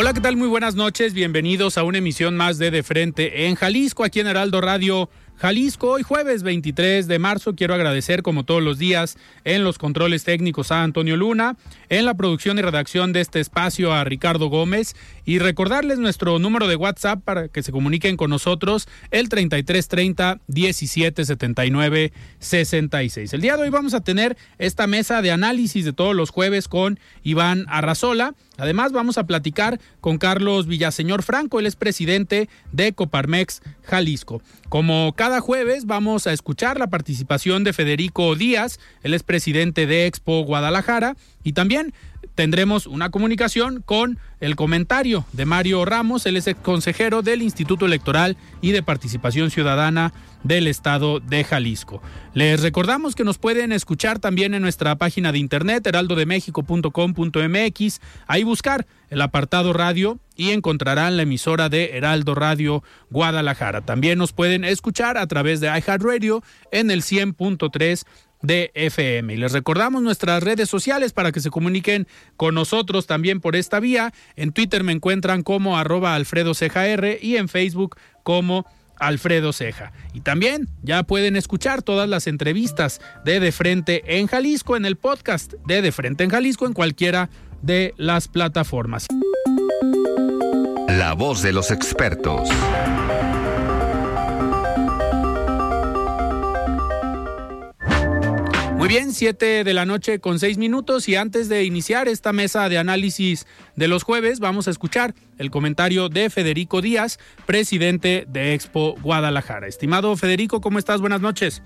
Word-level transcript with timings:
Hola, 0.00 0.14
¿qué 0.14 0.20
tal? 0.20 0.36
Muy 0.36 0.46
buenas 0.46 0.76
noches. 0.76 1.12
Bienvenidos 1.12 1.76
a 1.76 1.82
una 1.82 1.98
emisión 1.98 2.36
más 2.36 2.56
de 2.58 2.70
De 2.70 2.84
Frente 2.84 3.46
en 3.46 3.56
Jalisco, 3.56 4.04
aquí 4.04 4.20
en 4.20 4.28
Heraldo 4.28 4.60
Radio 4.60 5.10
Jalisco. 5.38 5.90
Hoy 5.90 6.04
jueves 6.04 6.44
23 6.44 7.08
de 7.08 7.18
marzo 7.18 7.56
quiero 7.56 7.74
agradecer 7.74 8.22
como 8.22 8.44
todos 8.44 8.62
los 8.62 8.78
días 8.78 9.18
en 9.42 9.64
los 9.64 9.76
controles 9.76 10.22
técnicos 10.22 10.70
a 10.70 10.84
Antonio 10.84 11.16
Luna, 11.16 11.56
en 11.88 12.04
la 12.04 12.14
producción 12.14 12.60
y 12.60 12.62
redacción 12.62 13.12
de 13.12 13.22
este 13.22 13.40
espacio 13.40 13.92
a 13.92 14.04
Ricardo 14.04 14.46
Gómez 14.46 14.94
y 15.24 15.40
recordarles 15.40 15.98
nuestro 15.98 16.38
número 16.38 16.68
de 16.68 16.76
WhatsApp 16.76 17.24
para 17.24 17.48
que 17.48 17.64
se 17.64 17.72
comuniquen 17.72 18.16
con 18.16 18.30
nosotros 18.30 18.86
el 19.10 19.28
3330 19.28 20.38
1779 20.46 22.12
66. 22.38 23.32
El 23.32 23.40
día 23.40 23.56
de 23.56 23.64
hoy 23.64 23.70
vamos 23.70 23.94
a 23.94 24.04
tener 24.04 24.36
esta 24.58 24.86
mesa 24.86 25.22
de 25.22 25.32
análisis 25.32 25.84
de 25.84 25.92
todos 25.92 26.14
los 26.14 26.30
jueves 26.30 26.68
con 26.68 27.00
Iván 27.24 27.64
Arrazola. 27.66 28.36
Además 28.58 28.90
vamos 28.90 29.18
a 29.18 29.24
platicar 29.24 29.80
con 30.00 30.18
Carlos 30.18 30.66
Villaseñor 30.66 31.22
Franco, 31.22 31.60
él 31.60 31.66
es 31.66 31.76
presidente 31.76 32.48
de 32.72 32.92
Coparmex 32.92 33.62
Jalisco. 33.84 34.42
Como 34.68 35.14
cada 35.16 35.40
jueves 35.40 35.86
vamos 35.86 36.26
a 36.26 36.32
escuchar 36.32 36.78
la 36.78 36.88
participación 36.88 37.62
de 37.62 37.72
Federico 37.72 38.34
Díaz, 38.34 38.80
él 39.04 39.14
es 39.14 39.22
presidente 39.22 39.86
de 39.86 40.06
Expo 40.06 40.42
Guadalajara, 40.42 41.16
y 41.44 41.52
también 41.52 41.94
tendremos 42.34 42.86
una 42.86 43.10
comunicación 43.10 43.82
con 43.82 44.18
el 44.40 44.56
comentario 44.56 45.26
de 45.32 45.44
Mario 45.44 45.84
Ramos, 45.84 46.24
él 46.26 46.36
es 46.36 46.46
el 46.46 46.56
consejero 46.56 47.22
del 47.22 47.42
Instituto 47.42 47.84
Electoral 47.86 48.36
y 48.60 48.72
de 48.72 48.82
Participación 48.82 49.50
Ciudadana 49.50 50.12
del 50.44 50.68
estado 50.68 51.18
de 51.20 51.44
Jalisco. 51.44 52.02
Les 52.34 52.60
recordamos 52.62 53.14
que 53.16 53.24
nos 53.24 53.38
pueden 53.38 53.72
escuchar 53.72 54.20
también 54.20 54.54
en 54.54 54.62
nuestra 54.62 54.96
página 54.96 55.32
de 55.32 55.38
internet 55.38 55.86
heraldodemexico.com.mx, 55.86 58.00
ahí 58.26 58.42
buscar 58.44 58.86
el 59.10 59.20
apartado 59.20 59.72
radio 59.72 60.20
y 60.36 60.50
encontrarán 60.50 61.16
la 61.16 61.24
emisora 61.24 61.68
de 61.68 61.96
Heraldo 61.96 62.36
Radio 62.36 62.84
Guadalajara. 63.10 63.80
También 63.80 64.18
nos 64.18 64.32
pueden 64.32 64.62
escuchar 64.64 65.18
a 65.18 65.26
través 65.26 65.58
de 65.60 65.66
iHeartRadio 65.66 66.44
en 66.70 66.92
el 66.92 67.02
100.3 67.02 68.04
de. 68.42 68.70
Y 69.28 69.36
les 69.36 69.52
recordamos 69.52 70.02
nuestras 70.02 70.42
redes 70.42 70.68
sociales 70.68 71.12
para 71.12 71.32
que 71.32 71.40
se 71.40 71.50
comuniquen 71.50 72.06
con 72.36 72.54
nosotros 72.54 73.06
también 73.06 73.40
por 73.40 73.56
esta 73.56 73.80
vía. 73.80 74.12
En 74.36 74.52
Twitter 74.52 74.84
me 74.84 74.92
encuentran 74.92 75.42
como 75.42 75.76
arroba 75.76 76.14
Alfredo 76.14 76.52
y 77.20 77.36
en 77.36 77.48
Facebook 77.48 77.96
como 78.22 78.66
Alfredo 78.98 79.52
Ceja. 79.52 79.92
Y 80.12 80.20
también 80.20 80.68
ya 80.82 81.02
pueden 81.02 81.36
escuchar 81.36 81.82
todas 81.82 82.08
las 82.08 82.26
entrevistas 82.26 83.00
de 83.24 83.40
De 83.40 83.52
Frente 83.52 84.18
en 84.18 84.26
Jalisco 84.26 84.76
en 84.76 84.84
el 84.84 84.96
podcast 84.96 85.54
de 85.66 85.82
De 85.82 85.92
Frente 85.92 86.24
en 86.24 86.30
Jalisco 86.30 86.66
en 86.66 86.72
cualquiera 86.72 87.30
de 87.62 87.94
las 87.96 88.28
plataformas. 88.28 89.06
La 90.88 91.14
voz 91.14 91.42
de 91.42 91.52
los 91.52 91.70
expertos. 91.70 92.48
Muy 98.78 98.86
bien, 98.86 99.12
siete 99.12 99.64
de 99.64 99.74
la 99.74 99.84
noche 99.86 100.20
con 100.20 100.38
seis 100.38 100.56
minutos 100.56 101.08
y 101.08 101.16
antes 101.16 101.48
de 101.48 101.64
iniciar 101.64 102.06
esta 102.06 102.32
mesa 102.32 102.68
de 102.68 102.78
análisis 102.78 103.44
de 103.74 103.88
los 103.88 104.04
jueves, 104.04 104.38
vamos 104.38 104.68
a 104.68 104.70
escuchar 104.70 105.16
el 105.36 105.50
comentario 105.50 106.08
de 106.08 106.30
Federico 106.30 106.80
Díaz, 106.80 107.18
presidente 107.44 108.24
de 108.28 108.54
Expo 108.54 108.94
Guadalajara. 109.02 109.66
Estimado 109.66 110.16
Federico, 110.16 110.60
¿cómo 110.60 110.78
estás? 110.78 111.00
Buenas 111.00 111.20
noches. 111.20 111.60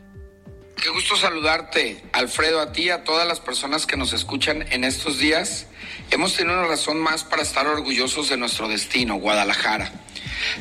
Qué 0.82 0.88
gusto 0.88 1.14
saludarte, 1.14 2.02
Alfredo, 2.14 2.62
a 2.62 2.72
ti, 2.72 2.88
a 2.88 3.04
todas 3.04 3.28
las 3.28 3.40
personas 3.40 3.84
que 3.84 3.98
nos 3.98 4.14
escuchan 4.14 4.64
en 4.72 4.82
estos 4.82 5.18
días. 5.18 5.66
Hemos 6.10 6.34
tenido 6.34 6.58
una 6.58 6.66
razón 6.66 6.98
más 6.98 7.24
para 7.24 7.42
estar 7.42 7.66
orgullosos 7.66 8.30
de 8.30 8.38
nuestro 8.38 8.68
destino, 8.68 9.16
Guadalajara. 9.16 9.92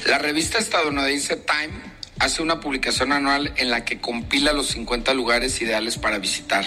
La 0.05 0.17
revista 0.17 0.57
estadounidense 0.57 1.37
Time 1.37 2.00
hace 2.21 2.43
una 2.43 2.59
publicación 2.59 3.11
anual 3.11 3.51
en 3.57 3.71
la 3.71 3.83
que 3.83 3.99
compila 3.99 4.53
los 4.53 4.67
50 4.67 5.15
lugares 5.15 5.59
ideales 5.59 5.97
para 5.97 6.19
visitar 6.19 6.63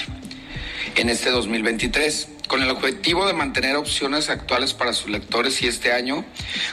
en 0.96 1.08
este 1.08 1.30
2023. 1.30 2.28
Con 2.48 2.60
el 2.60 2.70
objetivo 2.70 3.24
de 3.24 3.34
mantener 3.34 3.76
opciones 3.76 4.30
actuales 4.30 4.74
para 4.74 4.92
sus 4.92 5.10
lectores 5.10 5.62
y 5.62 5.68
este 5.68 5.92
año, 5.92 6.24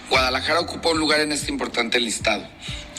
Guadalajara 0.09 0.62
ocupa 0.62 0.90
un 0.90 1.00
lugar 1.00 1.19
en 1.19 1.31
este 1.31 1.52
importante 1.52 2.00
listado. 2.00 2.44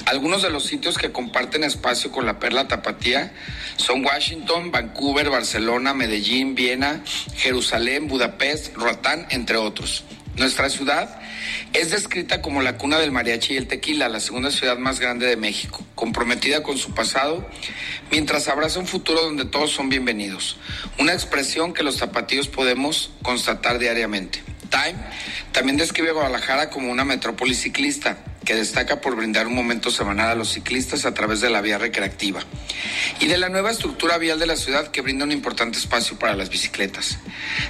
Algunos 0.07 0.43
de 0.43 0.51
los 0.51 0.65
sitios 0.65 0.99
que 0.99 1.11
comparten 1.11 1.65
espacio 1.65 2.13
con 2.13 2.27
la 2.27 2.39
Perla 2.39 2.69
Tapatía 2.69 3.33
son 3.77 4.05
Washington, 4.05 4.71
Vancouver, 4.71 5.31
Barcelona, 5.31 5.95
Medellín, 5.95 6.55
Viena, 6.55 7.03
Jerusalén, 7.35 8.07
Budapest, 8.07 8.77
Roatán, 8.77 9.27
entre 9.31 9.57
otros. 9.57 10.05
Nuestra 10.37 10.71
ciudad 10.71 11.21
es 11.75 11.91
descrita 11.91 12.41
como 12.41 12.63
la 12.63 12.79
cuna 12.79 12.99
del 12.99 13.13
mariachi 13.13 13.53
y 13.55 13.57
el 13.59 13.67
tequila, 13.67 14.09
la 14.09 14.19
segunda 14.19 14.51
ciudad 14.51 14.79
más 14.79 14.99
grande 14.99 15.27
de 15.27 15.37
México, 15.37 15.85
comprometida 15.95 16.63
con 16.63 16.79
su 16.79 16.95
pasado, 16.95 17.47
mientras 18.11 18.49
abraza 18.49 18.81
un 18.81 18.87
futuro 18.87 19.21
donde 19.21 19.45
todos 19.45 19.71
son 19.71 19.91
bienvenidos. 19.91 20.57
Una 20.99 21.13
expresión 21.13 21.75
que 21.75 21.83
los 21.83 21.99
zapatillos 21.99 22.49
podemos 22.49 23.11
constatar 23.23 23.79
diariamente. 23.79 24.43
Time 24.73 24.99
también 25.53 25.77
describe 25.77 26.11
a 26.11 26.15
Guadalajara 26.15 26.71
como 26.71 26.91
una 26.91 27.05
metrópoli 27.05 27.55
ciclista 27.55 28.17
que 28.43 28.55
destaca 28.55 29.03
por 29.03 29.15
brindar 29.15 29.47
un 29.47 29.55
momento 29.55 29.91
semanal 29.91 30.31
a 30.31 30.35
los 30.35 30.49
ciclistas 30.49 31.05
a 31.05 31.13
través 31.15 31.43
de 31.43 31.51
la 31.51 31.61
vía 31.61 31.77
recreativa 31.77 32.41
y 33.21 33.27
de 33.27 33.37
la 33.39 33.51
nueva 33.51 33.71
estructura 33.71 34.17
vial 34.19 34.39
de 34.39 34.47
la 34.47 34.57
ciudad 34.57 34.89
que 34.89 35.03
brinda 35.03 35.25
un 35.25 35.31
importante 35.31 35.79
espacio 35.79 36.19
para 36.19 36.35
las 36.35 36.49
bicicletas. 36.49 37.19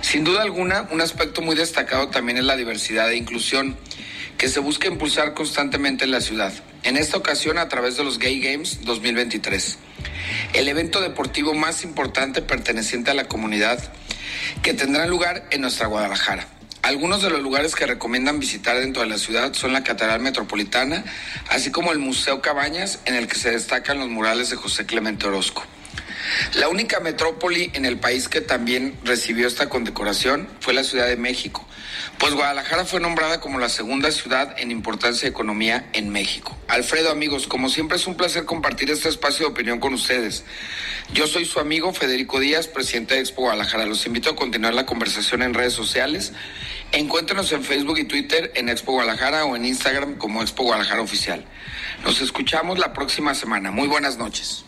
Sin 0.01 0.23
duda 0.23 0.43
alguna, 0.43 0.89
un 0.93 1.01
aspecto 1.01 1.43
muy 1.43 1.57
destacado 1.57 2.09
también 2.09 2.39
es 2.39 2.45
la 2.45 2.57
diversidad 2.57 3.11
e 3.11 3.17
inclusión 3.17 3.77
que 4.39 4.49
se 4.49 4.61
busca 4.61 4.89
impulsar 4.89 5.35
constantemente 5.35 6.05
en 6.05 6.13
la 6.13 6.21
ciudad, 6.21 6.53
en 6.85 6.97
esta 6.97 7.17
ocasión 7.17 7.59
a 7.59 7.69
través 7.69 7.97
de 7.97 8.05
los 8.05 8.19
Gay 8.19 8.41
Games 8.41 8.85
2023, 8.85 9.79
el 10.55 10.69
evento 10.69 11.01
deportivo 11.01 11.53
más 11.53 11.85
importante 11.85 12.43
perteneciente 12.43 13.11
a 13.11 13.15
la 13.15 13.29
comunidad 13.29 13.79
que 14.63 14.73
tendrá 14.73 15.07
lugar 15.07 15.47
en 15.51 15.61
nuestra 15.61 15.87
Guadalajara. 15.87 16.47
Algunos 16.83 17.23
de 17.23 17.31
los 17.31 17.41
lugares 17.41 17.77
que 17.77 17.87
recomiendan 17.87 18.41
visitar 18.41 18.77
dentro 18.77 19.03
de 19.03 19.09
la 19.09 19.17
ciudad 19.17 19.55
son 19.55 19.73
la 19.73 19.85
Catedral 19.85 20.21
Metropolitana, 20.21 21.05
así 21.49 21.71
como 21.71 21.93
el 21.93 22.01
Museo 22.01 22.43
Cabañas, 22.43 22.99
en 23.05 23.15
el 23.15 23.29
que 23.29 23.37
se 23.37 23.53
destacan 23.53 24.01
los 24.01 24.09
murales 24.09 24.51
de 24.51 24.57
José 24.57 24.85
Clemente 24.85 25.29
Orozco. 25.29 25.65
La 26.55 26.69
única 26.69 26.99
metrópoli 26.99 27.71
en 27.75 27.85
el 27.85 27.99
país 27.99 28.29
que 28.29 28.41
también 28.41 28.99
recibió 29.05 29.47
esta 29.47 29.69
condecoración 29.69 30.49
fue 30.59 30.75
la 30.75 30.83
Ciudad 30.83 31.07
de 31.07 31.17
México, 31.17 31.65
pues 32.19 32.35
Guadalajara 32.35 32.85
fue 32.85 33.01
nombrada 33.01 33.41
como 33.41 33.59
la 33.59 33.69
segunda 33.69 34.11
ciudad 34.11 34.55
en 34.59 34.71
importancia 34.71 35.23
de 35.23 35.31
economía 35.31 35.89
en 35.93 36.11
México. 36.11 36.57
Alfredo, 36.69 37.11
amigos, 37.11 37.47
como 37.47 37.69
siempre 37.69 37.97
es 37.97 38.07
un 38.07 38.17
placer 38.17 38.45
compartir 38.45 38.91
este 38.91 39.09
espacio 39.09 39.47
de 39.47 39.53
opinión 39.53 39.81
con 39.81 39.95
ustedes. 39.95 40.45
Yo 41.13 41.27
soy 41.27 41.45
su 41.45 41.61
amigo 41.61 41.93
Federico 41.93 42.41
Díaz, 42.41 42.69
presidente 42.69 43.15
de 43.15 43.21
Expo 43.21 43.43
Guadalajara. 43.43 43.87
Los 43.87 44.07
invito 44.07 44.31
a 44.31 44.37
continuar 44.37 44.75
la 44.75 44.87
conversación 44.87 45.43
en 45.43 45.55
redes 45.55 45.73
sociales. 45.73 46.33
Encuéntrenos 46.93 47.51
en 47.53 47.65
Facebook 47.65 47.99
y 47.99 48.05
Twitter 48.05 48.53
en 48.55 48.69
Expo 48.69 48.93
Guadalajara 48.93 49.45
o 49.45 49.57
en 49.57 49.65
Instagram 49.65 50.17
como 50.17 50.43
Expo 50.43 50.65
Guadalajara 50.65 51.03
Oficial. 51.03 51.45
Nos 52.05 52.21
escuchamos 52.21 52.79
la 52.79 52.93
próxima 52.93 53.35
semana. 53.35 53.71
Muy 53.71 53.89
buenas 53.89 54.19
noches. 54.19 54.65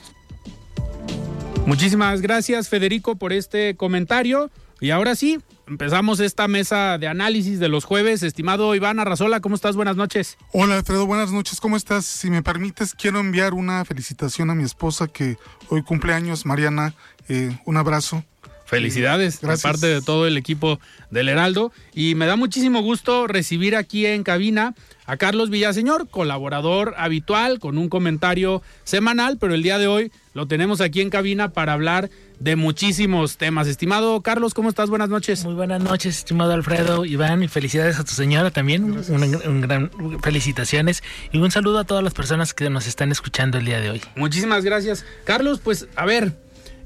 Muchísimas 1.67 2.21
gracias 2.21 2.69
Federico 2.69 3.17
por 3.17 3.33
este 3.33 3.75
comentario. 3.77 4.51
Y 4.81 4.91
ahora 4.91 5.15
sí, 5.15 5.39
empezamos 5.69 6.21
esta 6.21 6.49
mesa 6.49 6.99
de 6.99 7.07
análisis 7.07 7.59
de 7.59 7.69
los 7.69 7.85
jueves. 7.85 8.23
Estimado 8.23 8.75
Iván 8.75 8.99
Arrazola, 9.01 9.41
¿cómo 9.41 9.55
estás? 9.55 9.77
Buenas 9.77 9.97
noches. 9.97 10.37
Hola 10.53 10.77
Alfredo, 10.77 11.07
buenas 11.07 11.33
noches, 11.33 11.61
¿cómo 11.61 11.77
estás? 11.77 12.05
Si 12.05 12.31
me 12.31 12.43
permites, 12.43 12.95
quiero 12.95 13.21
enviar 13.21 13.55
una 13.55 13.85
felicitación 13.85 14.51
a 14.51 14.55
mi 14.55 14.65
esposa 14.65 15.09
que 15.09 15.37
hoy 15.69 15.83
cumple 15.83 16.13
años, 16.13 16.47
Mariana. 16.47 16.95
Eh, 17.29 17.57
un 17.65 17.77
abrazo. 17.77 18.25
Felicidades 18.67 19.41
de 19.41 19.59
parte 19.59 19.87
de 19.87 20.01
todo 20.01 20.27
el 20.27 20.37
equipo 20.37 20.81
del 21.11 21.29
Heraldo. 21.29 21.71
Y 21.95 22.15
me 22.15 22.27
da 22.27 22.37
muchísimo 22.37 22.81
gusto 22.81 23.27
recibir 23.27 23.77
aquí 23.77 24.07
en 24.07 24.23
cabina 24.23 24.75
a 25.07 25.17
Carlos 25.19 25.51
Villaseñor, 25.51 26.09
colaborador 26.09 26.95
habitual 26.97 27.59
con 27.59 27.77
un 27.77 27.91
comentario 27.91 28.63
semanal, 28.85 29.37
pero 29.39 29.55
el 29.55 29.63
día 29.63 29.79
de 29.79 29.87
hoy 29.87 30.13
lo 30.35 30.49
tenemos 30.49 30.81
aquí 30.81 31.01
en 31.01 31.11
cabina 31.11 31.53
para 31.53 31.73
hablar 31.73 32.11
de 32.41 32.57
muchísimos 32.57 33.39
temas. 33.39 33.69
Estimado 33.69 34.21
Carlos, 34.21 34.53
¿cómo 34.53 34.69
estás? 34.69 34.91
Buenas 34.91 35.09
noches. 35.09 35.45
Muy 35.45 35.55
buenas 35.55 35.81
noches, 35.81 36.19
estimado 36.19 36.53
Alfredo, 36.53 37.05
Iván, 37.05 37.45
y 37.45 37.49
felicidades 37.49 37.99
a 38.01 38.05
tu 38.05 38.13
señora 38.13 38.51
también. 38.51 38.85
Un, 38.85 39.61
gran 39.61 39.91
felicitaciones 40.23 41.03
y 41.33 41.39
un 41.39 41.53
saludo 41.53 41.79
a 41.79 41.85
todas 41.85 42.03
las 42.03 42.15
personas 42.15 42.53
que 42.53 42.69
nos 42.69 42.89
están 42.89 43.13
escuchando 43.13 43.59
el 43.59 43.65
día 43.65 43.81
de 43.81 43.91
hoy. 43.91 44.03
Muchísimas 44.17 44.65
gracias. 44.65 45.07
Carlos, 45.25 45.61
pues 45.63 45.87
a 45.95 46.05
ver, 46.05 46.37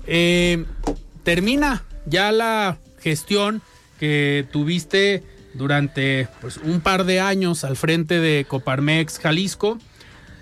eh, 0.07 0.67
termina 1.25 1.85
ya 2.05 2.31
la 2.33 2.77
gestión 3.01 3.63
que 3.99 4.47
tuviste 4.53 5.23
durante 5.55 6.29
pues, 6.43 6.59
un 6.59 6.83
par 6.83 7.05
de 7.05 7.21
años 7.21 7.65
al 7.65 7.77
frente 7.77 8.21
de 8.21 8.45
Coparmex 8.47 9.19
Jalisco 9.19 9.79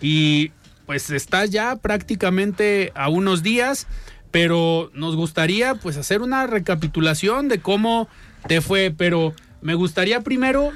y 0.02 0.50
pues 0.87 1.11
estás 1.11 1.50
ya 1.50 1.77
prácticamente 1.77 2.93
a 2.94 3.09
unos 3.09 3.43
días, 3.43 3.87
pero 4.31 4.91
nos 4.94 5.17
gustaría 5.17 5.75
pues 5.75 5.97
hacer 5.97 6.23
una 6.23 6.47
recapitulación 6.47 7.49
de 7.49 7.61
cómo 7.61 8.09
te 8.47 8.61
fue, 8.61 8.94
pero 8.97 9.35
me 9.61 9.75
gustaría 9.75 10.21
primero 10.21 10.73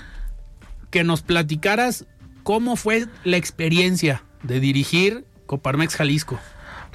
que 0.91 1.05
nos 1.05 1.23
platicaras 1.23 2.07
cómo 2.43 2.77
fue 2.77 3.07
la 3.25 3.37
experiencia 3.37 4.25
de 4.43 4.61
dirigir 4.61 5.25
Coparmex 5.47 5.97
Jalisco. 5.97 6.39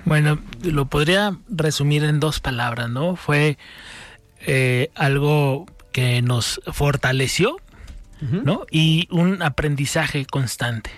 Bueno, 0.05 0.39
lo 0.61 0.85
podría 0.87 1.37
resumir 1.49 2.03
en 2.03 2.19
dos 2.19 2.39
palabras, 2.39 2.89
¿no? 2.89 3.15
Fue 3.15 3.57
eh, 4.39 4.91
algo 4.95 5.65
que 5.91 6.21
nos 6.21 6.61
fortaleció, 6.71 7.57
¿no? 8.21 8.65
Y 8.71 9.07
un 9.11 9.41
aprendizaje 9.41 10.25
constante. 10.25 10.89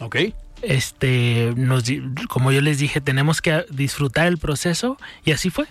Ok. 0.00 0.16
Este, 0.62 1.52
nos, 1.56 1.84
como 2.28 2.52
yo 2.52 2.60
les 2.60 2.78
dije, 2.78 3.00
tenemos 3.00 3.42
que 3.42 3.66
disfrutar 3.70 4.26
el 4.26 4.38
proceso 4.38 4.96
y 5.24 5.32
así 5.32 5.50
fue. 5.50 5.66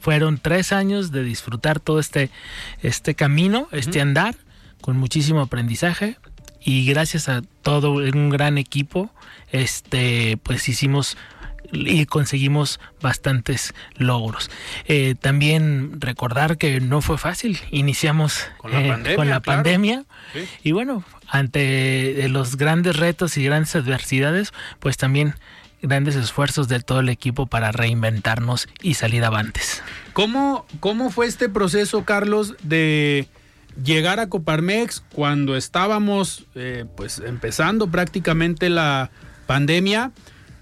Fueron 0.00 0.38
tres 0.38 0.72
años 0.72 1.12
de 1.12 1.22
disfrutar 1.22 1.78
todo 1.78 2.00
este, 2.00 2.30
este 2.82 3.14
camino, 3.14 3.68
este 3.70 4.00
andar, 4.00 4.34
con 4.80 4.96
muchísimo 4.96 5.40
aprendizaje 5.40 6.16
y 6.62 6.86
gracias 6.86 7.28
a 7.28 7.42
todo 7.62 7.92
un 7.92 8.30
gran 8.30 8.58
equipo, 8.58 9.10
este, 9.50 10.38
pues 10.42 10.68
hicimos 10.68 11.16
y 11.72 12.06
conseguimos 12.06 12.80
bastantes 13.00 13.74
logros. 13.96 14.50
Eh, 14.86 15.14
también 15.20 16.00
recordar 16.00 16.58
que 16.58 16.80
no 16.80 17.00
fue 17.00 17.18
fácil, 17.18 17.58
iniciamos 17.70 18.46
con 18.58 18.72
la 18.72 19.36
eh, 19.36 19.40
pandemia, 19.40 20.04
y 20.62 20.72
bueno, 20.72 21.04
ante 21.28 22.28
los 22.28 22.56
grandes 22.56 22.96
retos 22.96 23.36
y 23.36 23.44
grandes 23.44 23.74
adversidades, 23.76 24.52
pues 24.78 24.96
también 24.96 25.34
grandes 25.82 26.16
esfuerzos 26.16 26.68
de 26.68 26.80
todo 26.80 27.00
el 27.00 27.08
equipo 27.08 27.46
para 27.46 27.72
reinventarnos 27.72 28.68
y 28.82 28.94
salir 28.94 29.24
avantes. 29.24 29.82
¿Cómo, 30.12 30.66
cómo 30.80 31.10
fue 31.10 31.26
este 31.26 31.48
proceso, 31.48 32.04
Carlos, 32.04 32.54
de 32.62 33.28
llegar 33.82 34.20
a 34.20 34.28
Coparmex 34.28 35.02
cuando 35.12 35.56
estábamos 35.56 36.44
eh, 36.54 36.84
pues 36.96 37.20
empezando 37.24 37.88
prácticamente 37.88 38.68
la 38.68 39.10
pandemia? 39.46 40.12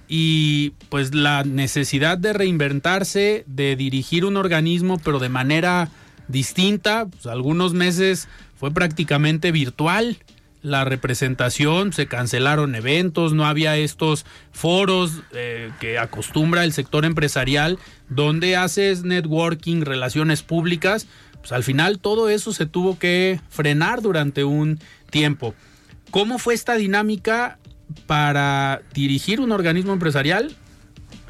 Y 0.09 0.71
pues 0.89 1.15
la 1.15 1.45
necesidad 1.45 2.19
de 2.19 2.33
reinventarse, 2.33 3.45
de 3.47 3.77
dirigir 3.77 4.25
un 4.25 4.37
organismo, 4.37 4.99
pero 4.99 5.19
de 5.19 5.29
manera 5.29 5.91
distinta. 6.29 7.07
Pues, 7.07 7.27
algunos 7.27 7.75
meses 7.75 8.29
fue 8.57 8.73
prácticamente 8.73 9.53
virtual 9.53 10.19
la 10.63 10.85
representación, 10.85 11.93
se 11.93 12.07
cancelaron 12.07 12.75
eventos, 12.75 13.33
no 13.33 13.47
había 13.47 13.77
estos 13.77 14.27
foros 14.53 15.23
eh, 15.33 15.71
que 15.81 15.99
acostumbra 15.99 16.65
el 16.65 16.73
sector 16.73 17.05
empresarial, 17.05 17.79
donde 18.09 18.57
haces 18.57 19.05
networking, 19.05 19.83
relaciones 19.83 20.43
públicas. 20.43 21.07
Pues 21.39 21.53
al 21.53 21.63
final 21.63 22.01
todo 22.01 22.29
eso 22.29 22.53
se 22.53 22.67
tuvo 22.67 22.99
que 22.99 23.41
frenar 23.49 24.03
durante 24.03 24.45
un 24.45 24.81
tiempo. 25.11 25.55
¿Cómo 26.11 26.39
fue 26.39 26.55
esta 26.55 26.75
dinámica 26.75 27.59
para 28.07 28.83
dirigir 28.93 29.41
un 29.41 29.53
organismo 29.53 29.93
empresarial 29.93 30.55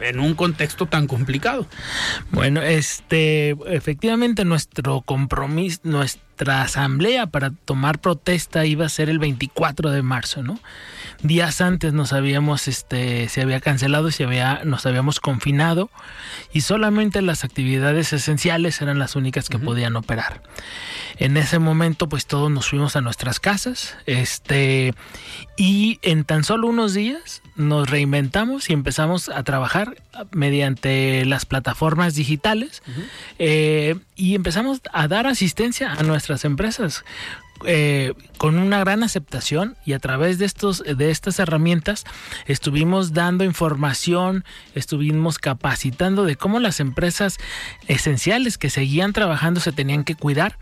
en 0.00 0.20
un 0.20 0.34
contexto 0.34 0.86
tan 0.86 1.06
complicado. 1.06 1.66
Bueno, 2.30 2.62
este, 2.62 3.56
efectivamente 3.66 4.44
nuestro 4.44 5.00
compromiso, 5.00 5.80
nuestra 5.84 6.62
asamblea 6.62 7.26
para 7.26 7.50
tomar 7.50 8.00
protesta 8.00 8.64
iba 8.64 8.86
a 8.86 8.90
ser 8.90 9.08
el 9.08 9.18
24 9.18 9.90
de 9.90 10.02
marzo, 10.02 10.42
¿no? 10.42 10.60
Días 11.22 11.60
antes 11.60 11.92
nos 11.92 12.12
habíamos, 12.12 12.68
este, 12.68 13.28
se 13.28 13.42
había 13.42 13.60
cancelado, 13.60 14.10
se 14.10 14.24
había, 14.24 14.62
nos 14.64 14.86
habíamos 14.86 15.20
confinado 15.20 15.90
y 16.52 16.60
solamente 16.62 17.22
las 17.22 17.44
actividades 17.44 18.12
esenciales 18.12 18.80
eran 18.80 18.98
las 18.98 19.16
únicas 19.16 19.48
que 19.48 19.58
podían 19.58 19.96
operar. 19.96 20.42
En 21.16 21.36
ese 21.36 21.58
momento, 21.58 22.08
pues 22.08 22.26
todos 22.26 22.50
nos 22.50 22.68
fuimos 22.68 22.94
a 22.94 23.00
nuestras 23.00 23.40
casas, 23.40 23.96
este, 24.06 24.94
y 25.56 25.98
en 26.02 26.24
tan 26.24 26.44
solo 26.44 26.68
unos 26.68 26.94
días 26.94 27.42
nos 27.56 27.90
reinventamos 27.90 28.70
y 28.70 28.72
empezamos 28.72 29.28
a 29.28 29.42
trabajar 29.42 29.96
mediante 30.30 31.24
las 31.24 31.44
plataformas 31.44 32.14
digitales 32.14 32.82
eh, 33.40 33.96
y 34.14 34.36
empezamos 34.36 34.80
a 34.92 35.08
dar 35.08 35.26
asistencia 35.26 35.92
a 35.92 36.02
nuestras 36.04 36.44
empresas 36.44 37.04
eh, 37.64 38.14
con 38.36 38.58
una 38.58 38.78
gran 38.78 39.02
aceptación 39.02 39.76
y 39.84 39.92
a 39.92 39.98
través 39.98 40.38
de 40.38 40.44
estos 40.44 40.82
de 40.82 41.10
estas 41.10 41.38
herramientas 41.38 42.04
estuvimos 42.46 43.12
dando 43.12 43.44
información, 43.44 44.44
estuvimos 44.74 45.38
capacitando 45.38 46.24
de 46.24 46.36
cómo 46.36 46.60
las 46.60 46.78
empresas 46.80 47.38
esenciales 47.88 48.58
que 48.58 48.70
seguían 48.70 49.12
trabajando 49.12 49.60
se 49.60 49.72
tenían 49.72 50.04
que 50.04 50.14
cuidar. 50.14 50.58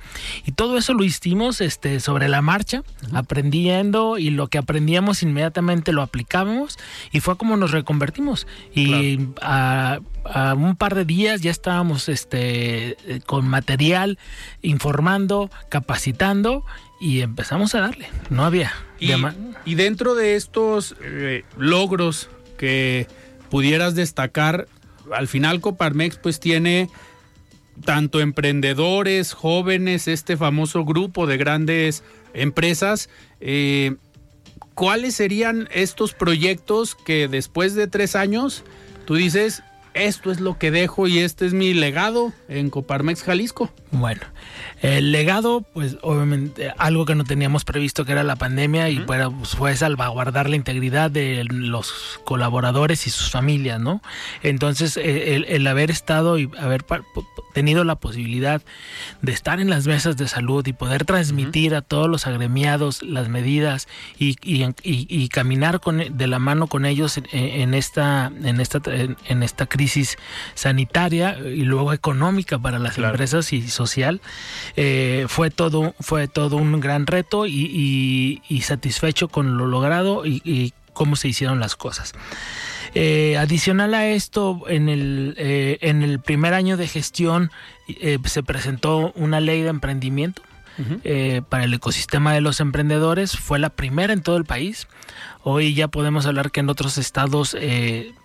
Y 0.46 0.52
todo 0.52 0.78
eso 0.78 0.94
lo 0.94 1.04
hicimos 1.04 1.60
este 1.60 2.00
sobre 2.00 2.28
la 2.28 2.40
marcha, 2.40 2.82
aprendiendo 3.12 4.18
y 4.18 4.30
lo 4.30 4.48
que 4.48 4.58
aprendíamos 4.58 5.22
inmediatamente 5.22 5.92
lo 5.92 6.02
aplicábamos 6.02 6.78
y 7.12 7.20
fue 7.20 7.36
como 7.36 7.56
nos 7.56 7.72
reconvertimos. 7.72 8.46
Y 8.74 9.18
a, 9.42 10.00
a 10.24 10.54
un 10.54 10.76
par 10.76 10.94
de 10.94 11.04
días 11.04 11.42
ya 11.42 11.50
estábamos 11.50 12.08
este 12.08 12.96
con 13.26 13.46
material 13.46 14.18
informando, 14.62 15.50
capacitando 15.68 16.64
y 17.00 17.20
empezamos 17.20 17.74
a 17.74 17.80
darle. 17.80 18.08
No 18.30 18.44
había. 18.44 18.72
Y, 18.98 19.74
dentro 19.74 20.14
de 20.14 20.36
estos 20.36 20.96
eh, 21.02 21.44
logros 21.58 22.30
que 22.56 23.06
pudieras 23.50 23.94
destacar, 23.94 24.68
al 25.12 25.28
final 25.28 25.60
Coparmex 25.60 26.16
pues 26.16 26.40
tiene 26.40 26.88
tanto 27.84 28.20
emprendedores, 28.20 29.32
jóvenes, 29.32 30.08
este 30.08 30.36
famoso 30.36 30.84
grupo 30.84 31.26
de 31.26 31.36
grandes 31.36 32.02
empresas. 32.32 33.10
Eh, 33.40 33.96
¿Cuáles 34.74 35.14
serían 35.14 35.68
estos 35.72 36.12
proyectos 36.12 36.94
que 36.94 37.28
después 37.28 37.74
de 37.74 37.86
tres 37.86 38.14
años 38.14 38.62
tú 39.06 39.14
dices, 39.14 39.62
esto 39.94 40.30
es 40.30 40.40
lo 40.40 40.58
que 40.58 40.70
dejo 40.70 41.08
y 41.08 41.18
este 41.18 41.46
es 41.46 41.54
mi 41.54 41.72
legado 41.72 42.32
en 42.48 42.68
Coparmex 42.68 43.22
Jalisco? 43.22 43.70
Bueno, 43.90 44.20
el 44.82 45.10
legado, 45.10 45.62
pues 45.72 45.96
obviamente 46.02 46.72
algo 46.76 47.06
que 47.06 47.14
no 47.14 47.24
teníamos 47.24 47.64
previsto 47.64 48.04
que 48.04 48.12
era 48.12 48.22
la 48.22 48.36
pandemia 48.36 48.90
y 48.90 49.00
pues, 49.00 49.26
fue 49.56 49.74
salvaguardar 49.74 50.50
la 50.50 50.56
integridad 50.56 51.10
de 51.10 51.44
los 51.44 52.20
colaboradores 52.24 53.06
y 53.06 53.10
sus 53.10 53.30
familias, 53.30 53.80
¿no? 53.80 54.02
Entonces 54.42 54.96
e, 54.96 55.36
el, 55.36 55.66
haber 55.66 55.90
estado 55.90 56.38
y 56.38 56.50
haber 56.58 56.84
tenido 57.54 57.84
la 57.84 57.96
posibilidad 57.96 58.60
de 59.22 59.32
estar 59.32 59.60
en 59.60 59.70
las 59.70 59.86
mesas 59.86 60.18
de 60.18 60.28
salud 60.28 60.66
y 60.66 60.74
poder 60.74 61.06
transmitir 61.06 61.74
a 61.74 61.80
todos 61.80 62.08
los 62.08 62.26
agremiados 62.26 63.02
las 63.02 63.30
medidas 63.30 63.88
y, 64.18 64.36
y, 64.42 65.28
caminar 65.28 65.80
con, 65.80 66.18
de 66.18 66.26
la 66.26 66.38
mano 66.38 66.66
con 66.66 66.84
ellos 66.84 67.18
en, 67.32 67.72
esta, 67.74 68.30
en, 68.42 68.60
esta, 68.60 68.80
en, 68.84 69.42
esta 69.42 69.66
crisis 69.66 70.18
sanitaria 70.54 71.38
y 71.38 71.62
luego 71.62 71.94
económica 71.94 72.58
para 72.58 72.78
las 72.78 72.98
empresas 72.98 73.52
y 73.52 73.68
social, 73.68 74.20
eh, 74.74 75.26
fue, 75.28 75.50
todo, 75.50 75.94
fue 76.00 76.28
todo 76.28 76.56
un 76.56 76.80
gran 76.80 77.06
reto 77.06 77.46
y, 77.46 78.40
satisfecho 78.62 79.28
con 79.28 79.56
lo 79.56 79.66
logrado 79.66 80.26
y, 80.26 80.72
cómo 80.92 81.14
se 81.14 81.28
hicieron 81.28 81.60
las 81.60 81.76
cosas. 81.76 82.14
Eh, 82.94 83.36
adicional 83.36 83.92
a 83.92 84.08
esto, 84.08 84.62
en 84.68 84.88
el, 84.88 85.34
eh, 85.36 85.76
en 85.82 86.02
el 86.02 86.18
primer 86.18 86.54
año 86.54 86.78
de 86.78 86.88
gestión 86.88 87.50
eh, 87.88 88.18
se 88.24 88.42
presentó 88.42 89.12
una 89.14 89.40
ley 89.40 89.60
de 89.60 89.68
emprendimiento 89.68 90.42
para 91.48 91.64
el 91.64 91.72
ecosistema 91.72 92.34
de 92.34 92.42
los 92.42 92.60
emprendedores. 92.60 93.36
Fue 93.36 93.58
la 93.58 93.70
primera 93.70 94.12
en 94.12 94.22
todo 94.22 94.36
el 94.36 94.44
país. 94.44 94.88
Hoy 95.42 95.74
ya 95.74 95.88
podemos 95.88 96.26
hablar 96.26 96.50
que 96.50 96.60
en 96.60 96.68
otros 96.68 96.98
estados 96.98 97.56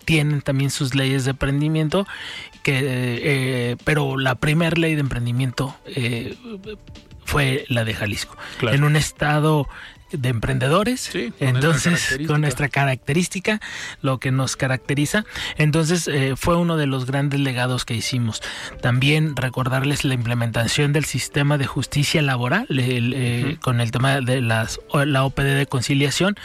tienen 0.04 0.42
también 0.42 0.70
sus 0.70 0.94
leyes 0.94 1.24
de 1.24 1.30
emprendimiento, 1.30 2.06
que, 2.62 2.80
eh, 2.82 3.76
pero 3.84 4.16
la 4.16 4.36
primera 4.36 4.76
ley 4.76 4.94
de 4.94 5.00
emprendimiento 5.00 5.74
eh, 5.86 6.36
fue 7.24 7.64
la 7.68 7.84
de 7.84 7.94
Jalisco. 7.94 8.36
Claro. 8.58 8.76
En 8.76 8.84
un 8.84 8.96
estado 8.96 9.68
de 10.12 10.28
emprendedores, 10.28 11.00
Sí, 11.00 11.32
con 11.38 11.48
esa 11.48 11.56
entonces 11.56 12.18
con 12.26 12.40
nuestra 12.40 12.68
característica, 12.68 13.60
lo 14.00 14.18
que 14.18 14.30
nos 14.30 14.56
caracteriza, 14.56 15.24
entonces 15.56 16.08
eh, 16.08 16.34
fue 16.36 16.56
uno 16.56 16.76
de 16.76 16.86
los 16.86 17.06
grandes 17.06 17.40
legados 17.40 17.84
que 17.84 17.94
hicimos. 17.94 18.42
También 18.80 19.36
recordarles 19.36 20.04
la 20.04 20.14
implementación 20.14 20.92
del 20.92 21.04
sistema 21.04 21.58
de 21.58 21.66
justicia 21.66 22.22
laboral 22.22 22.66
el, 22.68 23.12
eh, 23.14 23.56
con 23.60 23.80
el 23.80 23.90
tema 23.90 24.20
de 24.20 24.40
las 24.40 24.80
la 25.06 25.24
OPD 25.24 25.56
de 25.56 25.66
conciliación, 25.66 26.36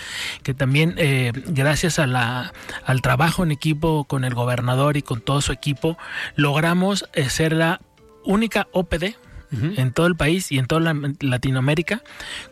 que 0.43 0.53
también 0.53 0.95
eh, 0.97 1.31
gracias 1.47 1.99
a 1.99 2.07
la, 2.07 2.53
al 2.85 3.01
trabajo 3.01 3.43
en 3.43 3.51
equipo 3.51 4.05
con 4.05 4.23
el 4.23 4.33
gobernador 4.33 4.97
y 4.97 5.01
con 5.01 5.21
todo 5.21 5.41
su 5.41 5.51
equipo, 5.51 5.97
logramos 6.35 7.09
eh, 7.13 7.29
ser 7.29 7.53
la 7.53 7.81
única 8.23 8.67
OPD 8.71 9.15
en 9.51 9.91
todo 9.93 10.07
el 10.07 10.15
país 10.15 10.51
y 10.51 10.59
en 10.59 10.65
toda 10.67 10.81
la- 10.81 11.13
Latinoamérica 11.21 12.03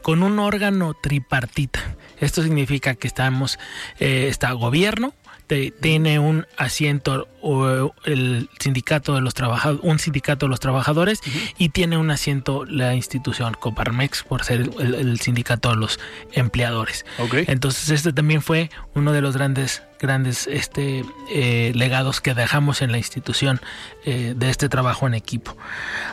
con 0.02 0.24
un 0.24 0.40
órgano 0.40 0.94
tripartita. 0.94 1.96
Esto 2.20 2.42
significa 2.42 2.96
que 2.96 3.08
estamos, 3.08 3.60
eh, 4.00 4.28
está 4.30 4.52
gobierno, 4.54 5.14
te- 5.48 5.72
tiene 5.72 6.20
un 6.20 6.46
asiento 6.58 7.28
o, 7.42 7.94
el 8.06 8.50
sindicato 8.60 9.14
de 9.16 9.22
los 9.22 9.34
trabajadores, 9.34 9.82
un 9.84 10.00
sindicato 10.00 10.46
de 10.48 10.50
los 10.50 10.60
trabajadores 10.60 11.22
y 11.58 11.70
tiene 11.70 11.98
un 11.98 12.10
asiento 12.12 12.66
la 12.66 12.96
institución 12.96 13.56
Coparmex 13.60 14.24
por 14.24 14.44
ser 14.44 14.70
el, 14.80 14.96
el 14.96 15.20
sindicato 15.20 15.70
de 15.70 15.76
los 15.76 16.00
empleadores. 16.34 17.06
Ok. 17.20 17.36
Entonces 17.48 17.90
este 17.90 18.14
también 18.14 18.42
fue 18.42 18.70
uno 18.96 19.12
de 19.12 19.22
los 19.22 19.36
grandes 19.38 19.84
grandes 20.00 20.46
este 20.48 21.04
eh, 21.32 21.72
legados 21.74 22.20
que 22.22 22.34
dejamos 22.34 22.82
en 22.82 22.92
la 22.92 22.98
institución 22.98 23.62
eh, 24.04 24.34
de 24.36 24.50
este 24.50 24.68
trabajo 24.70 25.08
en 25.08 25.14
equipo. 25.14 25.56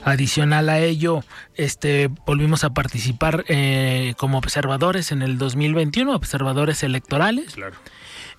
Adicional 0.04 0.68
a 0.68 0.78
ello, 0.78 1.24
este 1.56 2.08
volvimos 2.26 2.64
a 2.64 2.70
participar 2.74 3.44
eh, 3.48 4.14
como 4.18 4.38
observadores 4.38 5.12
en 5.12 5.22
el 5.22 5.36
2021, 5.38 6.14
observadores 6.14 6.82
electorales. 6.82 7.54
Claro. 7.54 7.76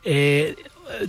Eh, 0.05 0.55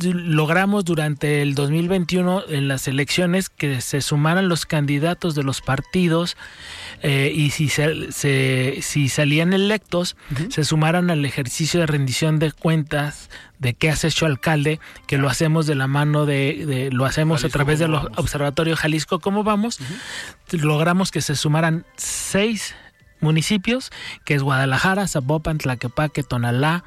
logramos 0.02 0.84
durante 0.84 1.42
el 1.42 1.54
2021 1.54 2.44
en 2.48 2.68
las 2.68 2.88
elecciones 2.88 3.48
que 3.48 3.80
se 3.80 4.00
sumaran 4.00 4.48
los 4.48 4.66
candidatos 4.66 5.34
de 5.34 5.42
los 5.42 5.60
partidos 5.60 6.36
eh, 7.02 7.32
y 7.34 7.50
si, 7.50 7.68
se, 7.68 8.10
se- 8.12 8.78
si 8.82 9.08
salían 9.08 9.52
electos 9.52 10.16
se 10.50 10.64
sumaran 10.64 11.10
al 11.10 11.24
ejercicio 11.24 11.80
de 11.80 11.86
rendición 11.86 12.38
de 12.38 12.52
cuentas 12.52 13.30
de 13.58 13.74
qué 13.74 13.90
has 13.90 14.04
hecho 14.04 14.26
alcalde 14.26 14.80
que 15.06 15.18
lo 15.18 15.28
hacemos 15.28 15.66
de 15.66 15.74
la 15.74 15.86
mano 15.86 16.26
de, 16.26 16.64
de- 16.66 16.90
lo 16.90 17.04
hacemos 17.04 17.40
Jalisco, 17.42 17.46
a 17.46 17.58
través 17.58 17.78
del 17.78 17.94
observatorio 17.94 18.76
Jalisco 18.76 19.20
cómo 19.20 19.44
vamos 19.44 19.78
logramos 20.50 21.10
que 21.10 21.20
se 21.20 21.36
sumaran 21.36 21.84
seis 21.96 22.74
municipios 23.20 23.90
que 24.24 24.34
es 24.34 24.42
Guadalajara 24.42 25.06
Zapopan 25.08 25.58
Tlaquepaque 25.58 26.22
Tonalá 26.22 26.84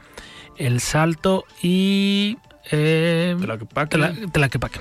El 0.57 0.79
Salto 0.81 1.45
y 1.61 2.37
eh, 2.71 3.36
Tlaquepaque. 4.31 4.79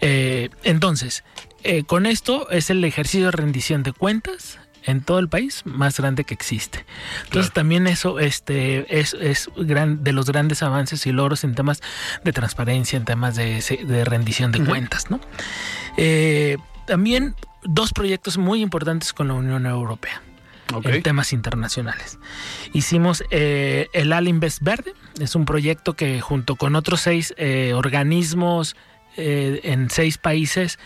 Eh, 0.00 0.50
entonces, 0.62 1.24
eh, 1.64 1.84
con 1.84 2.06
esto 2.06 2.50
es 2.50 2.70
el 2.70 2.84
ejercicio 2.84 3.26
de 3.26 3.32
rendición 3.32 3.82
de 3.82 3.92
cuentas 3.92 4.58
en 4.84 5.02
todo 5.02 5.18
el 5.18 5.28
país 5.28 5.62
más 5.64 5.98
grande 5.98 6.24
que 6.24 6.34
existe. 6.34 6.84
Entonces 7.24 7.50
Claro. 7.50 7.52
también 7.52 7.86
eso 7.86 8.18
este, 8.18 9.00
es, 9.00 9.14
es 9.14 9.50
gran, 9.56 10.02
de 10.02 10.12
los 10.12 10.26
grandes 10.26 10.62
avances 10.62 11.06
y 11.06 11.12
logros 11.12 11.44
en 11.44 11.54
temas 11.54 11.82
de 12.24 12.32
transparencia, 12.32 12.96
en 12.96 13.04
temas 13.04 13.36
de, 13.36 14.04
rendición 14.06 14.50
de 14.50 14.64
cuentas. 14.64 15.10
¿no? 15.10 15.20
Eh, 15.96 16.56
también 16.86 17.34
dos 17.64 17.92
proyectos 17.92 18.38
muy 18.38 18.62
importantes 18.62 19.12
con 19.12 19.28
la 19.28 19.34
Unión 19.34 19.66
Europea 19.66 20.22
en 20.84 21.02
temas 21.02 21.32
internacionales. 21.32 22.18
Hicimos 22.72 23.24
eh, 23.30 23.88
el 23.92 24.12
Alinvest 24.12 24.62
Verde, 24.62 24.94
es 25.20 25.34
un 25.34 25.44
proyecto 25.44 25.94
que 25.94 26.20
junto 26.20 26.56
con 26.56 26.76
otros 26.76 27.00
seis 27.00 27.34
eh, 27.36 27.72
organismos 27.74 28.76
eh, 29.16 29.60
en 29.64 29.90
seis 29.90 30.16
países, 30.16 30.78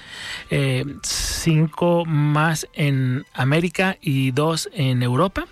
eh, 0.50 0.84
cinco 1.02 2.04
más 2.06 2.66
en 2.72 3.26
América 3.34 3.98
y 4.00 4.30
dos 4.30 4.70
en 4.72 5.02
Europa, 5.02 5.46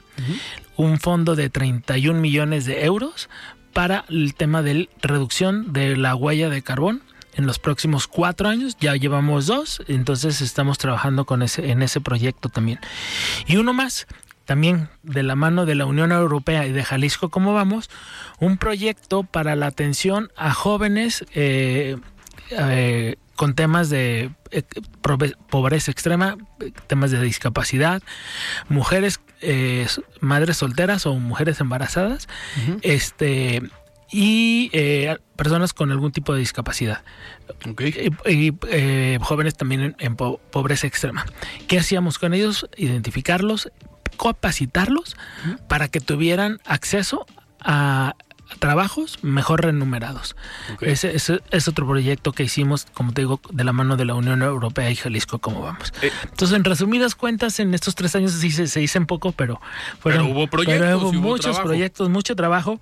un 0.77 0.99
fondo 0.99 1.37
de 1.37 1.51
31 1.51 2.19
millones 2.21 2.65
de 2.65 2.85
euros 2.85 3.29
para 3.73 4.05
el 4.09 4.35
tema 4.35 4.63
de 4.63 4.89
reducción 5.03 5.73
de 5.73 5.97
la 5.97 6.15
huella 6.15 6.49
de 6.49 6.63
carbón 6.63 7.03
en 7.35 7.47
los 7.47 7.59
próximos 7.59 8.07
cuatro 8.07 8.49
años. 8.49 8.77
Ya 8.81 8.97
llevamos 8.97 9.47
dos, 9.47 9.83
entonces 9.87 10.41
estamos 10.41 10.79
trabajando 10.79 11.27
con 11.27 11.43
ese, 11.43 11.71
en 11.71 11.83
ese 11.83 12.01
proyecto 12.01 12.49
también. 12.49 12.81
Y 13.47 13.57
uno 13.57 13.73
más, 13.73 14.07
también 14.51 14.89
de 15.05 15.23
la 15.23 15.37
mano 15.37 15.65
de 15.65 15.77
la 15.77 15.87
Unión 15.87 16.11
Europea 16.11 16.67
y 16.67 16.73
de 16.73 16.83
Jalisco, 16.83 17.29
¿cómo 17.29 17.55
vamos? 17.55 17.89
Un 18.41 18.57
proyecto 18.57 19.23
para 19.23 19.55
la 19.55 19.67
atención 19.67 20.33
a 20.37 20.53
jóvenes 20.53 21.25
eh, 21.37 21.97
eh, 22.51 23.15
con 23.37 23.55
temas 23.55 23.91
de 23.91 24.33
eh, 24.51 24.63
pobreza 25.49 25.93
extrema, 25.93 26.37
temas 26.89 27.13
de 27.13 27.23
discapacidad, 27.23 28.03
mujeres, 28.69 29.21
eh, 29.41 29.87
madres 30.19 30.57
solteras 30.57 31.07
o 31.07 31.15
mujeres 31.15 31.61
embarazadas, 31.61 32.27
este 32.83 33.63
y 34.11 34.71
eh, 34.73 35.17
personas 35.37 35.73
con 35.73 35.93
algún 35.93 36.11
tipo 36.11 36.33
de 36.35 36.41
discapacidad 36.41 37.05
y, 37.79 38.09
y, 38.49 38.53
eh, 38.69 39.17
jóvenes 39.23 39.57
también 39.57 39.81
en, 39.83 39.97
en 40.01 40.17
po- 40.17 40.41
pobreza 40.51 40.89
extrema. 40.89 41.25
¿Qué 41.69 41.79
hacíamos 41.79 42.19
con 42.19 42.35
ellos? 42.35 42.69
Identificarlos, 42.77 43.71
capacitarlos 44.17 45.17
para 45.69 45.89
que 45.89 46.01
tuvieran 46.01 46.61
acceso 46.65 47.27
a 47.61 48.15
trabajos 48.59 49.19
mejor 49.23 49.63
remunerados. 49.63 50.35
Ese, 50.81 51.15
ese 51.15 51.41
es 51.51 51.69
otro 51.69 51.87
proyecto 51.87 52.33
que 52.33 52.43
hicimos, 52.43 52.87
como 52.95 53.13
te 53.13 53.23
digo, 53.23 53.41
de 53.53 53.65
la 53.65 53.73
mano 53.73 53.97
de 53.97 54.05
la 54.05 54.15
Unión 54.15 54.43
Europea 54.43 54.91
y 54.91 54.97
Jalisco, 54.97 55.39
¿cómo 55.39 55.63
vamos? 55.63 55.93
Eh. 56.03 56.11
Entonces, 56.25 56.57
en 56.57 56.65
resumidas 56.65 57.15
cuentas, 57.15 57.61
en 57.61 57.75
estos 57.75 57.95
tres 57.95 58.17
años 58.17 58.33
sí 58.33 58.51
se, 58.51 58.67
se 58.67 58.81
dicen 58.81 59.07
poco, 59.07 59.33
pero 59.33 59.61
fueron 60.01 60.27
Pero 60.27 60.35
hubo 60.35 60.47
proyectos 60.49 60.81
pero 60.81 60.99
hubo 60.99 61.13
y 61.13 61.17
hubo 61.17 61.29
muchos 61.29 61.43
trabajo. 61.45 61.65
proyectos, 61.65 62.09
mucho 62.09 62.35
trabajo. 62.35 62.81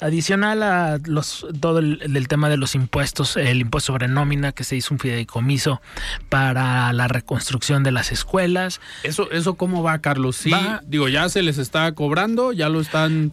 Adicional 0.00 0.62
a 0.62 0.98
los 1.06 1.46
todo 1.60 1.80
el, 1.80 1.98
del 1.98 2.28
tema 2.28 2.48
de 2.48 2.56
los 2.56 2.74
impuestos, 2.74 3.36
el 3.36 3.60
impuesto 3.60 3.92
sobre 3.92 4.06
nómina 4.08 4.52
que 4.52 4.62
se 4.64 4.76
hizo 4.76 4.94
un 4.94 5.00
fideicomiso 5.00 5.80
para 6.28 6.92
la 6.92 7.08
reconstrucción 7.08 7.82
de 7.82 7.90
las 7.92 8.12
escuelas. 8.12 8.80
Eso, 9.02 9.30
eso 9.32 9.54
cómo 9.54 9.82
va, 9.82 9.98
Carlos. 9.98 10.36
Sí, 10.36 10.50
Va- 10.50 10.82
digo, 10.86 11.08
ya 11.08 11.28
se 11.28 11.42
les 11.42 11.58
está 11.58 11.90
cobrando, 11.92 12.52
ya 12.52 12.68
lo 12.68 12.80
están 12.80 13.32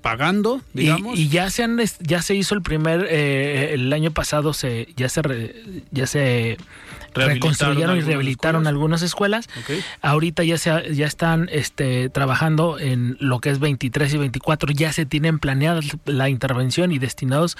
pagando, 0.00 0.60
digamos. 0.72 1.16
y 1.18 1.28
ya 1.28 1.50
se 1.50 1.62
han 1.62 1.78
ya 2.00 2.20
se 2.22 2.34
hizo 2.34 2.54
el 2.56 2.62
primer 2.62 3.06
eh, 3.08 3.74
el 3.74 3.92
año 3.92 4.10
pasado 4.10 4.52
se 4.52 4.88
ya 4.96 5.08
se 5.08 5.22
re- 5.22 5.54
ya 5.92 6.06
se 6.08 6.56
reconstruyeron 7.26 7.96
y 7.96 8.00
algunas 8.00 8.06
rehabilitaron 8.06 8.62
escuelas. 8.62 8.68
algunas 8.68 9.02
escuelas. 9.02 9.48
Ahorita 10.02 10.44
ya 10.44 10.58
se 10.58 10.94
ya 10.94 11.06
están 11.06 11.48
este 11.52 12.08
trabajando 12.08 12.78
en 12.78 13.16
lo 13.20 13.40
que 13.40 13.50
es 13.50 13.58
23 13.58 14.14
y 14.14 14.18
24, 14.18 14.72
ya 14.72 14.92
se 14.92 15.06
tienen 15.06 15.38
planeada 15.38 15.80
la 16.04 16.28
intervención 16.28 16.92
y 16.92 16.98
destinados 16.98 17.56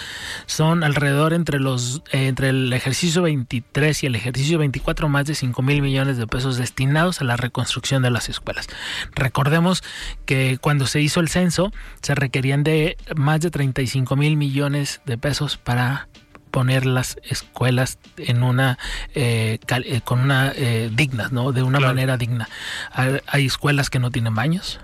son 0.46 0.84
alrededor 0.84 1.32
entre 1.32 1.60
los 1.60 2.02
eh, 2.12 2.28
entre 2.28 2.50
el 2.50 2.72
ejercicio 2.72 3.22
23 3.22 4.02
y 4.02 4.06
el 4.06 4.14
ejercicio 4.14 4.58
24 4.58 5.08
más 5.08 5.26
de 5.26 5.34
5 5.34 5.62
mil 5.62 5.82
millones 5.82 6.16
de 6.16 6.26
pesos 6.26 6.56
destinados 6.56 7.20
a 7.20 7.24
la 7.24 7.36
reconstrucción 7.36 8.02
de 8.02 8.10
las 8.10 8.28
escuelas. 8.28 8.68
Recordemos 9.14 9.82
que 10.26 10.58
cuando 10.60 10.86
se 10.86 11.00
hizo 11.00 11.20
el 11.20 11.28
censo 11.28 11.72
se 12.02 12.14
requerían 12.14 12.62
de 12.64 12.96
más 13.16 13.40
de 13.40 13.50
35 13.50 14.16
mil 14.16 14.36
millones 14.36 15.00
de 15.06 15.18
pesos 15.18 15.56
para 15.56 16.08
poner 16.48 16.84
las 16.86 17.18
escuelas 17.22 17.98
en 18.16 18.42
una 18.42 18.78
eh, 19.14 19.58
cal- 19.66 19.84
eh, 19.86 20.00
con 20.02 20.20
una 20.20 20.52
eh, 20.54 20.90
digna, 20.92 21.28
¿no? 21.30 21.52
De 21.52 21.62
una 21.62 21.78
Claro. 21.78 21.94
manera 21.94 22.16
digna. 22.16 22.48
Hay, 22.92 23.20
hay 23.26 23.46
escuelas 23.46 23.90
que 23.90 23.98
no 23.98 24.10
tienen 24.10 24.34
baños, 24.34 24.80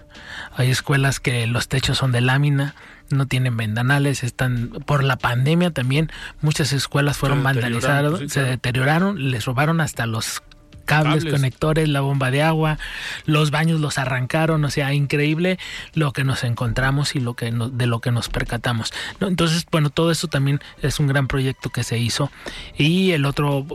hay 0.56 0.70
escuelas 0.70 1.20
que 1.20 1.46
los 1.46 1.68
techos 1.68 1.98
son 1.98 2.12
de 2.12 2.20
lámina, 2.20 2.74
no 3.10 3.26
tienen 3.26 3.56
ventanales, 3.56 4.24
están 4.24 4.68
por 4.86 5.04
la 5.04 5.16
pandemia 5.16 5.70
también 5.70 6.10
muchas 6.40 6.72
escuelas 6.72 7.16
fueron 7.18 7.42
vandalizadas, 7.42 8.18
sí, 8.20 8.28
se 8.28 8.42
deterioraron, 8.42 9.30
les 9.30 9.44
robaron 9.44 9.80
hasta 9.80 10.06
los 10.06 10.42
cables, 10.84 11.24
conectores, 11.24 11.88
la 11.88 12.00
bomba 12.00 12.30
de 12.30 12.42
agua, 12.42 12.78
los 13.26 13.50
baños 13.50 13.80
los 13.80 13.98
arrancaron, 13.98 14.64
o 14.64 14.70
sea, 14.70 14.92
increíble 14.94 15.58
lo 15.94 16.12
que 16.12 16.24
nos 16.24 16.44
encontramos 16.44 17.16
y 17.16 17.20
lo 17.20 17.34
que 17.34 17.50
de 17.50 17.86
lo 17.86 18.00
que 18.00 18.10
nos 18.10 18.28
percatamos. 18.28 18.92
Entonces, 19.20 19.66
bueno, 19.70 19.90
todo 19.90 20.10
eso 20.10 20.28
también 20.28 20.60
es 20.82 21.00
un 21.00 21.06
gran 21.06 21.26
proyecto 21.26 21.70
que 21.70 21.82
se 21.82 21.98
hizo. 21.98 22.30
Y 22.76 23.12
el 23.12 23.24
otro 23.24 23.66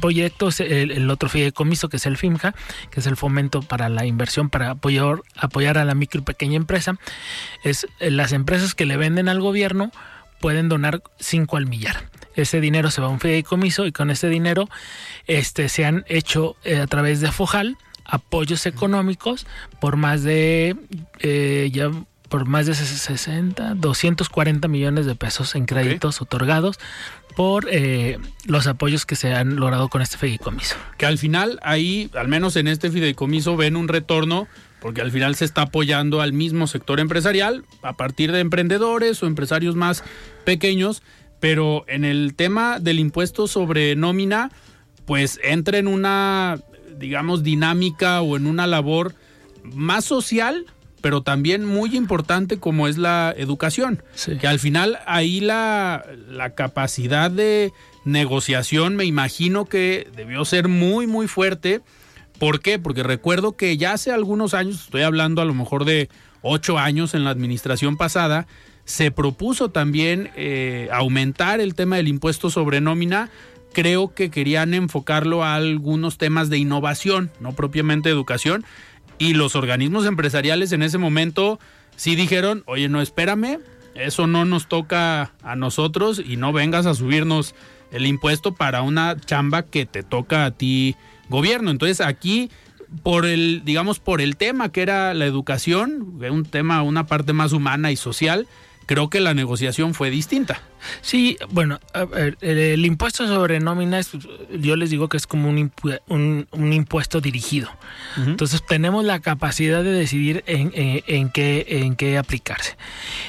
proyecto, 0.00 0.50
el, 0.58 0.90
el 0.90 1.10
otro 1.10 1.28
fideicomiso, 1.28 1.88
que 1.88 1.96
es 1.96 2.06
el 2.06 2.16
FIMJA, 2.16 2.54
que 2.90 3.00
es 3.00 3.06
el 3.06 3.16
fomento 3.16 3.62
para 3.62 3.88
la 3.88 4.06
inversión, 4.06 4.50
para 4.50 4.70
apoyar, 4.70 5.16
apoyar 5.36 5.78
a 5.78 5.84
la 5.84 5.94
micro 5.94 6.20
y 6.20 6.24
pequeña 6.24 6.56
empresa, 6.56 6.96
es 7.64 7.86
las 8.00 8.32
empresas 8.32 8.74
que 8.74 8.86
le 8.86 8.96
venden 8.96 9.28
al 9.28 9.40
gobierno 9.40 9.90
pueden 10.40 10.68
donar 10.68 11.02
5 11.20 11.56
al 11.56 11.66
millar 11.66 12.11
ese 12.34 12.60
dinero 12.60 12.90
se 12.90 13.00
va 13.00 13.08
a 13.08 13.10
un 13.10 13.20
fideicomiso 13.20 13.86
y 13.86 13.92
con 13.92 14.10
ese 14.10 14.28
dinero 14.28 14.68
este, 15.26 15.68
se 15.68 15.84
han 15.84 16.04
hecho 16.08 16.56
eh, 16.64 16.78
a 16.78 16.86
través 16.86 17.20
de 17.20 17.30
FOJAL 17.30 17.76
apoyos 18.04 18.66
económicos 18.66 19.46
por 19.80 19.96
más 19.96 20.22
de 20.22 20.76
eh, 21.20 21.70
ya 21.72 21.90
por 22.28 22.46
más 22.46 22.64
de 22.64 22.74
60, 22.74 23.74
240 23.74 24.66
millones 24.66 25.04
de 25.04 25.14
pesos 25.14 25.54
en 25.54 25.66
créditos 25.66 26.22
otorgados 26.22 26.78
por 27.36 27.66
eh, 27.70 28.18
los 28.46 28.66
apoyos 28.66 29.04
que 29.04 29.16
se 29.16 29.34
han 29.34 29.56
logrado 29.56 29.90
con 29.90 30.00
este 30.00 30.16
fideicomiso. 30.16 30.76
Que 30.96 31.04
al 31.04 31.18
final 31.18 31.58
ahí, 31.62 32.10
al 32.14 32.28
menos 32.28 32.56
en 32.56 32.68
este 32.68 32.90
fideicomiso, 32.90 33.58
ven 33.58 33.76
un 33.76 33.86
retorno 33.86 34.48
porque 34.80 35.02
al 35.02 35.10
final 35.12 35.36
se 35.36 35.44
está 35.44 35.62
apoyando 35.62 36.22
al 36.22 36.32
mismo 36.32 36.66
sector 36.66 37.00
empresarial 37.00 37.64
a 37.82 37.98
partir 37.98 38.32
de 38.32 38.40
emprendedores 38.40 39.22
o 39.22 39.26
empresarios 39.26 39.76
más 39.76 40.02
pequeños 40.44 41.02
pero 41.42 41.84
en 41.88 42.04
el 42.04 42.36
tema 42.36 42.78
del 42.78 43.00
impuesto 43.00 43.48
sobre 43.48 43.96
nómina, 43.96 44.52
pues 45.06 45.40
entra 45.42 45.78
en 45.78 45.88
una, 45.88 46.60
digamos, 47.00 47.42
dinámica 47.42 48.22
o 48.22 48.36
en 48.36 48.46
una 48.46 48.68
labor 48.68 49.16
más 49.64 50.04
social, 50.04 50.66
pero 51.00 51.22
también 51.22 51.64
muy 51.64 51.96
importante 51.96 52.60
como 52.60 52.86
es 52.86 52.96
la 52.96 53.34
educación. 53.36 54.04
Que 54.40 54.46
al 54.46 54.60
final 54.60 55.00
ahí 55.04 55.40
la, 55.40 56.06
la 56.28 56.54
capacidad 56.54 57.28
de 57.28 57.72
negociación 58.04 58.94
me 58.94 59.04
imagino 59.04 59.64
que 59.64 60.08
debió 60.14 60.44
ser 60.44 60.68
muy, 60.68 61.08
muy 61.08 61.26
fuerte. 61.26 61.80
¿Por 62.38 62.60
qué? 62.60 62.78
Porque 62.78 63.02
recuerdo 63.02 63.56
que 63.56 63.76
ya 63.76 63.94
hace 63.94 64.12
algunos 64.12 64.54
años, 64.54 64.84
estoy 64.84 65.02
hablando 65.02 65.42
a 65.42 65.44
lo 65.44 65.54
mejor 65.54 65.86
de 65.86 66.08
ocho 66.40 66.78
años 66.78 67.14
en 67.14 67.24
la 67.24 67.30
administración 67.30 67.96
pasada, 67.96 68.46
se 68.84 69.10
propuso 69.10 69.70
también 69.70 70.30
eh, 70.36 70.88
aumentar 70.92 71.60
el 71.60 71.74
tema 71.74 71.96
del 71.96 72.08
impuesto 72.08 72.50
sobre 72.50 72.80
nómina. 72.80 73.30
Creo 73.72 74.14
que 74.14 74.30
querían 74.30 74.74
enfocarlo 74.74 75.44
a 75.44 75.54
algunos 75.54 76.18
temas 76.18 76.50
de 76.50 76.58
innovación, 76.58 77.30
no 77.40 77.52
propiamente 77.52 78.10
educación. 78.10 78.64
Y 79.18 79.34
los 79.34 79.54
organismos 79.54 80.04
empresariales 80.06 80.72
en 80.72 80.82
ese 80.82 80.98
momento 80.98 81.58
sí 81.96 82.16
dijeron, 82.16 82.64
oye, 82.66 82.88
no, 82.88 83.00
espérame, 83.00 83.60
eso 83.94 84.26
no 84.26 84.44
nos 84.44 84.68
toca 84.68 85.32
a 85.42 85.56
nosotros 85.56 86.20
y 86.24 86.36
no 86.36 86.52
vengas 86.52 86.86
a 86.86 86.94
subirnos 86.94 87.54
el 87.92 88.06
impuesto 88.06 88.54
para 88.54 88.82
una 88.82 89.16
chamba 89.16 89.62
que 89.62 89.86
te 89.86 90.02
toca 90.02 90.44
a 90.44 90.50
ti 90.50 90.96
gobierno. 91.28 91.70
Entonces 91.70 92.00
aquí 92.00 92.50
por 93.02 93.24
el 93.26 93.62
digamos 93.64 94.00
por 94.00 94.20
el 94.20 94.36
tema 94.36 94.70
que 94.70 94.82
era 94.82 95.14
la 95.14 95.26
educación, 95.26 96.18
un 96.30 96.44
tema 96.44 96.82
una 96.82 97.06
parte 97.06 97.32
más 97.32 97.52
humana 97.52 97.90
y 97.90 97.96
social, 97.96 98.46
creo 98.92 99.08
que 99.08 99.20
la 99.20 99.32
negociación 99.32 99.94
fue 99.94 100.10
distinta. 100.10 100.60
Sí, 101.00 101.38
bueno, 101.48 101.80
el, 102.42 102.84
impuesto 102.84 103.26
sobre 103.26 103.58
nóminas, 103.58 104.10
yo 104.50 104.76
les 104.76 104.90
digo 104.90 105.08
que 105.08 105.16
es 105.16 105.26
como 105.26 105.48
un, 105.48 105.72
un, 106.08 106.72
impuesto 106.72 107.22
dirigido. 107.22 107.70
Entonces 108.18 108.62
tenemos 108.66 109.02
la 109.04 109.20
capacidad 109.20 109.82
de 109.82 109.92
decidir 109.92 110.44
en, 110.46 110.72
en, 110.74 111.30
qué, 111.30 111.64
en 111.68 111.96
qué 111.96 112.18
aplicarse. 112.18 112.76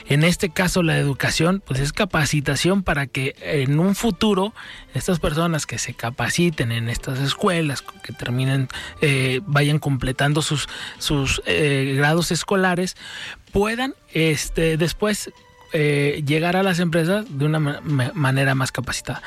En 0.09 0.25
este 0.25 0.49
caso, 0.49 0.83
la 0.83 0.97
educación, 0.97 1.63
pues 1.65 1.79
es 1.79 1.93
capacitación 1.93 2.83
para 2.83 3.07
que 3.07 3.35
en 3.39 3.79
un 3.79 3.95
futuro 3.95 4.53
estas 4.93 5.19
personas 5.19 5.65
que 5.65 5.77
se 5.77 5.93
capaciten 5.93 6.73
en 6.73 6.89
estas 6.89 7.19
escuelas, 7.19 7.83
que 8.03 8.11
terminen, 8.11 8.67
eh, 8.99 9.39
vayan 9.45 9.79
completando 9.79 10.41
sus, 10.41 10.67
sus 10.97 11.41
eh, 11.45 11.93
grados 11.95 12.31
escolares, 12.31 12.97
puedan 13.53 13.95
este, 14.13 14.77
después 14.77 15.31
eh, 15.73 16.23
llegar 16.25 16.55
a 16.55 16.63
las 16.63 16.79
empresas 16.79 17.25
de 17.29 17.45
una 17.45 17.59
manera 17.59 18.55
más 18.55 18.71
capacitada. 18.71 19.21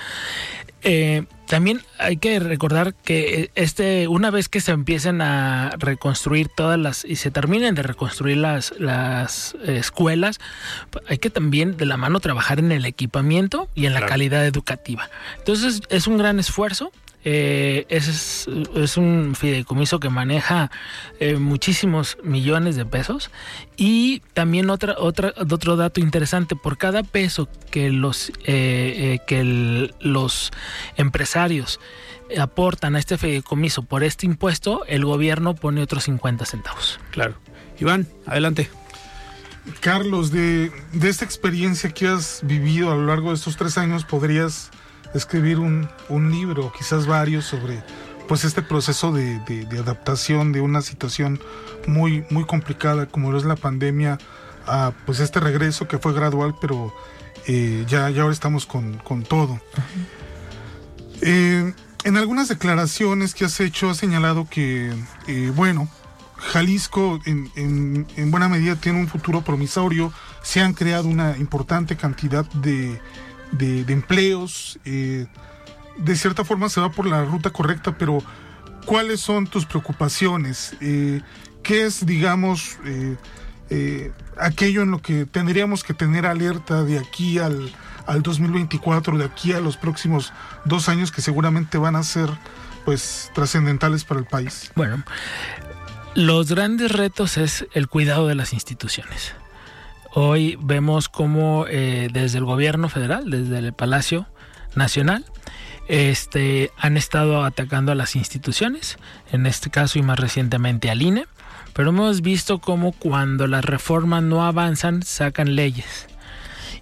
Eh, 0.89 1.25
también 1.49 1.81
hay 1.99 2.17
que 2.17 2.39
recordar 2.39 2.95
que 2.95 3.51
este 3.57 4.07
una 4.07 4.31
vez 4.31 4.49
que 4.49 4.61
se 4.61 4.71
empiecen 4.71 5.21
a 5.21 5.71
reconstruir 5.79 6.49
todas 6.49 6.79
las 6.79 7.05
y 7.05 7.17
se 7.17 7.33
terminen 7.33 7.75
de 7.75 7.83
reconstruir 7.83 8.37
las, 8.37 8.73
las 8.79 9.57
escuelas 9.65 10.39
hay 11.09 11.19
que 11.19 11.31
también 11.31 11.77
de 11.77 11.87
la 11.87 11.97
mano 11.97 12.21
trabajar 12.21 12.61
en 12.61 12.71
el 12.71 12.85
equipamiento 12.85 13.69
y 13.75 13.87
en 13.87 13.95
la 13.95 14.07
calidad 14.07 14.47
educativa 14.47 15.11
entonces 15.39 15.81
es 15.89 16.07
un 16.07 16.19
gran 16.19 16.39
esfuerzo 16.39 16.93
eh, 17.29 17.87
es, 17.89 18.47
es, 18.77 18.97
un 18.97 19.35
fideicomiso 19.35 19.99
que 19.99 20.11
maneja 20.11 20.71
eh, 21.19 21.39
muchísimos 21.39 22.19
millones 22.23 22.77
de 22.77 22.87
pesos 22.87 23.33
y 23.77 24.21
también 24.33 24.71
otra, 24.71 24.95
otra, 24.97 25.35
otro 25.37 25.75
dato 25.75 25.99
interesante, 25.99 26.55
por 26.55 26.79
cada 26.79 27.03
peso 27.03 27.49
que 27.73 27.91
los, 27.91 28.31
eh, 28.45 29.19
que 29.27 29.91
los 29.99 30.53
empresarios 30.97 31.81
aportan 32.39 32.95
a 32.95 33.01
este 33.01 33.19
fideicomiso 33.19 33.83
por 33.83 34.05
este 34.05 34.25
impuesto, 34.25 34.85
el 34.87 35.05
gobierno 35.05 35.57
pone 35.57 35.83
otros 35.83 36.05
50 36.05 36.45
centavos. 36.45 37.01
Claro. 37.11 37.35
Iván, 37.81 38.07
adelante. 38.27 38.71
Carlos, 39.81 40.31
de, 40.31 40.71
de 40.93 41.09
esta 41.09 41.25
experiencia 41.25 41.91
que 41.91 42.07
has 42.07 42.39
vivido 42.45 42.93
a 42.93 42.95
lo 42.95 43.07
largo 43.07 43.31
de 43.31 43.35
estos 43.35 43.57
tres 43.57 43.79
años, 43.79 44.05
¿podrías 44.05 44.71
escribir 45.15 45.59
un, 45.59 45.89
un 46.09 46.31
libro, 46.31 46.73
quizás 46.77 47.07
varios, 47.07 47.45
sobre 47.45 47.83
pues 48.27 48.45
este 48.45 48.63
proceso 48.63 49.13
de, 49.13 49.39
de, 49.41 49.79
adaptación 49.79 50.53
de 50.53 50.61
una 50.61 50.83
situación 50.83 51.41
muy, 51.87 52.25
muy 52.31 52.45
complicada 52.45 53.07
como 53.07 53.31
lo 53.31 53.39
es 53.39 53.45
la 53.45 53.57
pandemia 53.57 54.19
a 54.67 54.93
pues 55.05 55.21
este 55.21 55.39
regreso 55.41 55.87
que 55.87 55.99
fue 55.99 56.13
gradual, 56.13 56.55
pero 56.61 56.93
eh, 57.47 57.85
ya, 57.87 58.11
ya 58.11 58.23
ahora 58.23 58.35
estamos 58.35 58.67
con, 58.67 58.99
con 58.99 59.23
todo. 59.23 59.61
Eh, 61.21 61.73
en 62.05 62.17
algunas 62.17 62.49
declaraciones 62.49 63.35
que 63.35 63.45
has 63.45 63.59
hecho 63.61 63.91
has 63.91 63.97
señalado 63.97 64.49
que, 64.49 64.93
eh, 65.29 65.53
bueno, 65.55 65.89
Jalisco 66.37 67.21
en, 67.25 67.51
en, 67.57 68.07
en, 68.17 68.31
buena 68.31 68.49
medida 68.49 68.77
tiene 68.77 69.01
un 69.01 69.09
futuro 69.09 69.43
promisorio, 69.43 70.13
se 70.43 70.61
han 70.61 70.75
creado 70.75 71.09
una 71.09 71.37
importante 71.39 71.97
cantidad 71.97 72.45
de, 72.53 73.01
de, 73.53 73.81
empleos. 73.93 74.79
Eh, 74.85 75.27
de 75.97 76.17
cierta 76.17 76.45
forma 76.45 76.69
se 76.69 76.81
va 76.81 76.91
por 76.91 77.07
la 77.07 77.25
ruta 77.25 77.51
correcta, 77.51 77.97
pero 77.97 78.23
¿cuáles 78.85 79.21
son 79.21 79.47
tus 79.47 79.67
preocupaciones? 79.67 80.77
Eh, 80.81 81.23
¿Qué 81.63 81.85
es, 81.85 82.07
digamos, 82.07 82.79
eh, 83.71 84.13
aquello 84.39 84.83
en 84.83 84.91
lo 84.91 85.03
que 85.03 85.27
tendríamos 85.27 85.83
que 85.83 85.95
tener 85.95 86.27
alerta 86.27 86.85
de 86.85 86.99
aquí 86.99 87.39
al, 87.39 87.73
al 88.07 88.23
2024, 88.23 89.19
de 89.19 89.25
aquí 89.25 89.53
a 89.53 89.61
los 89.61 89.77
próximos 89.77 90.33
dos 90.65 90.89
años 90.89 91.11
que 91.11 91.23
seguramente 91.23 91.79
van 91.79 91.97
a 91.97 92.03
ser 92.03 92.31
pues 92.85 93.33
trascendentales 93.35 94.05
para 94.05 94.21
el 94.21 94.27
país? 94.27 94.71
Bueno, 94.77 95.03
los 96.15 96.51
grandes 96.51 96.93
retos 96.93 97.37
es 97.37 97.67
el 97.75 97.89
cuidado 97.89 98.29
de 98.29 98.35
las 98.35 98.53
instituciones. 98.53 99.35
Hoy 100.19 100.57
vemos 100.59 101.11
cómo 101.11 101.67
eh, 101.69 102.09
desde 102.11 102.39
el 102.39 102.47
gobierno 102.47 102.89
federal, 102.89 103.29
desde 103.29 103.59
el 103.59 103.75
Palacio 103.75 104.27
Nacional, 104.75 105.27
este, 105.89 106.71
han 106.79 106.97
estado 106.97 107.45
atacando 107.45 107.93
a 107.93 107.95
las 107.95 108.17
instituciones, 108.17 108.97
en 109.31 109.45
este 109.45 109.69
caso 109.69 109.99
y 109.99 110.03
más 110.03 110.19
recientemente 110.19 110.89
al 110.89 111.03
INE, 111.03 111.27
pero 111.75 111.91
hemos 111.91 112.23
visto 112.23 112.61
cómo 112.61 112.93
cuando 112.93 113.47
las 113.47 113.63
reformas 113.63 114.23
no 114.23 114.47
avanzan 114.47 115.03
sacan 115.03 115.55
leyes 115.55 116.07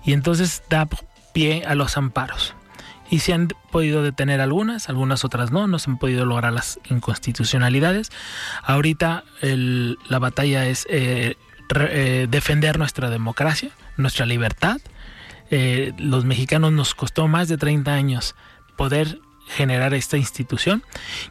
y 0.05 0.13
entonces 0.13 0.63
da 0.71 0.89
pie 1.33 1.65
a 1.67 1.75
los 1.75 1.97
amparos. 1.97 2.55
Y 3.11 3.19
se 3.19 3.33
han 3.33 3.49
podido 3.73 4.05
detener 4.05 4.41
algunas, 4.41 4.89
algunas 4.89 5.25
otras 5.25 5.51
no, 5.51 5.67
no 5.67 5.81
se 5.81 5.91
han 5.91 5.99
podido 5.99 6.25
lograr 6.25 6.53
las 6.53 6.79
inconstitucionalidades. 6.89 8.13
Ahorita 8.63 9.25
la 9.43 10.19
batalla 10.21 10.67
es 10.67 10.87
eh, 10.89 11.35
eh, 11.75 12.27
defender 12.29 12.79
nuestra 12.79 13.11
democracia, 13.11 13.71
nuestra 13.97 14.27
libertad. 14.27 14.81
Eh, 15.51 15.93
los 15.99 16.25
mexicanos 16.25 16.73
nos 16.73 16.95
costó 16.95 17.29
más 17.29 17.49
de 17.49 17.57
30 17.57 17.93
años 17.93 18.35
poder 18.77 19.21
generar 19.47 19.95
esta 19.95 20.17
institución. 20.17 20.83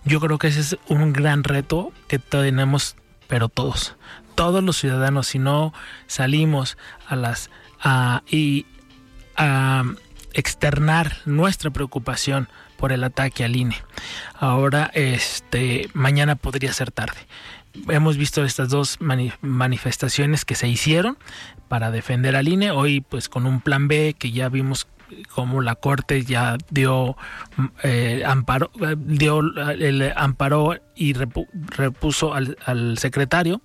Yo 0.05 0.19
creo 0.19 0.37
que 0.37 0.47
ese 0.47 0.59
es 0.59 0.77
un 0.87 1.13
gran 1.13 1.43
reto 1.43 1.91
que 2.07 2.19
tenemos, 2.19 2.95
pero 3.27 3.49
todos, 3.49 3.95
todos 4.35 4.63
los 4.63 4.77
ciudadanos, 4.77 5.27
si 5.27 5.39
no 5.39 5.73
salimos 6.07 6.77
a 7.07 7.15
las 7.15 7.49
y 8.29 8.65
a 9.35 9.83
externar 10.33 11.17
nuestra 11.25 11.69
preocupación 11.71 12.47
por 12.77 12.91
el 12.91 13.03
ataque 13.03 13.43
al 13.43 13.55
INE. 13.55 13.77
Ahora, 14.33 14.91
este, 14.93 15.89
mañana 15.93 16.35
podría 16.35 16.73
ser 16.73 16.91
tarde. 16.91 17.17
Hemos 17.89 18.17
visto 18.17 18.43
estas 18.43 18.69
dos 18.69 18.99
manifestaciones 19.41 20.45
que 20.45 20.55
se 20.55 20.67
hicieron 20.67 21.17
para 21.67 21.91
defender 21.91 22.35
al 22.35 22.47
INE. 22.47 22.71
Hoy, 22.71 23.01
pues, 23.01 23.29
con 23.29 23.45
un 23.45 23.61
plan 23.61 23.87
B 23.87 24.15
que 24.17 24.31
ya 24.31 24.49
vimos 24.49 24.87
como 25.29 25.61
la 25.61 25.75
corte 25.75 26.23
ya 26.23 26.57
dio 26.71 27.15
eh, 27.83 28.23
amparo 28.25 28.71
dio 28.97 29.41
el 29.41 30.11
amparo 30.15 30.75
y 30.95 31.13
repuso 31.13 32.33
al, 32.33 32.97
secretario 32.97 33.61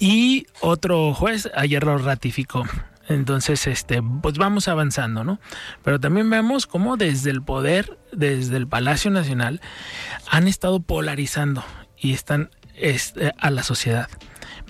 y 0.00 0.46
otro 0.60 1.14
juez 1.14 1.48
ayer 1.54 1.84
lo 1.84 1.98
ratificó 1.98 2.64
entonces, 3.08 3.66
este, 3.66 4.02
pues 4.02 4.36
vamos 4.36 4.66
avanzando, 4.66 5.22
¿no? 5.22 5.38
Pero 5.84 6.00
también 6.00 6.28
vemos 6.28 6.66
cómo 6.66 6.96
desde 6.96 7.30
el 7.30 7.42
poder, 7.42 7.98
desde 8.12 8.56
el 8.56 8.66
Palacio 8.66 9.10
Nacional, 9.10 9.60
han 10.28 10.48
estado 10.48 10.80
polarizando 10.80 11.64
y 11.96 12.12
están 12.12 12.50
este, 12.78 13.32
a 13.38 13.50
la 13.50 13.62
sociedad. 13.62 14.08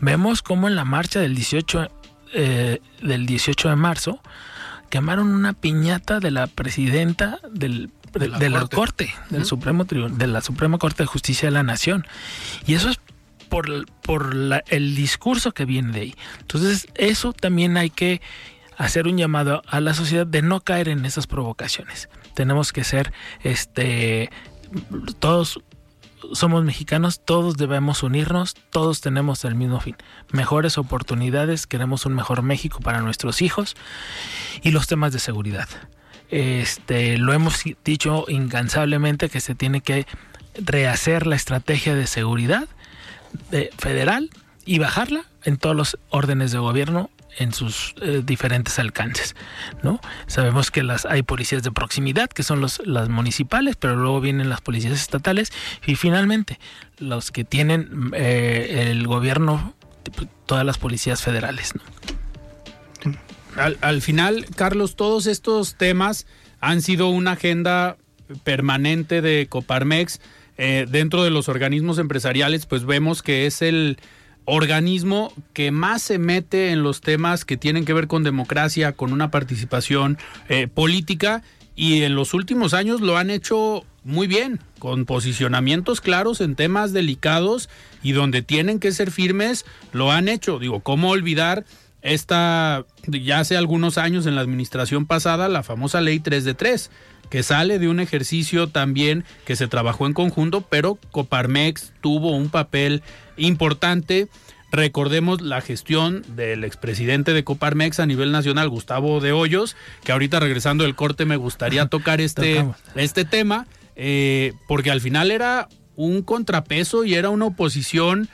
Vemos 0.01 0.43
cómo 0.43 0.69
en 0.69 0.77
la 0.77 0.85
marcha 0.85 1.21
del 1.21 1.35
18, 1.35 1.89
eh, 2.35 2.81
del 3.03 3.27
18 3.27 3.69
de 3.69 3.77
marzo 3.77 4.21
quemaron 4.91 5.29
una 5.29 5.53
piñata 5.53 6.21
de 6.21 6.31
la 6.31 6.47
presidenta 6.47 7.41
del, 7.51 7.91
de, 8.13 8.51
la, 8.51 8.67
corte, 8.67 9.13
del 9.31 9.45
Supremo 9.45 9.85
de 9.85 10.27
la 10.27 10.41
Suprema 10.41 10.79
Corte 10.79 11.03
de 11.03 11.07
Justicia 11.07 11.49
de 11.49 11.53
la 11.53 11.63
Nación. 11.63 12.07
Y 12.67 12.75
eso 12.75 12.91
es 12.91 13.01
por, 13.49 13.87
por 14.03 14.35
el 14.69 14.95
discurso 14.95 15.53
que 15.53 15.65
viene 15.65 15.93
de 15.93 16.01
ahí. 16.01 16.15
Entonces, 16.41 16.89
eso 16.95 17.33
también 17.33 17.77
hay 17.77 17.91
que 17.91 18.21
hacer 18.77 19.07
un 19.07 19.17
llamado 19.17 19.63
a 19.67 19.81
la 19.81 19.95
sociedad 19.95 20.27
de 20.27 20.43
no 20.43 20.61
caer 20.61 20.89
en 20.89 21.05
esas 21.05 21.27
provocaciones. 21.27 22.09
Tenemos 22.35 22.73
que 22.73 22.85
ser, 22.85 23.13
este, 23.43 24.31
todos 25.19 25.63
somos 26.33 26.65
mexicanos, 26.65 27.21
todos 27.25 27.57
debemos 27.57 28.03
unirnos, 28.03 28.55
todos 28.71 29.01
tenemos 29.01 29.45
el 29.45 29.55
mismo 29.55 29.81
fin. 29.81 29.97
Mejores 30.33 30.79
oportunidades, 30.79 31.67
queremos 31.67 32.07
un 32.07 32.15
mejor 32.15 32.43
México 32.43 32.81
para 32.81 33.01
nuestros 33.01 33.43
hijos 33.43 33.77
y 34.63 34.71
los 34.71 34.87
temas 34.87 35.13
de 35.13 35.19
seguridad. 35.19 35.69
Este, 36.31 37.19
lo 37.19 37.33
hemos 37.33 37.63
dicho 37.85 38.25
incansablemente 38.29 39.29
que 39.29 39.41
se 39.41 39.55
tiene 39.55 39.81
que 39.81 40.07
rehacer 40.55 41.27
la 41.27 41.37
estrategia 41.37 41.95
de 41.95 42.07
seguridad 42.07 42.69
federal 43.79 44.31
y 44.65 44.79
bajarla 44.79 45.25
en 45.45 45.57
todos 45.57 45.77
los 45.77 45.99
órdenes 46.11 46.53
de 46.53 46.59
gobierno 46.59 47.11
en 47.37 47.53
sus 47.53 47.95
eh, 48.01 48.23
diferentes 48.25 48.79
alcances, 48.79 49.37
¿no? 49.83 50.01
Sabemos 50.27 50.71
que 50.71 50.83
las 50.83 51.07
hay 51.07 51.23
policías 51.23 51.63
de 51.63 51.71
proximidad, 51.71 52.29
que 52.29 52.43
son 52.43 52.61
los, 52.61 52.81
las 52.87 53.09
municipales, 53.09 53.77
pero 53.77 53.97
luego 53.97 54.21
vienen 54.21 54.49
las 54.49 54.61
policías 54.61 54.95
estatales 54.95 55.53
y 55.87 55.97
finalmente 55.97 56.59
los 56.99 57.31
que 57.31 57.45
tienen 57.45 58.11
eh, 58.15 58.89
el 58.91 59.07
gobierno, 59.07 59.75
todas 60.47 60.65
las 60.65 60.79
policías 60.79 61.23
federales, 61.23 61.73
Al, 63.57 63.79
al 63.81 64.03
final, 64.03 64.47
Carlos, 64.55 64.97
todos 64.97 65.27
estos 65.27 65.77
temas 65.77 66.27
han 66.61 66.83
sido 66.83 67.09
una 67.09 67.33
agenda 67.33 67.97
permanente 68.45 69.23
de 69.23 69.47
Coparmex 69.49 70.21
eh, 70.59 70.87
dentro 70.89 71.23
de 71.23 71.31
los 71.31 71.49
organismos 71.49 71.99
empresariales, 71.99 72.67
pues 72.67 72.85
vemos 72.85 73.23
que 73.23 73.47
es 73.47 73.61
el 73.61 73.99
organismo 74.47 75.33
que 75.53 75.71
más 75.71 76.03
se 76.03 76.19
mete 76.19 76.71
en 76.71 76.83
los 76.83 77.03
temas 77.03 77.45
que 77.45 77.57
tienen 77.57 77.85
que 77.85 77.93
ver 77.93 78.07
con 78.07 78.23
democracia, 78.23 78.93
con 78.93 79.13
una 79.13 79.31
participación 79.31 80.17
eh, 80.49 80.69
política 80.69 81.43
y 81.75 82.03
en 82.03 82.15
los 82.15 82.33
últimos 82.33 82.73
años 82.73 83.03
lo 83.03 83.19
han 83.19 83.29
hecho 83.29 83.85
muy 84.03 84.29
bien, 84.29 84.61
con 84.79 85.05
posicionamientos 85.05 86.01
claros 86.01 86.41
en 86.41 86.55
temas 86.55 86.93
delicados 86.93 87.69
y 88.03 88.13
donde 88.13 88.41
tienen 88.41 88.79
que 88.79 88.93
ser 88.93 89.11
firmes, 89.11 89.67
lo 89.93 90.13
han 90.13 90.29
hecho. 90.29 90.59
Digo, 90.59 90.81
¿cómo 90.81 91.11
olvidar 91.11 91.65
esta, 92.03 92.87
ya 93.09 93.41
hace 93.41 93.57
algunos 93.57 93.99
años 93.99 94.27
en 94.27 94.37
la 94.37 94.43
administración 94.43 95.07
pasada, 95.07 95.49
la 95.49 95.65
famosa 95.65 96.01
ley 96.01 96.21
3 96.21 96.45
de 96.45 96.55
3? 96.55 96.91
Que 97.31 97.43
sale 97.43 97.79
de 97.79 97.89
un 97.89 98.01
ejercicio 98.01 98.69
también 98.69 99.25
que 99.45 99.57
se 99.57 99.69
trabajó 99.69 100.07
en 100.07 100.13
conjunto, 100.13 100.63
pero 100.63 100.99
Coparmex 101.11 101.93
tuvo 102.01 102.37
un 102.37 102.49
papel 102.49 103.03
importante. 103.37 104.29
Recordemos 104.73 105.41
la 105.41 105.61
gestión 105.61 106.25
del 106.35 106.65
expresidente 106.65 107.33
de 107.33 107.45
Coparmex 107.45 108.01
a 108.01 108.07
nivel 108.07 108.33
nacional, 108.33 108.69
Gustavo 108.69 109.21
de 109.21 109.33
Hoyos, 109.33 109.77
que 110.05 110.13
ahorita 110.13 110.41
regresando 110.41 110.85
del 110.85 110.95
corte 110.95 111.25
me 111.25 111.37
gustaría 111.37 111.87
tocar 111.89 112.21
este, 112.21 112.65
este 112.95 113.25
tema, 113.25 113.67
eh, 113.95 114.53
porque 114.69 114.91
al 114.91 115.01
final 115.01 115.31
era 115.31 115.69
un 115.95 116.23
contrapeso 116.23 117.05
y 117.05 117.15
era 117.15 117.31
una 117.31 117.47
oposición 117.47 118.29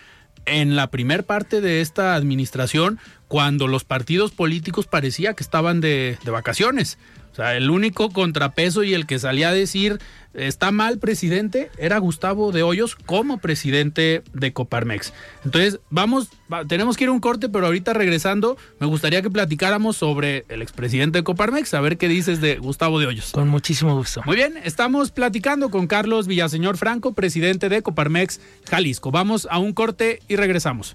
en 0.45 0.75
la 0.75 0.91
primer 0.91 1.25
parte 1.25 1.61
de 1.61 1.81
esta 1.81 2.15
administración 2.15 2.99
cuando 3.29 3.69
los 3.69 3.85
partidos 3.85 4.33
políticos 4.33 4.87
parecía 4.87 5.35
que 5.35 5.45
estaban 5.45 5.81
de, 5.81 6.19
de 6.25 6.31
vacaciones. 6.31 6.99
O 7.33 7.35
sea, 7.35 7.57
el 7.57 7.71
único 7.71 8.11
contrapeso 8.11 8.85
y 8.85 8.93
el 8.93 9.07
que 9.07 9.19
salía 9.19 9.49
a 9.49 9.55
decir 9.55 9.99
está 10.35 10.71
mal 10.71 10.99
presidente 10.99 11.71
era 11.79 11.99
Gustavo 11.99 12.53
de 12.53 12.63
Hoyos 12.63 12.95
como 12.95 13.39
presidente 13.39 14.23
de 14.33 14.53
Coparmex. 14.53 15.13
Entonces, 15.45 15.81
vamos, 15.91 16.29
tenemos 16.69 16.97
que 16.97 17.05
ir 17.05 17.11
a 17.11 17.13
un 17.13 17.21
corte, 17.21 17.49
pero 17.49 17.67
ahorita 17.67 17.93
regresando, 17.93 18.57
me 18.81 18.87
gustaría 18.87 19.23
que 19.23 19.31
platicáramos 19.31 19.97
sobre 19.97 20.45
el 20.49 20.63
expresidente 20.63 21.19
de 21.19 21.25
Coparmex, 21.25 21.73
a 21.75 21.81
ver 21.81 21.99
qué 21.99 22.09
dices 22.09 22.41
de 22.41 22.57
Gustavo 22.57 22.99
de 22.99 23.07
Hoyos. 23.07 23.33
Con 23.33 23.49
muchísimo 23.49 23.97
gusto. 23.97 24.23
Muy 24.25 24.37
bien, 24.37 24.59
estamos 24.65 25.11
platicando 25.11 25.71
con 25.71 25.87
Carlos 25.87 26.27
Villaseñor 26.27 26.77
Franco, 26.77 27.15
presidente 27.15 27.69
de 27.69 27.83
Coparmex 27.83 28.41
Jalisco. 28.71 29.11
Vamos 29.11 29.49
a 29.51 29.59
un 29.59 29.73
corte 29.73 30.21
y 30.29 30.37
regresamos. 30.37 30.95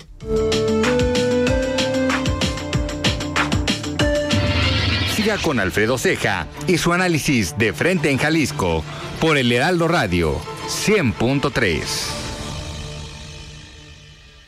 Con 5.35 5.59
Alfredo 5.59 5.97
Ceja 5.97 6.47
y 6.67 6.77
su 6.77 6.93
análisis 6.93 7.57
de 7.57 7.73
frente 7.73 8.09
en 8.09 8.17
Jalisco 8.17 8.83
por 9.19 9.37
el 9.37 9.51
Heraldo 9.51 9.89
Radio 9.89 10.39
100.3. 10.67 11.81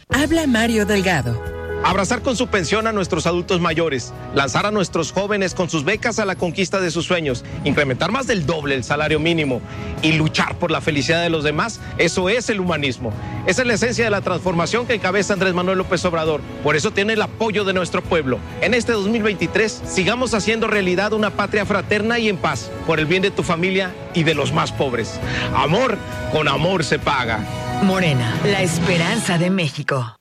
Habla 0.10 0.48
Mario 0.48 0.86
Delgado 0.86 1.59
Abrazar 1.84 2.22
con 2.22 2.36
su 2.36 2.48
pensión 2.48 2.88
a 2.88 2.92
nuestros 2.92 3.26
adultos 3.26 3.62
mayores, 3.62 4.14
lanzar 4.36 4.66
a 4.66 4.72
nuestros 4.72 5.12
jóvenes 5.12 5.54
con 5.56 5.70
sus 5.70 5.86
becas 5.86 6.20
a 6.20 6.26
la 6.26 6.36
conquista 6.36 6.82
de 6.82 6.92
sus 6.92 7.06
sueños, 7.06 7.46
incrementar 7.64 8.12
más 8.12 8.28
del 8.28 8.46
doble 8.46 8.76
el 8.76 8.84
salario 8.84 9.20
mínimo 9.20 9.62
y 10.02 10.12
luchar 10.12 10.58
por 10.58 10.72
la 10.72 10.82
felicidad 10.82 11.24
de 11.24 11.30
los 11.30 11.44
demás, 11.44 11.80
eso 11.98 12.30
es 12.30 12.50
el 12.50 12.60
humanismo. 12.60 13.14
Esa 13.48 13.62
es 13.62 13.68
la 13.68 13.74
esencia 13.74 14.04
de 14.04 14.12
la 14.12 14.22
transformación 14.22 14.86
que 14.86 14.96
encabeza 14.96 15.34
Andrés 15.34 15.54
Manuel 15.54 15.78
López 15.78 16.04
Obrador. 16.06 16.42
Por 16.64 16.76
eso 16.76 16.92
tiene 16.92 17.14
el 17.14 17.22
apoyo 17.22 17.64
de 17.64 17.74
nuestro 17.74 18.04
pueblo. 18.04 18.40
En 18.62 18.74
este 18.74 18.92
2023 18.92 19.82
sigamos 19.88 20.34
haciendo 20.34 20.68
realidad 20.68 21.14
una 21.14 21.32
patria 21.32 21.66
fraterna 21.66 22.20
y 22.20 22.30
en 22.30 22.38
paz, 22.38 22.70
por 22.86 23.00
el 23.00 23.06
bien 23.06 23.22
de 23.22 23.32
tu 23.32 23.42
familia 23.42 23.94
y 24.14 24.24
de 24.24 24.36
los 24.36 24.52
más 24.52 24.72
pobres. 24.72 25.20
Amor, 25.56 25.98
con 26.32 26.48
amor 26.48 26.84
se 26.84 27.00
paga. 27.00 27.40
Morena, 27.84 28.36
la 28.46 28.62
esperanza 28.62 29.38
de 29.38 29.50
México. 29.50 30.19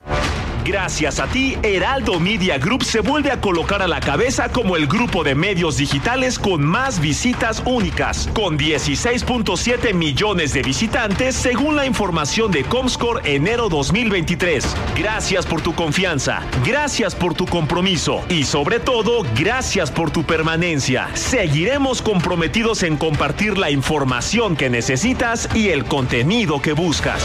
Gracias 0.69 1.19
a 1.19 1.27
ti, 1.27 1.57
Heraldo 1.63 2.21
Media 2.21 2.59
Group 2.59 2.85
se 2.85 3.01
vuelve 3.01 3.31
a 3.31 3.41
colocar 3.41 3.81
a 3.81 3.89
la 3.89 4.01
cabeza 4.01 4.51
como 4.51 4.77
el 4.77 4.87
grupo 4.87 5.25
de 5.25 5.35
medios 5.35 5.79
digitales 5.79 6.39
con 6.39 6.63
más 6.63 7.01
visitas 7.01 7.63
únicas, 7.65 8.29
con 8.35 8.59
16.7 8.59 9.95
millones 9.95 10.53
de 10.53 10.61
visitantes 10.61 11.37
según 11.37 11.75
la 11.75 11.87
información 11.87 12.53
de 12.53 12.65
Comscore 12.65 13.35
enero 13.35 13.71
2023. 13.71 14.77
Gracias 14.95 15.47
por 15.47 15.63
tu 15.63 15.75
confianza, 15.75 16.43
gracias 16.67 17.15
por 17.15 17.33
tu 17.33 17.47
compromiso 17.47 18.23
y 18.29 18.45
sobre 18.45 18.79
todo, 18.79 19.25
gracias 19.39 19.91
por 19.91 20.11
tu 20.11 20.25
permanencia. 20.25 21.09
Seguiremos 21.15 22.03
comprometidos 22.03 22.83
en 22.83 22.99
compartir 22.99 23.57
la 23.57 23.71
información 23.71 24.55
que 24.55 24.69
necesitas 24.69 25.49
y 25.55 25.71
el 25.71 25.87
contenido 25.87 26.61
que 26.61 26.75
buscas. 26.75 27.25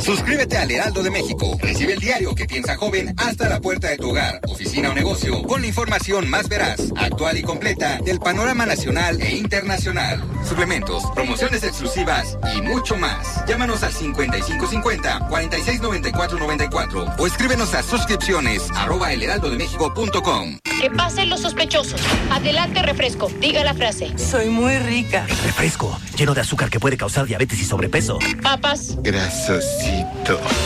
Suscríbete 0.00 0.56
al 0.56 0.70
Heraldo 0.70 1.02
de 1.02 1.10
México. 1.10 1.58
Recibe 1.60 1.92
el 1.92 2.00
diario 2.00 2.34
que 2.34 2.46
piensa 2.46 2.76
joven 2.76 3.14
hasta 3.18 3.48
la 3.48 3.60
puerta 3.60 3.88
de 3.88 3.98
tu 3.98 4.10
hogar, 4.10 4.40
oficina 4.48 4.90
o 4.90 4.94
negocio, 4.94 5.42
con 5.42 5.60
la 5.60 5.66
información 5.66 6.28
más 6.30 6.48
veraz, 6.48 6.80
actual 6.96 7.36
y 7.36 7.42
completa 7.42 7.98
del 8.02 8.18
panorama 8.18 8.64
nacional 8.64 9.20
e 9.20 9.36
internacional. 9.36 10.22
Suplementos, 10.48 11.02
promociones 11.14 11.62
exclusivas 11.64 12.38
y 12.56 12.62
mucho 12.62 12.96
más. 12.96 13.44
Llámanos 13.46 13.82
al 13.82 13.92
5550 13.92 15.28
469494 15.28 17.14
o 17.18 17.26
escríbenos 17.26 17.74
a 17.74 17.82
suscripciones 17.82 18.70
arroba 18.74 19.12
elheraldodemexico.com. 19.12 20.58
Que 20.80 20.90
pasen 20.90 21.28
los 21.28 21.40
sospechosos. 21.40 22.00
Adelante, 22.30 22.80
refresco. 22.82 23.30
Diga 23.38 23.62
la 23.64 23.74
frase. 23.74 24.16
Soy 24.16 24.48
muy 24.48 24.78
rica. 24.78 25.26
Refresco, 25.44 25.98
lleno 26.16 26.32
de 26.32 26.40
azúcar 26.40 26.70
que 26.70 26.80
puede 26.80 26.96
causar 26.96 27.26
diabetes 27.26 27.60
y 27.60 27.64
sobrepeso. 27.64 28.18
Papas. 28.42 28.96
Gracias 29.02 29.89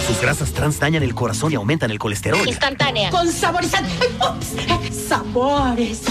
Sus 0.07 0.21
grasas 0.21 0.53
trans 0.53 0.79
dañan 0.79 1.03
el 1.03 1.15
corazón 1.15 1.53
y 1.53 1.55
aumentan 1.55 1.91
el 1.91 1.99
colesterol. 1.99 2.47
Instantánea. 2.47 3.11
Con 3.11 3.31
saborizante. 3.31 3.91
Sabores. 5.09 6.03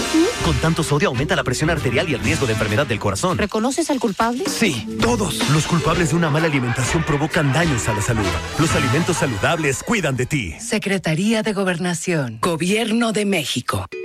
Con 0.44 0.56
tanto 0.56 0.82
sodio 0.82 1.08
aumenta 1.08 1.36
la 1.36 1.44
presión 1.44 1.70
arterial 1.70 2.08
y 2.08 2.14
el 2.14 2.20
riesgo 2.20 2.46
de 2.46 2.52
enfermedad 2.52 2.86
del 2.86 2.98
corazón. 2.98 3.38
¿Reconoces 3.38 3.90
al 3.90 4.00
culpable? 4.00 4.44
Sí, 4.46 4.86
todos. 5.00 5.48
Los 5.50 5.66
culpables 5.66 6.10
de 6.10 6.16
una 6.16 6.30
mala 6.30 6.46
alimentación 6.46 7.04
provocan 7.04 7.52
daños 7.52 7.88
a 7.88 7.94
la 7.94 8.02
salud. 8.02 8.24
Los 8.58 8.74
alimentos 8.74 9.18
saludables 9.18 9.82
cuidan 9.82 10.16
de 10.16 10.26
ti. 10.26 10.54
Secretaría 10.60 11.42
de 11.42 11.52
Gobernación. 11.52 12.38
Gobierno 12.40 13.12
de 13.12 13.24
México. 13.24 13.86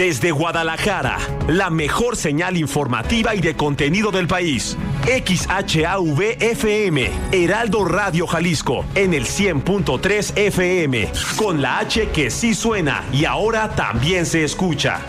Desde 0.00 0.30
Guadalajara, 0.30 1.18
la 1.46 1.68
mejor 1.68 2.16
señal 2.16 2.56
informativa 2.56 3.34
y 3.34 3.42
de 3.42 3.54
contenido 3.54 4.10
del 4.10 4.26
país. 4.26 4.78
XHAV-FM, 5.04 7.10
Heraldo 7.32 7.84
Radio 7.84 8.26
Jalisco, 8.26 8.86
en 8.94 9.12
el 9.12 9.26
100.3 9.26 10.38
FM, 10.38 11.12
con 11.36 11.60
la 11.60 11.80
H 11.80 12.08
que 12.14 12.30
sí 12.30 12.54
suena 12.54 13.04
y 13.12 13.26
ahora 13.26 13.76
también 13.76 14.24
se 14.24 14.42
escucha. 14.42 15.00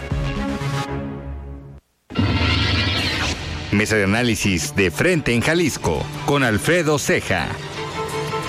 Mesa 3.72 3.96
de 3.96 4.04
análisis 4.04 4.76
de 4.76 4.92
frente 4.92 5.34
en 5.34 5.40
Jalisco, 5.40 6.04
con 6.26 6.44
Alfredo 6.44 7.00
Ceja. 7.00 7.48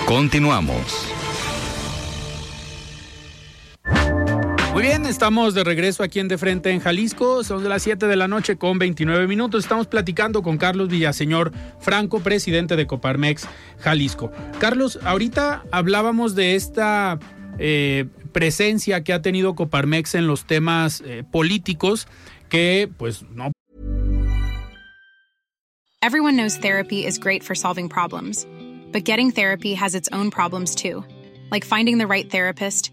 Continuamos. 0.05 1.12
Estamos 5.13 5.53
de 5.53 5.63
regreso 5.63 6.01
aquí 6.01 6.19
en 6.19 6.27
De 6.27 6.39
Frente 6.39 6.71
en 6.71 6.79
Jalisco. 6.79 7.43
Son 7.43 7.61
de 7.61 7.69
las 7.69 7.83
7 7.83 8.07
de 8.07 8.15
la 8.15 8.27
noche 8.27 8.55
con 8.55 8.79
29 8.79 9.27
minutos. 9.27 9.63
Estamos 9.63 9.85
platicando 9.85 10.41
con 10.41 10.57
Carlos 10.57 10.89
Villaseñor 10.89 11.51
Franco, 11.79 12.19
presidente 12.21 12.75
de 12.75 12.87
Coparmex 12.87 13.47
Jalisco. 13.77 14.31
Carlos, 14.59 14.97
ahorita 15.03 15.65
hablábamos 15.71 16.33
de 16.33 16.55
esta 16.55 17.19
eh, 17.59 18.05
presencia 18.31 19.03
que 19.03 19.13
ha 19.13 19.21
tenido 19.21 19.53
Coparmex 19.53 20.15
en 20.15 20.25
los 20.25 20.47
temas 20.47 21.03
eh, 21.05 21.23
políticos 21.31 22.07
que, 22.49 22.89
pues, 22.97 23.21
no. 23.21 23.51
Everyone 26.01 26.35
knows 26.35 26.57
therapy 26.57 27.05
is 27.05 27.19
great 27.19 27.43
for 27.43 27.55
solving 27.55 27.87
problems, 27.87 28.47
but 28.91 29.05
getting 29.05 29.31
therapy 29.31 29.75
has 29.75 29.93
its 29.93 30.09
own 30.11 30.31
problems 30.31 30.73
too, 30.73 31.03
like 31.51 31.63
finding 31.63 31.99
the 31.99 32.07
right 32.07 32.31
therapist 32.31 32.92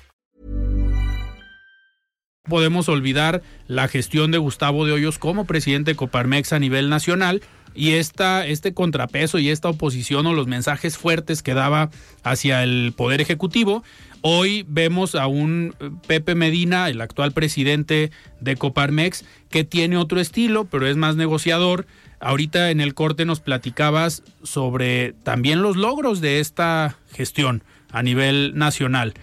Podemos 2.43 2.89
olvidar 2.89 3.43
la 3.67 3.87
gestión 3.87 4.31
de 4.31 4.37
Gustavo 4.37 4.85
de 4.85 4.93
Hoyos 4.93 5.19
como 5.19 5.45
presidente 5.45 5.91
de 5.91 5.95
Coparmex 5.95 6.53
a 6.53 6.59
nivel 6.59 6.89
nacional 6.89 7.41
y 7.73 7.91
esta, 7.91 8.45
este 8.47 8.73
contrapeso 8.73 9.39
y 9.39 9.49
esta 9.49 9.69
oposición 9.69 10.25
o 10.25 10.33
los 10.33 10.47
mensajes 10.47 10.97
fuertes 10.97 11.43
que 11.43 11.53
daba 11.53 11.91
hacia 12.23 12.63
el 12.63 12.93
Poder 12.97 13.21
Ejecutivo. 13.21 13.83
Hoy 14.21 14.65
vemos 14.67 15.15
a 15.15 15.27
un 15.27 15.73
Pepe 16.07 16.35
Medina, 16.35 16.89
el 16.89 16.99
actual 16.99 17.31
presidente 17.31 18.11
de 18.39 18.55
Coparmex, 18.55 19.23
que 19.49 19.63
tiene 19.63 19.97
otro 19.97 20.19
estilo, 20.19 20.65
pero 20.65 20.87
es 20.87 20.97
más 20.97 21.15
negociador. 21.15 21.85
Ahorita 22.19 22.71
en 22.71 22.81
el 22.81 22.93
corte 22.93 23.25
nos 23.25 23.39
platicabas 23.39 24.23
sobre 24.43 25.13
también 25.23 25.61
los 25.61 25.77
logros 25.77 26.21
de 26.21 26.39
esta 26.39 26.97
gestión 27.13 27.63
a 27.91 28.03
nivel 28.03 28.53
nacional. 28.55 29.13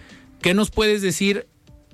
¿Qué 0.41 0.53
nos 0.53 0.71
puedes 0.71 1.01
decir 1.01 1.47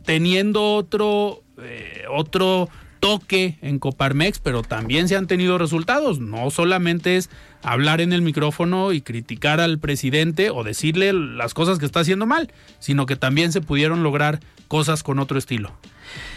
teniendo 0.05 0.75
otro, 0.75 1.43
eh, 1.61 2.03
otro 2.09 2.69
toque 2.99 3.57
en 3.61 3.77
Coparmex, 3.77 4.39
pero 4.39 4.63
también 4.63 5.07
se 5.07 5.15
han 5.15 5.27
tenido 5.27 5.57
resultados. 5.57 6.19
No 6.19 6.49
solamente 6.49 7.17
es 7.17 7.29
hablar 7.61 8.01
en 8.01 8.13
el 8.13 8.21
micrófono 8.21 8.93
y 8.93 9.01
criticar 9.01 9.59
al 9.59 9.77
presidente 9.79 10.49
o 10.49 10.63
decirle 10.63 11.13
las 11.13 11.53
cosas 11.53 11.77
que 11.77 11.85
está 11.85 11.99
haciendo 11.99 12.25
mal, 12.25 12.51
sino 12.79 13.05
que 13.05 13.15
también 13.15 13.51
se 13.51 13.61
pudieron 13.61 14.01
lograr 14.01 14.39
cosas 14.67 15.03
con 15.03 15.19
otro 15.19 15.37
estilo. 15.37 15.71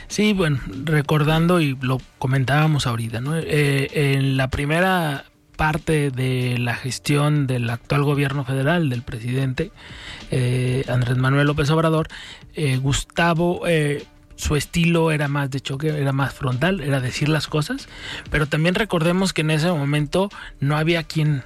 Sí, 0.09 0.33
bueno, 0.33 0.61
recordando 0.85 1.61
y 1.61 1.77
lo 1.81 2.01
comentábamos 2.19 2.87
ahorita, 2.87 3.21
¿no? 3.21 3.37
Eh, 3.37 4.17
en 4.17 4.37
la 4.37 4.49
primera 4.49 5.25
parte 5.59 6.13
de 6.13 6.57
la 6.57 6.77
gestión 6.77 7.49
del 7.49 7.69
actual 7.69 8.05
gobierno 8.05 8.45
federal, 8.45 8.89
del 8.89 9.03
presidente 9.03 9.73
eh, 10.31 10.85
Andrés 10.89 11.17
Manuel 11.17 11.49
López 11.49 11.69
Obrador, 11.71 12.07
eh, 12.55 12.77
Gustavo, 12.77 13.67
eh, 13.67 14.05
su 14.37 14.55
estilo 14.55 15.11
era 15.11 15.27
más 15.27 15.51
de 15.51 15.59
choque, 15.61 15.89
era 15.89 16.13
más 16.13 16.33
frontal, 16.33 16.81
era 16.81 17.01
decir 17.01 17.29
las 17.29 17.49
cosas, 17.49 17.89
pero 18.31 18.47
también 18.47 18.77
recordemos 18.77 19.33
que 19.33 19.41
en 19.41 19.51
ese 19.51 19.69
momento 19.73 20.31
no 20.61 20.77
había 20.77 21.03
quien 21.03 21.43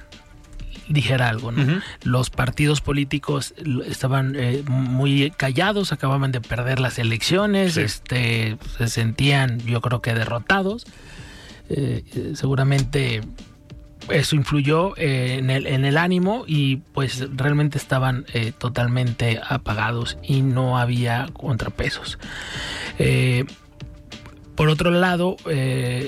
dijera 0.87 1.27
algo, 1.29 1.51
¿no? 1.51 1.81
Los 2.03 2.29
partidos 2.29 2.81
políticos 2.81 3.55
estaban 3.87 4.37
muy 4.67 5.31
callados, 5.31 5.91
acababan 5.91 6.31
de 6.31 6.39
perder 6.39 6.79
las 6.79 6.99
elecciones, 6.99 7.77
este, 7.77 8.57
se 8.77 8.87
sentían, 8.89 9.59
yo 9.61 9.81
creo 9.81 10.01
que 10.01 10.13
derrotados. 10.13 10.85
seguramente 12.35 13.21
eso 14.09 14.35
influyó 14.35 14.95
eh, 14.97 15.35
en, 15.39 15.49
el, 15.49 15.67
en 15.67 15.85
el 15.85 15.97
ánimo 15.97 16.43
y 16.47 16.77
pues 16.77 17.27
realmente 17.35 17.77
estaban 17.77 18.25
eh, 18.33 18.51
totalmente 18.57 19.39
apagados 19.47 20.17
y 20.23 20.41
no 20.41 20.77
había 20.77 21.29
contrapesos. 21.33 22.19
Eh, 22.99 23.45
por 24.55 24.69
otro 24.69 24.91
lado, 24.91 25.35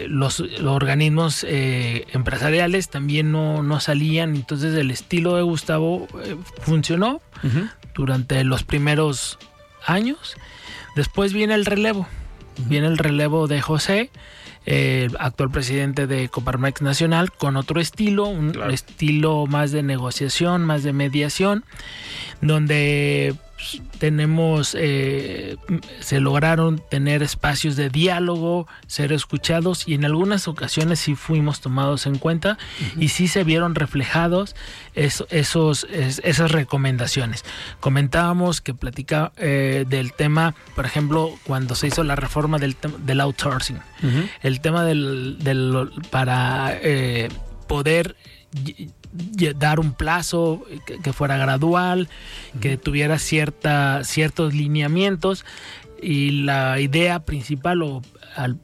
los, 0.08 0.40
organismos 0.40 1.44
empresariales 1.50 2.90
también 2.90 3.32
no, 3.32 3.80
salían, 3.80 4.36
entonces 4.36 4.76
el 4.76 4.92
estilo 4.92 5.36
de 5.36 5.42
Gustavo 5.42 6.08
funcionó 6.62 7.22
durante 7.96 8.44
los 8.44 8.64
primeros 8.64 9.40
años. 9.84 10.36
Después 10.96 11.34
viene 11.34 11.56
el 11.56 11.66
relevo, 11.66 12.08
viene 12.68 12.86
el 12.86 13.00
relevo 13.00 13.48
de 13.48 13.62
José 13.62 14.12
el 14.66 15.16
actual 15.20 15.52
presidente 15.52 16.08
de 16.08 16.28
Coparmex 16.30 16.82
Nacional, 16.82 17.32
con 17.32 17.56
otro 17.56 17.80
estilo, 17.80 18.26
un 18.26 18.60
estilo 18.72 19.46
más 19.46 19.72
de 19.72 19.84
negociación, 19.84 20.66
más 20.66 20.84
de 20.84 20.94
mediación, 20.94 21.64
donde 22.42 23.36
tenemos, 24.00 24.76
eh, 24.78 25.58
se 26.00 26.20
lograron 26.20 26.82
tener 26.90 27.24
espacios 27.24 27.76
de 27.76 27.90
diálogo, 27.90 28.68
ser 28.88 29.12
escuchados 29.14 29.88
y 29.88 29.94
en 29.94 30.06
algunas 30.06 30.48
ocasiones 30.48 31.00
sí 31.00 31.16
fuimos 31.16 31.62
tomados 31.62 32.06
en 32.06 32.18
cuenta 32.18 32.58
y 32.98 33.10
sí 33.10 33.28
se 33.28 33.44
vieron 33.44 33.76
reflejados 33.76 34.56
esos, 34.94 35.86
esas 35.90 36.52
recomendaciones. 36.52 37.46
Comentábamos 37.80 38.62
que 38.62 38.74
platicaba 38.74 39.32
eh, 39.38 39.86
del 39.88 40.14
tema, 40.14 40.56
por 40.76 40.86
ejemplo, 40.86 41.32
cuando 41.44 41.76
se 41.76 41.88
hizo 41.88 42.04
la 42.04 42.16
reforma 42.16 42.58
del, 42.60 42.76
del 43.00 43.22
outsourcing, 43.22 43.80
el 44.42 44.62
tema 44.62 44.84
del, 44.84 45.38
del 45.40 45.90
para 46.12 46.78
eh, 46.82 47.30
poder 47.68 48.16
dar 49.58 49.80
un 49.80 49.94
plazo 49.94 50.64
que, 50.86 51.14
fuera 51.14 51.38
gradual, 51.38 52.10
que 52.60 52.78
tuviera 52.78 53.20
cierta, 53.20 54.04
ciertos 54.04 54.54
lineamientos. 54.54 55.46
Y 56.02 56.44
la 56.44 56.80
idea 56.80 57.20
principal 57.20 57.82
o 57.82 58.02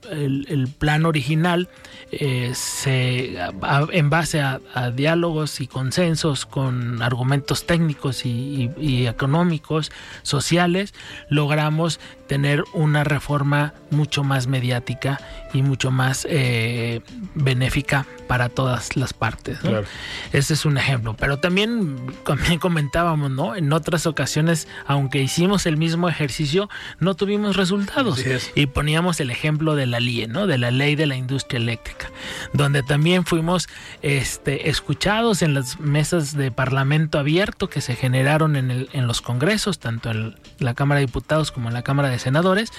el, 0.10 0.68
plan 0.78 1.06
original 1.06 1.70
eh, 2.12 2.52
se, 2.54 3.38
en 3.92 4.10
base 4.10 4.42
a, 4.42 4.60
diálogos 4.94 5.62
y 5.62 5.68
consensos 5.68 6.46
con 6.46 7.02
argumentos 7.02 7.66
técnicos 7.66 8.26
y, 8.26 8.70
económicos, 9.08 9.92
sociales, 10.24 10.94
logramos 11.30 12.00
tener 12.32 12.64
una 12.72 13.04
reforma 13.04 13.74
mucho 13.90 14.24
más 14.24 14.48
mediática 14.48 15.20
y 15.52 15.64
mucho 15.64 15.92
más 15.92 16.26
eh, 16.30 17.02
benéfica 17.36 18.06
para 18.30 18.48
todas 18.48 18.96
las 18.96 19.12
partes. 19.12 19.60
Ese 20.32 20.54
es 20.54 20.64
un 20.64 20.78
ejemplo. 20.78 21.14
Pero 21.20 21.40
también, 21.40 21.98
también 22.26 22.58
comentábamos, 22.58 23.32
¿no? 23.32 23.58
En 23.58 23.74
otras 23.74 24.06
ocasiones, 24.06 24.70
aunque 24.88 25.22
hicimos 25.22 25.66
el 25.66 25.76
mismo 25.76 26.08
ejercicio, 26.08 26.70
no 27.02 27.16
tuvimos 27.16 27.58
resultados. 27.58 28.24
Y 28.56 28.68
poníamos 28.68 29.20
el 29.20 29.30
ejemplo 29.30 29.76
de 29.76 29.88
la 29.88 30.00
LIE, 30.00 30.28
¿no? 30.28 30.48
De 30.48 30.58
la 30.58 30.72
ley 30.72 30.96
de 30.96 31.08
la 31.08 31.18
industria 31.18 31.58
eléctrica, 31.58 32.12
donde 32.54 32.82
también 32.82 33.26
fuimos 33.26 33.68
este, 34.02 34.70
escuchados 34.70 35.42
en 35.42 35.54
las 35.54 35.82
mesas 35.82 36.38
de 36.38 36.50
parlamento 36.50 37.20
abierto 37.20 37.70
que 37.70 37.82
se 37.82 37.98
generaron 37.98 38.56
en, 38.56 38.72
el, 38.72 38.90
en 38.94 39.06
los 39.06 39.22
congresos, 39.22 39.80
tanto 39.80 40.12
en 40.12 40.36
la 40.60 40.76
Cámara 40.76 41.02
de 41.02 41.08
Diputados 41.08 41.52
como 41.52 41.68
en 41.68 41.74
la 41.74 41.82
Cámara 41.82 42.08
de 42.08 42.21
Senadores. 42.22 42.72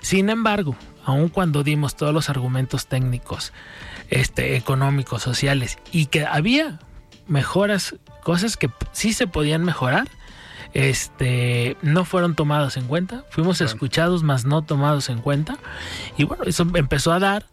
Sin 0.00 0.30
embargo, 0.30 0.76
aun 1.04 1.28
cuando 1.28 1.62
dimos 1.62 1.96
todos 1.96 2.14
los 2.14 2.28
argumentos 2.28 2.86
técnicos, 2.86 3.52
este, 4.10 4.56
económicos, 4.56 5.22
sociales, 5.22 5.78
y 5.92 6.06
que 6.06 6.24
había 6.24 6.78
mejoras, 7.26 7.96
cosas 8.22 8.56
que 8.56 8.70
sí 8.92 9.12
se 9.12 9.26
podían 9.26 9.64
mejorar, 9.64 10.08
este, 10.74 11.76
no 11.82 12.04
fueron 12.04 12.34
tomados 12.34 12.76
en 12.76 12.86
cuenta, 12.86 13.24
fuimos 13.30 13.60
escuchados, 13.60 14.22
mas 14.22 14.44
no 14.44 14.62
tomados 14.62 15.08
en 15.08 15.20
cuenta, 15.20 15.58
y 16.16 16.24
bueno, 16.24 16.44
eso 16.44 16.66
empezó 16.74 17.12
a 17.12 17.18
dar 17.18 17.46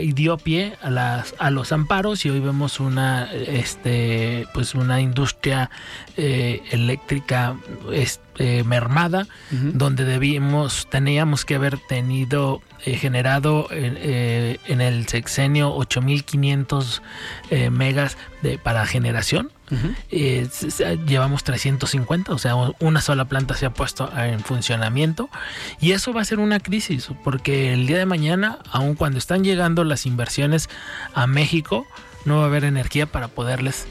y 0.00 0.12
dio 0.12 0.36
pie 0.36 0.76
a 0.82 0.90
las 0.90 1.34
a 1.38 1.50
los 1.50 1.72
amparos 1.72 2.24
y 2.24 2.30
hoy 2.30 2.40
vemos 2.40 2.80
una 2.80 3.32
este 3.32 4.46
pues 4.52 4.74
una 4.74 5.00
industria 5.00 5.70
eh, 6.16 6.62
eléctrica 6.70 7.56
este, 7.92 8.64
mermada 8.64 9.26
donde 9.50 10.04
debíamos 10.04 10.88
teníamos 10.90 11.44
que 11.44 11.54
haber 11.54 11.78
tenido 11.78 12.60
eh, 12.84 12.96
generado 12.96 13.68
eh, 13.70 14.58
en 14.66 14.80
el 14.80 15.06
sexenio 15.06 15.72
8500 15.74 17.02
megas 17.70 18.16
de 18.42 18.58
para 18.58 18.84
generación 18.84 19.52
eh, 20.10 20.48
llevamos 21.06 21.44
350, 21.44 22.32
o 22.32 22.38
sea, 22.38 22.54
una 22.78 23.00
sola 23.00 23.26
planta 23.26 23.54
se 23.54 23.66
ha 23.66 23.70
puesto 23.70 24.10
en 24.16 24.40
funcionamiento 24.40 25.28
y 25.80 25.92
eso 25.92 26.12
va 26.12 26.22
a 26.22 26.24
ser 26.24 26.38
una 26.38 26.60
crisis 26.60 27.08
porque 27.24 27.72
el 27.72 27.86
día 27.86 27.98
de 27.98 28.06
mañana, 28.06 28.58
aun 28.70 28.94
cuando 28.94 29.18
están 29.18 29.44
llegando 29.44 29.84
las 29.84 30.06
inversiones 30.06 30.68
a 31.14 31.26
México, 31.26 31.86
no 32.24 32.38
va 32.38 32.44
a 32.44 32.46
haber 32.46 32.64
energía 32.64 33.06
para 33.06 33.28
poderles 33.28 33.86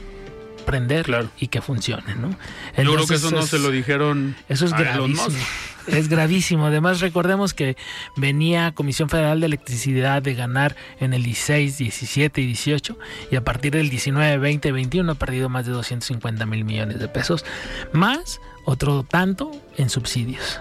prender 0.65 1.29
y 1.39 1.47
que 1.47 1.61
funcione, 1.61 2.15
¿no? 2.15 2.29
Yo 2.77 2.93
creo 2.93 3.07
que 3.07 3.15
eso, 3.15 3.31
no 3.31 3.41
se 3.43 3.57
lo 3.57 3.71
dijeron. 3.71 4.35
Eso 4.49 4.65
es 4.65 4.73
gravísimo. 4.73 5.29
Es 5.87 6.09
gravísimo. 6.09 6.65
Además, 6.65 6.99
recordemos 6.99 7.53
que 7.53 7.77
venía 8.15 8.73
Comisión 8.73 9.09
Federal 9.09 9.39
de 9.39 9.45
Electricidad 9.47 10.21
de 10.21 10.35
ganar 10.35 10.75
en 10.99 11.13
el 11.13 11.23
16, 11.23 11.77
17 11.77 12.41
y 12.41 12.45
18 12.45 12.97
y 13.31 13.35
a 13.35 13.43
partir 13.43 13.73
del 13.73 13.89
19, 13.89 14.37
20, 14.37 14.71
21 14.71 15.11
ha 15.11 15.15
perdido 15.15 15.49
más 15.49 15.65
de 15.65 15.71
250 15.71 16.45
mil 16.45 16.65
millones 16.65 16.99
de 16.99 17.07
pesos, 17.07 17.45
más 17.93 18.41
otro 18.65 19.03
tanto 19.03 19.51
en 19.77 19.89
subsidios. 19.89 20.59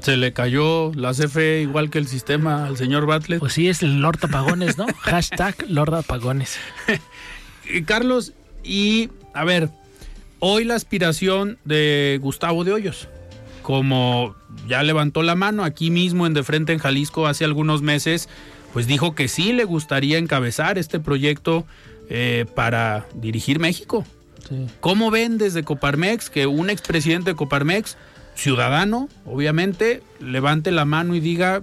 Se 0.00 0.16
le 0.16 0.32
cayó 0.32 0.92
la 0.94 1.12
CFE 1.12 1.62
igual 1.62 1.90
que 1.90 1.98
el 1.98 2.06
sistema 2.06 2.66
al 2.66 2.76
señor 2.76 3.06
Bartlett. 3.06 3.40
Pues 3.40 3.54
sí, 3.54 3.68
es 3.68 3.82
el 3.82 4.00
Lord 4.00 4.18
Apagones, 4.22 4.78
¿no? 4.78 4.86
Hashtag 5.00 5.56
Lord 5.68 5.94
Apagones. 5.94 6.58
Carlos, 7.86 8.32
y 8.62 9.10
a 9.34 9.44
ver, 9.44 9.70
hoy 10.38 10.64
la 10.64 10.74
aspiración 10.74 11.58
de 11.64 12.18
Gustavo 12.20 12.64
de 12.64 12.72
Hoyos, 12.72 13.08
como 13.62 14.34
ya 14.66 14.82
levantó 14.82 15.22
la 15.22 15.34
mano 15.34 15.64
aquí 15.64 15.90
mismo 15.90 16.26
en 16.26 16.34
De 16.34 16.42
Frente 16.42 16.72
en 16.72 16.78
Jalisco 16.78 17.26
hace 17.26 17.44
algunos 17.44 17.82
meses, 17.82 18.28
pues 18.72 18.86
dijo 18.86 19.14
que 19.14 19.28
sí 19.28 19.52
le 19.52 19.64
gustaría 19.64 20.18
encabezar 20.18 20.78
este 20.78 21.00
proyecto 21.00 21.64
eh, 22.08 22.46
para 22.54 23.06
dirigir 23.14 23.58
México. 23.58 24.04
¿Cómo 24.80 25.10
ven 25.10 25.38
desde 25.38 25.62
Coparmex 25.62 26.30
que 26.30 26.46
un 26.46 26.70
expresidente 26.70 27.30
de 27.30 27.36
Coparmex, 27.36 27.96
ciudadano, 28.34 29.08
obviamente, 29.24 30.02
levante 30.18 30.72
la 30.72 30.84
mano 30.84 31.14
y 31.14 31.20
diga, 31.20 31.60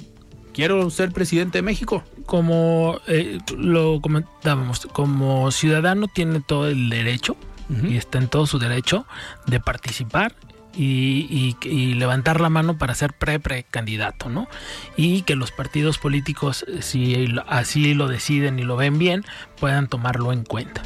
quiero 0.54 0.89
ser 0.89 1.12
presidente 1.12 1.58
de 1.58 1.63
México? 1.63 2.04
Como 2.26 3.00
eh, 3.08 3.39
lo 3.58 4.00
comentábamos, 4.02 4.88
como 4.93 5.52
ciudadano 5.52 6.08
tiene 6.08 6.41
todo 6.41 6.67
el 6.67 6.89
derecho 6.89 7.36
y 7.84 7.97
está 7.97 8.17
en 8.17 8.30
todo 8.30 8.45
su 8.47 8.60
derecho 8.60 9.06
de 9.47 9.60
participar 9.60 10.34
y, 10.77 11.93
levantar 11.95 12.41
la 12.41 12.49
mano 12.49 12.77
para 12.77 12.93
ser 12.95 13.13
pre-precandidato, 13.13 14.29
¿no? 14.29 14.47
Y 14.95 15.23
que 15.23 15.35
los 15.35 15.51
partidos 15.51 15.97
políticos, 15.97 16.65
si 16.81 17.27
así 17.47 17.93
lo 17.93 18.07
deciden 18.07 18.59
y 18.59 18.63
lo 18.63 18.75
ven 18.75 18.99
bien, 18.99 19.25
puedan 19.59 19.87
tomarlo 19.87 20.31
en 20.31 20.43
cuenta. 20.43 20.83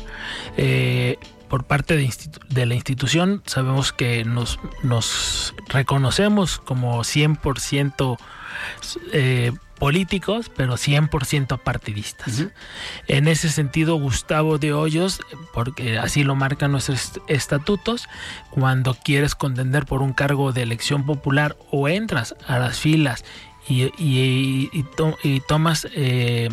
Eh, 0.58 1.18
por 1.50 1.66
parte 1.66 1.98
de, 1.98 2.66
la 2.66 2.76
institución 2.76 3.44
sabemos 3.46 3.92
que 3.92 4.24
nos, 4.24 4.58
nos 4.84 5.54
reconocemos 5.68 6.60
como 6.60 7.02
100% 7.02 8.18
eh, 9.12 9.52
políticos, 9.82 10.52
pero 10.56 10.76
100% 10.76 11.58
partidistas. 11.58 12.46
En 13.08 13.28
ese 13.28 13.50
sentido, 13.50 13.96
Gustavo 13.96 14.60
de 14.60 14.74
Hoyos, 14.74 15.22
porque 15.56 15.98
así 15.98 16.24
lo 16.24 16.36
marcan 16.36 16.72
nuestros 16.72 17.14
estatutos, 17.26 18.08
cuando 18.52 18.94
quieres 18.94 19.34
contender 19.34 19.88
por 19.88 20.04
un 20.04 20.14
cargo 20.14 20.52
de 20.54 20.62
elección 20.62 21.04
popular 21.04 21.58
o 21.72 21.90
entras 21.90 22.36
a 22.46 22.60
las 22.60 22.78
filas 22.78 23.26
y, 23.68 24.84
tomas 25.48 25.88
eh, 25.96 26.50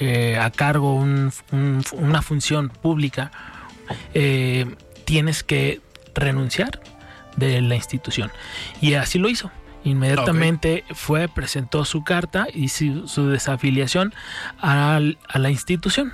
eh, 0.00 0.36
a 0.36 0.50
cargo 0.50 0.94
una 0.94 2.22
función 2.22 2.70
pública, 2.70 3.30
eh, 4.14 4.66
tienes 5.04 5.44
que 5.44 5.80
renunciar 6.12 6.80
de 7.36 7.60
la 7.60 7.76
institución. 7.76 8.32
Y 8.80 8.94
así 8.94 9.20
lo 9.20 9.28
hizo. 9.28 9.48
Inmediatamente 9.88 10.84
fue, 10.92 11.28
presentó 11.28 11.84
su 11.84 12.04
carta 12.04 12.46
y 12.52 12.68
su, 12.68 13.28
desafiliación 13.28 14.14
a, 14.60 15.00
la 15.34 15.50
institución. 15.50 16.12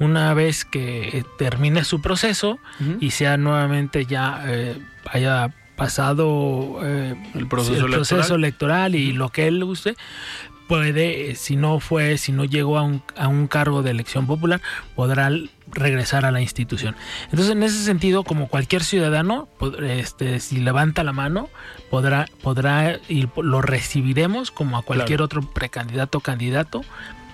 Una 0.00 0.34
vez 0.34 0.64
que 0.64 1.24
termine 1.38 1.84
su 1.84 2.00
proceso 2.00 2.58
y 3.00 3.10
sea 3.10 3.36
nuevamente 3.36 4.06
ya 4.06 4.42
eh, 4.46 4.76
haya 5.10 5.54
pasado 5.76 6.80
eh, 6.82 7.14
el, 7.34 7.48
proceso, 7.48 8.34
electoral. 8.34 8.94
y 8.94 9.12
lo 9.12 9.30
que 9.30 9.46
él 9.46 9.64
guste, 9.64 9.96
puede, 10.72 11.34
si 11.34 11.56
no 11.56 11.80
fue, 11.80 12.16
si 12.16 12.32
no 12.32 12.46
llegó 12.46 12.78
a 12.78 12.82
un, 12.82 13.02
a 13.14 13.28
un 13.28 13.46
cargo 13.46 13.82
de 13.82 13.90
elección 13.90 14.26
popular, 14.26 14.62
podrá 14.94 15.30
regresar 15.70 16.24
a 16.24 16.30
la 16.30 16.40
institución. 16.40 16.96
Entonces, 17.24 17.50
en 17.50 17.62
ese 17.62 17.84
sentido, 17.84 18.24
como 18.24 18.48
cualquier 18.48 18.82
ciudadano, 18.82 19.50
este, 19.82 20.40
si 20.40 20.60
levanta 20.60 21.04
la 21.04 21.12
mano, 21.12 21.50
podrá, 21.90 22.26
podrá 22.40 22.98
y 23.06 23.28
lo 23.36 23.60
recibiremos 23.60 24.50
como 24.50 24.78
a 24.78 24.82
cualquier 24.82 25.20
otro 25.20 25.42
precandidato 25.42 26.16
o 26.16 26.20
candidato 26.22 26.80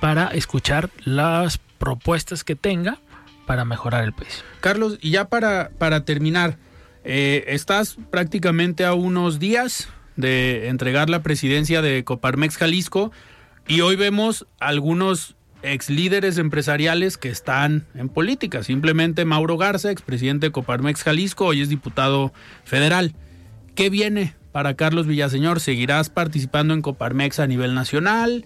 para 0.01 0.27
escuchar 0.31 0.91
las 1.05 1.59
propuestas 1.79 2.43
que 2.43 2.57
tenga 2.57 2.99
para 3.47 3.65
mejorar 3.65 4.03
el 4.03 4.15
país. 4.15 4.43
Carlos, 4.59 4.99
y 5.01 5.13
ya 5.13 5.29
para, 5.29 5.71
para 5.79 6.05
terminar, 6.05 6.59
eh, 7.05 7.45
estás 7.47 7.99
prácticamente 8.11 8.85
a 8.85 8.95
unos 8.95 9.39
días 9.39 9.91
de 10.19 10.69
entregar 10.69 11.09
la 11.09 11.23
presidencia 11.23 11.81
de 11.81 12.05
Coparmex 12.05 12.59
Jalisco 12.59 13.11
y 13.67 13.81
hoy 13.81 13.97
vemos 13.97 14.47
algunos 14.61 15.35
ex 15.63 15.89
líderes 15.89 16.37
empresariales 16.37 17.17
que 17.17 17.31
están 17.31 17.87
en 17.95 18.11
política. 18.11 18.63
Simplemente 18.63 19.25
Mauro 19.25 19.57
Garza, 19.57 19.91
expresidente 19.91 20.49
de 20.49 20.53
Coparmex 20.53 21.03
Jalisco, 21.03 21.47
hoy 21.47 21.63
es 21.63 21.71
diputado 21.71 22.33
federal. 22.65 23.15
¿qué 23.79 23.91
viene 23.91 24.35
para 24.51 24.75
Carlos 24.75 25.07
Villaseñor? 25.07 25.61
¿Seguirás 25.61 26.11
participando 26.11 26.75
en 26.75 26.83
Coparmex 26.83 27.39
a 27.39 27.47
nivel 27.47 27.77
nacional? 27.77 28.45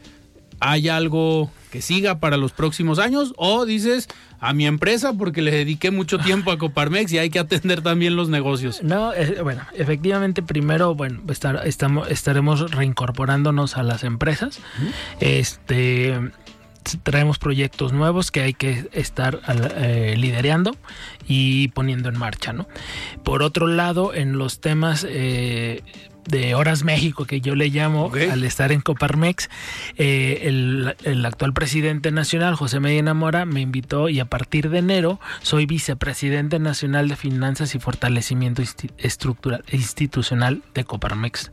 ¿Hay 0.65 0.89
algo 0.89 1.51
que 1.73 1.83
siga 1.83 2.21
para 2.21 2.37
los 2.37 2.53
próximos 2.53 3.01
años? 3.01 3.35
¿O 3.37 3.67
dices 3.67 4.09
a 4.39 4.53
mi 4.53 4.67
empresa 4.67 5.13
porque 5.13 5.43
le 5.43 5.51
dediqué 5.51 5.91
mucho 5.91 6.19
tiempo 6.19 6.53
a 6.53 6.59
Coparmex 6.59 7.13
y 7.13 7.19
hay 7.19 7.31
que 7.31 7.41
atender 7.41 7.83
también 7.83 8.15
los 8.15 8.29
negocios? 8.29 8.81
No, 8.83 9.13
eh, 9.13 9.41
bueno, 9.43 9.63
efectivamente 9.75 10.43
primero, 10.43 10.95
bueno, 10.95 11.21
estar, 11.29 11.67
estamos, 11.67 12.09
estaremos 12.11 12.71
reincorporándonos 12.71 13.77
a 13.77 13.83
las 13.83 14.05
empresas. 14.05 14.61
Este 15.19 16.17
traemos 17.03 17.39
proyectos 17.39 17.93
nuevos 17.93 18.31
que 18.31 18.41
hay 18.41 18.55
que 18.55 18.89
estar 18.93 19.41
eh, 19.49 20.15
liderando 20.17 20.77
y 21.27 21.69
poniendo 21.69 22.09
en 22.09 22.19
marcha, 22.19 22.53
¿no? 22.53 22.67
Por 23.23 23.43
otro 23.43 23.67
lado, 23.67 24.15
en 24.15 24.39
los 24.39 24.61
temas 24.61 25.07
eh, 25.09 25.83
de 26.27 26.55
Horas 26.55 26.85
México, 26.85 27.25
que 27.25 27.41
yo 27.41 27.55
le 27.55 27.69
llamo, 27.69 28.11
al 28.31 28.45
estar 28.45 28.73
en 28.73 28.81
Coparmex, 28.81 29.49
eh, 29.97 30.43
el, 30.43 30.95
el, 31.05 31.25
actual 31.25 31.53
presidente 31.53 32.11
nacional, 32.11 32.55
José 32.55 32.81
Medina 32.81 33.15
Mora, 33.15 33.45
me 33.45 33.61
invitó 33.61 34.09
y 34.09 34.21
a 34.21 34.25
partir 34.25 34.71
de 34.71 34.79
enero 34.79 35.21
soy 35.43 35.67
vicepresidente 35.67 36.59
nacional 36.59 37.09
de 37.09 37.17
Finanzas 37.17 37.75
y 37.75 37.79
Fortalecimiento 37.79 38.63
Estructural 38.99 39.65
Institucional 39.73 40.63
de 40.75 40.85
Coparmex 40.85 41.53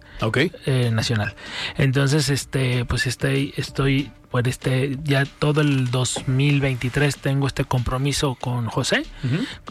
eh, 0.66 0.92
Nacional. 0.92 1.36
Entonces, 1.78 2.30
este, 2.30 2.86
pues 2.86 3.08
estoy, 3.08 3.54
estoy 3.58 4.12
por 4.30 4.48
este 4.48 4.98
ya 5.04 5.26
todo 5.26 5.62
el 5.62 5.92
2023 5.92 7.18
tengo 7.18 7.48
este 7.48 7.66
compromiso 7.66 8.36
con 8.36 8.68
José, 8.68 9.04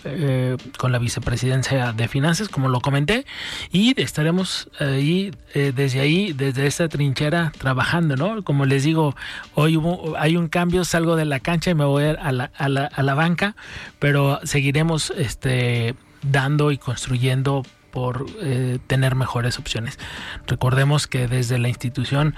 eh, 0.05 0.57
con 0.77 0.93
la 0.93 0.99
vicepresidencia 0.99 1.93
de 1.93 2.09
finanzas, 2.09 2.49
como 2.49 2.69
lo 2.69 2.81
comenté, 2.81 3.25
y 3.71 4.01
estaremos 4.01 4.69
ahí 4.81 5.33
eh, 5.55 5.73
desde 5.75 6.01
ahí, 6.01 6.33
desde 6.33 6.67
esta 6.67 6.89
trinchera 6.89 7.53
trabajando, 7.57 8.17
¿no? 8.17 8.43
Como 8.43 8.67
les 8.67 8.85
digo, 8.85 9.15
hoy 9.55 9.77
hubo, 9.77 10.17
hay 10.19 10.37
un 10.37 10.49
cambio, 10.49 10.85
salgo 10.85 11.17
de 11.17 11.25
la 11.25 11.41
cancha 11.41 11.71
y 11.71 11.75
me 11.75 11.85
voy 11.85 12.05
a 12.05 12.33
la, 12.33 12.51
a 12.57 12.69
la, 12.69 12.87
a 12.87 13.03
la 13.03 13.15
banca, 13.15 13.55
pero 13.99 14.41
seguiremos 14.45 15.13
este 15.17 15.95
dando 16.23 16.73
y 16.73 16.79
construyendo 16.79 17.63
por 17.91 18.27
eh, 18.43 18.79
tener 18.87 19.15
mejores 19.15 19.59
opciones. 19.59 19.99
Recordemos 20.47 21.07
que 21.07 21.29
desde 21.29 21.59
la 21.59 21.69
institución 21.69 22.35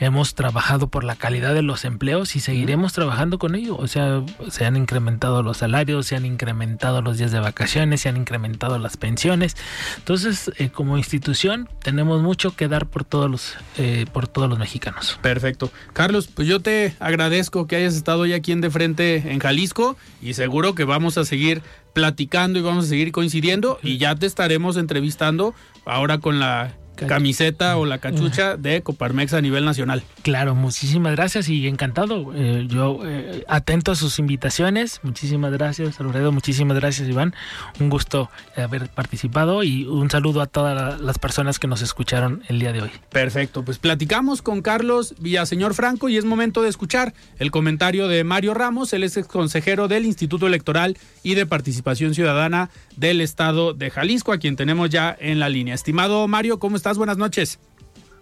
hemos 0.00 0.34
trabajado 0.34 0.88
por 0.88 1.04
la 1.04 1.16
calidad 1.16 1.54
de 1.54 1.62
los 1.62 1.84
empleos 1.84 2.36
y 2.36 2.40
seguiremos 2.40 2.92
trabajando 2.92 3.38
con 3.38 3.54
ello. 3.54 3.76
O 3.76 3.86
sea, 3.86 4.22
se 4.50 4.64
han 4.64 4.76
incrementado 4.76 5.42
los 5.42 5.58
salarios, 5.58 6.06
se 6.06 6.16
han 6.16 6.24
incrementado 6.24 7.02
los 7.02 7.18
días 7.18 7.32
de 7.32 7.40
vacaciones, 7.40 8.00
se 8.00 8.08
han 8.08 8.16
incrementado 8.16 8.78
las 8.78 8.96
pensiones. 8.96 9.56
Entonces, 9.98 10.50
eh, 10.58 10.70
como 10.70 10.98
institución 10.98 11.68
tenemos 11.82 12.22
mucho 12.22 12.56
que 12.56 12.68
dar 12.68 12.86
por 12.86 13.04
todos 13.04 13.30
los 13.30 13.56
eh, 13.78 14.06
por 14.12 14.28
todos 14.28 14.48
los 14.48 14.58
mexicanos. 14.58 15.18
Perfecto, 15.22 15.70
Carlos. 15.92 16.26
Pues 16.26 16.48
yo 16.48 16.60
te 16.60 16.94
agradezco 16.98 17.66
que 17.66 17.76
hayas 17.76 17.94
estado 17.94 18.20
hoy 18.20 18.32
aquí 18.32 18.52
en 18.52 18.60
de 18.60 18.70
frente 18.70 19.32
en 19.32 19.38
Jalisco 19.38 19.96
y 20.22 20.34
seguro 20.34 20.74
que 20.74 20.84
vamos 20.84 21.18
a 21.18 21.24
seguir 21.24 21.62
platicando 21.94 22.58
y 22.58 22.62
vamos 22.62 22.84
a 22.84 22.88
seguir 22.88 23.10
coincidiendo 23.12 23.78
y 23.82 23.96
ya 23.96 24.14
te 24.14 24.26
estaremos 24.26 24.76
entrevistando 24.76 25.54
ahora 25.86 26.18
con 26.18 26.38
la 26.38 26.76
camiseta 26.94 27.76
o 27.76 27.86
la 27.86 27.98
cachucha 27.98 28.56
de 28.56 28.82
Coparmex 28.82 29.34
a 29.34 29.40
nivel 29.40 29.64
nacional. 29.64 30.02
Claro, 30.22 30.54
muchísimas 30.54 31.14
gracias 31.14 31.48
y 31.48 31.66
encantado. 31.68 32.32
Eh, 32.34 32.66
yo 32.68 33.00
eh, 33.04 33.44
atento 33.48 33.92
a 33.92 33.94
sus 33.94 34.18
invitaciones. 34.18 35.00
Muchísimas 35.02 35.52
gracias, 35.52 36.00
Alfredo. 36.00 36.32
Muchísimas 36.32 36.78
gracias, 36.78 37.08
Iván. 37.08 37.34
Un 37.80 37.90
gusto 37.90 38.30
haber 38.56 38.88
participado 38.88 39.62
y 39.62 39.84
un 39.84 40.10
saludo 40.10 40.40
a 40.40 40.46
todas 40.46 41.00
las 41.00 41.18
personas 41.18 41.58
que 41.58 41.66
nos 41.66 41.82
escucharon 41.82 42.42
el 42.48 42.58
día 42.58 42.72
de 42.72 42.82
hoy. 42.82 42.90
Perfecto, 43.10 43.64
pues 43.64 43.78
platicamos 43.78 44.42
con 44.42 44.62
Carlos 44.62 45.14
Villaseñor 45.18 45.74
Franco 45.74 46.08
y 46.08 46.16
es 46.16 46.24
momento 46.24 46.62
de 46.62 46.68
escuchar 46.68 47.14
el 47.38 47.50
comentario 47.50 48.08
de 48.08 48.24
Mario 48.24 48.54
Ramos, 48.54 48.92
él 48.92 49.04
es 49.04 49.16
ex 49.16 49.28
consejero 49.28 49.88
del 49.88 50.04
Instituto 50.04 50.46
Electoral 50.46 50.96
y 51.22 51.34
de 51.34 51.46
Participación 51.46 52.14
Ciudadana 52.14 52.70
del 52.96 53.20
Estado 53.20 53.74
de 53.74 53.90
Jalisco, 53.90 54.32
a 54.32 54.38
quien 54.38 54.56
tenemos 54.56 54.90
ya 54.90 55.16
en 55.18 55.38
la 55.40 55.48
línea. 55.48 55.74
Estimado 55.74 56.26
Mario, 56.28 56.58
¿cómo 56.58 56.76
estás? 56.76 56.98
Buenas 56.98 57.18
noches. 57.18 57.58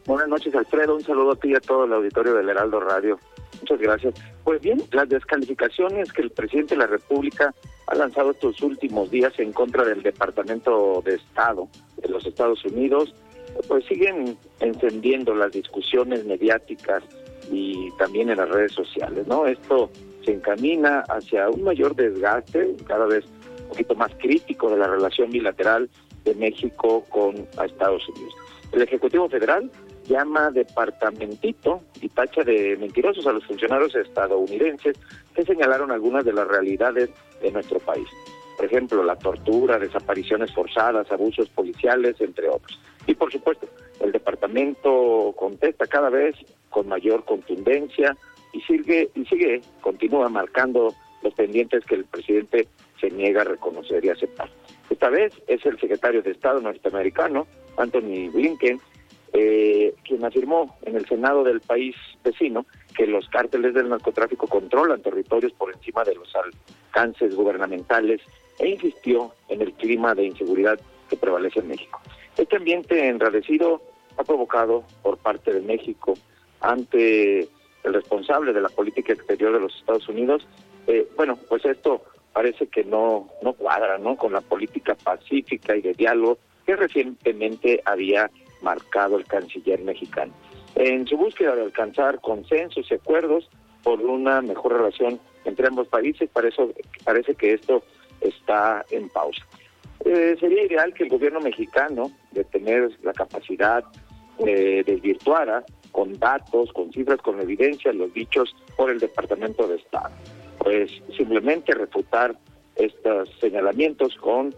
Buenas 0.07 0.29
noches, 0.29 0.55
Alfredo. 0.55 0.97
Un 0.97 1.05
saludo 1.05 1.33
a 1.33 1.37
ti 1.37 1.51
y 1.51 1.55
a 1.55 1.61
todo 1.61 1.85
el 1.85 1.93
auditorio 1.93 2.35
del 2.35 2.49
Heraldo 2.49 2.81
Radio. 2.81 3.19
Muchas 3.61 3.79
gracias. 3.79 4.15
Pues 4.43 4.61
bien, 4.61 4.83
las 4.91 5.09
descalificaciones 5.09 6.13
que 6.13 6.23
el 6.23 6.31
presidente 6.31 6.75
de 6.75 6.81
la 6.81 6.87
República 6.89 7.55
ha 7.87 7.95
lanzado 7.95 8.33
estos 8.33 8.61
últimos 8.63 9.11
días 9.11 9.33
en 9.39 9.53
contra 9.53 9.85
del 9.85 10.03
Departamento 10.03 11.03
de 11.05 11.15
Estado 11.15 11.69
de 11.99 12.09
los 12.09 12.27
Estados 12.27 12.65
Unidos, 12.65 13.15
pues 13.69 13.85
siguen 13.85 14.37
encendiendo 14.61 15.35
las 15.35 15.53
discusiones 15.53 16.25
mediáticas 16.25 17.05
y 17.51 17.91
también 17.99 18.31
en 18.31 18.39
las 18.39 18.49
redes 18.49 18.73
sociales, 18.73 19.27
¿no? 19.27 19.47
Esto 19.47 19.91
se 20.25 20.33
encamina 20.33 21.01
hacia 21.09 21.49
un 21.49 21.63
mayor 21.63 21.95
desgaste, 21.95 22.75
cada 22.87 23.07
vez 23.07 23.25
poquito 23.73 23.95
más 23.95 24.13
crítico 24.19 24.69
de 24.69 24.77
la 24.77 24.87
relación 24.87 25.31
bilateral 25.31 25.89
de 26.25 26.35
México 26.35 27.05
con 27.09 27.35
Estados 27.65 28.07
Unidos. 28.11 28.35
El 28.71 28.83
Ejecutivo 28.83 29.31
Federal 29.31 29.71
llama 30.07 30.51
departamentito 30.51 31.81
y 32.03 32.09
tacha 32.11 32.43
de 32.45 32.77
mentirosos 32.77 33.27
a 33.27 33.33
los 33.33 33.47
funcionarios 33.47 33.95
estadounidenses 33.95 34.99
que 35.35 35.45
señalaron 35.45 35.91
algunas 35.91 36.25
de 36.27 36.35
las 36.35 36.47
realidades 36.47 37.09
de 37.41 37.51
nuestro 37.51 37.79
país. 37.79 38.07
Por 38.59 38.67
ejemplo, 38.67 39.03
la 39.03 39.17
tortura, 39.17 39.79
desapariciones 39.79 40.53
forzadas, 40.53 41.11
abusos 41.11 41.49
policiales, 41.49 42.21
entre 42.21 42.51
otros. 42.51 42.79
Y 43.07 43.15
por 43.15 43.33
supuesto, 43.33 43.67
el 44.01 44.13
departamento 44.13 45.35
contesta 45.35 45.87
cada 45.87 46.11
vez 46.11 46.37
con 46.69 46.89
mayor 46.89 47.25
contundencia 47.25 48.15
y 48.53 48.61
sigue, 48.61 49.09
y 49.15 49.25
sigue, 49.25 49.63
continúa 49.81 50.29
marcando 50.29 50.95
los 51.23 51.35
pendientes 51.35 51.85
que 51.85 51.97
el 51.97 52.05
presidente 52.05 52.69
se 53.01 53.11
niega 53.11 53.43
a 53.43 53.45
reconocer 53.45 54.05
y 54.05 54.11
aceptar. 54.11 54.49
Esta 54.91 55.09
vez 55.09 55.33
es 55.47 55.65
el 55.67 55.79
secretario 55.79 56.23
de 56.23 56.31
Estado 56.31 56.61
norteamericano, 56.61 57.47
Anthony 57.77 58.31
Blinken, 58.33 58.81
eh, 59.33 59.95
quien 60.05 60.25
afirmó 60.25 60.77
en 60.83 60.97
el 60.97 61.07
Senado 61.07 61.43
del 61.43 61.61
país 61.61 61.97
vecino 62.23 62.67
que 62.95 63.07
los 63.07 63.29
cárteles 63.31 63.73
del 63.73 63.89
narcotráfico 63.89 64.47
controlan 64.47 65.01
territorios 65.01 65.53
por 65.53 65.73
encima 65.73 66.05
de 66.05 66.15
los 66.15 66.31
alcances 66.37 67.35
gubernamentales 67.35 68.21
e 68.59 68.69
insistió 68.69 69.33
en 69.49 69.63
el 69.63 69.73
clima 69.73 70.15
de 70.15 70.25
inseguridad 70.25 70.79
que 71.09 71.17
prevalece 71.17 71.61
en 71.61 71.69
México. 71.69 72.01
Este 72.37 72.57
ambiente 72.57 73.09
enradecido 73.09 73.81
ha 74.19 74.25
provocado 74.25 74.85
por 75.03 75.17
parte 75.17 75.53
de 75.53 75.61
México 75.63 76.15
ante 76.61 77.49
el 77.85 77.95
responsable 77.95 78.53
de 78.53 78.61
la 78.61 78.69
política 78.69 79.13
exterior 79.13 79.53
de 79.53 79.61
los 79.61 79.75
Estados 79.77 80.09
Unidos, 80.09 80.47
eh, 80.87 81.09
bueno, 81.17 81.39
pues 81.49 81.65
esto 81.65 82.03
parece 82.33 82.67
que 82.67 82.85
no, 82.85 83.29
no 83.43 83.53
cuadra 83.53 83.99
¿no? 83.99 84.17
con 84.17 84.33
la 84.33 84.41
política 84.41 84.95
pacífica 84.95 85.77
y 85.77 85.83
de 85.83 85.93
diálogo 85.93 86.39
que 86.67 86.77
recientemente 86.77 87.83
había 87.85 88.31
marcado 88.63 89.19
el 89.19 89.27
canciller 89.27 89.83
mexicano. 89.83 90.33
En 90.75 91.07
su 91.07 91.17
búsqueda 91.17 91.55
de 91.55 91.63
alcanzar 91.63 92.21
consensos 92.21 92.91
y 92.91 92.95
acuerdos 92.95 93.49
por 93.83 94.01
una 94.01 94.41
mejor 94.41 94.75
relación 94.75 95.21
entre 95.45 95.67
ambos 95.67 95.89
países, 95.89 96.31
parece, 96.33 96.63
parece 97.05 97.35
que 97.35 97.55
esto 97.55 97.83
está 98.21 98.85
en 98.91 99.09
pausa. 99.09 99.45
Eh, 100.05 100.37
sería 100.39 100.65
ideal 100.65 100.95
que 100.95 101.05
el 101.05 101.11
gobierno 101.11 101.41
mexicano, 101.41 102.11
de 102.31 102.45
tener 102.45 102.91
la 103.03 103.13
capacidad, 103.13 103.85
eh, 104.47 104.83
desvirtuara 104.87 105.65
con 105.91 106.19
datos, 106.19 106.73
con 106.73 106.93
cifras, 106.93 107.21
con 107.21 107.41
evidencia 107.41 107.93
los 107.93 108.13
dichos 108.15 108.55
por 108.77 108.91
el 108.91 108.99
Departamento 108.99 109.67
de 109.67 109.77
Estado 109.77 110.11
pues 110.63 110.91
simplemente 111.17 111.75
refutar 111.75 112.37
estos 112.77 113.29
señalamientos 113.41 114.17
con 114.17 114.55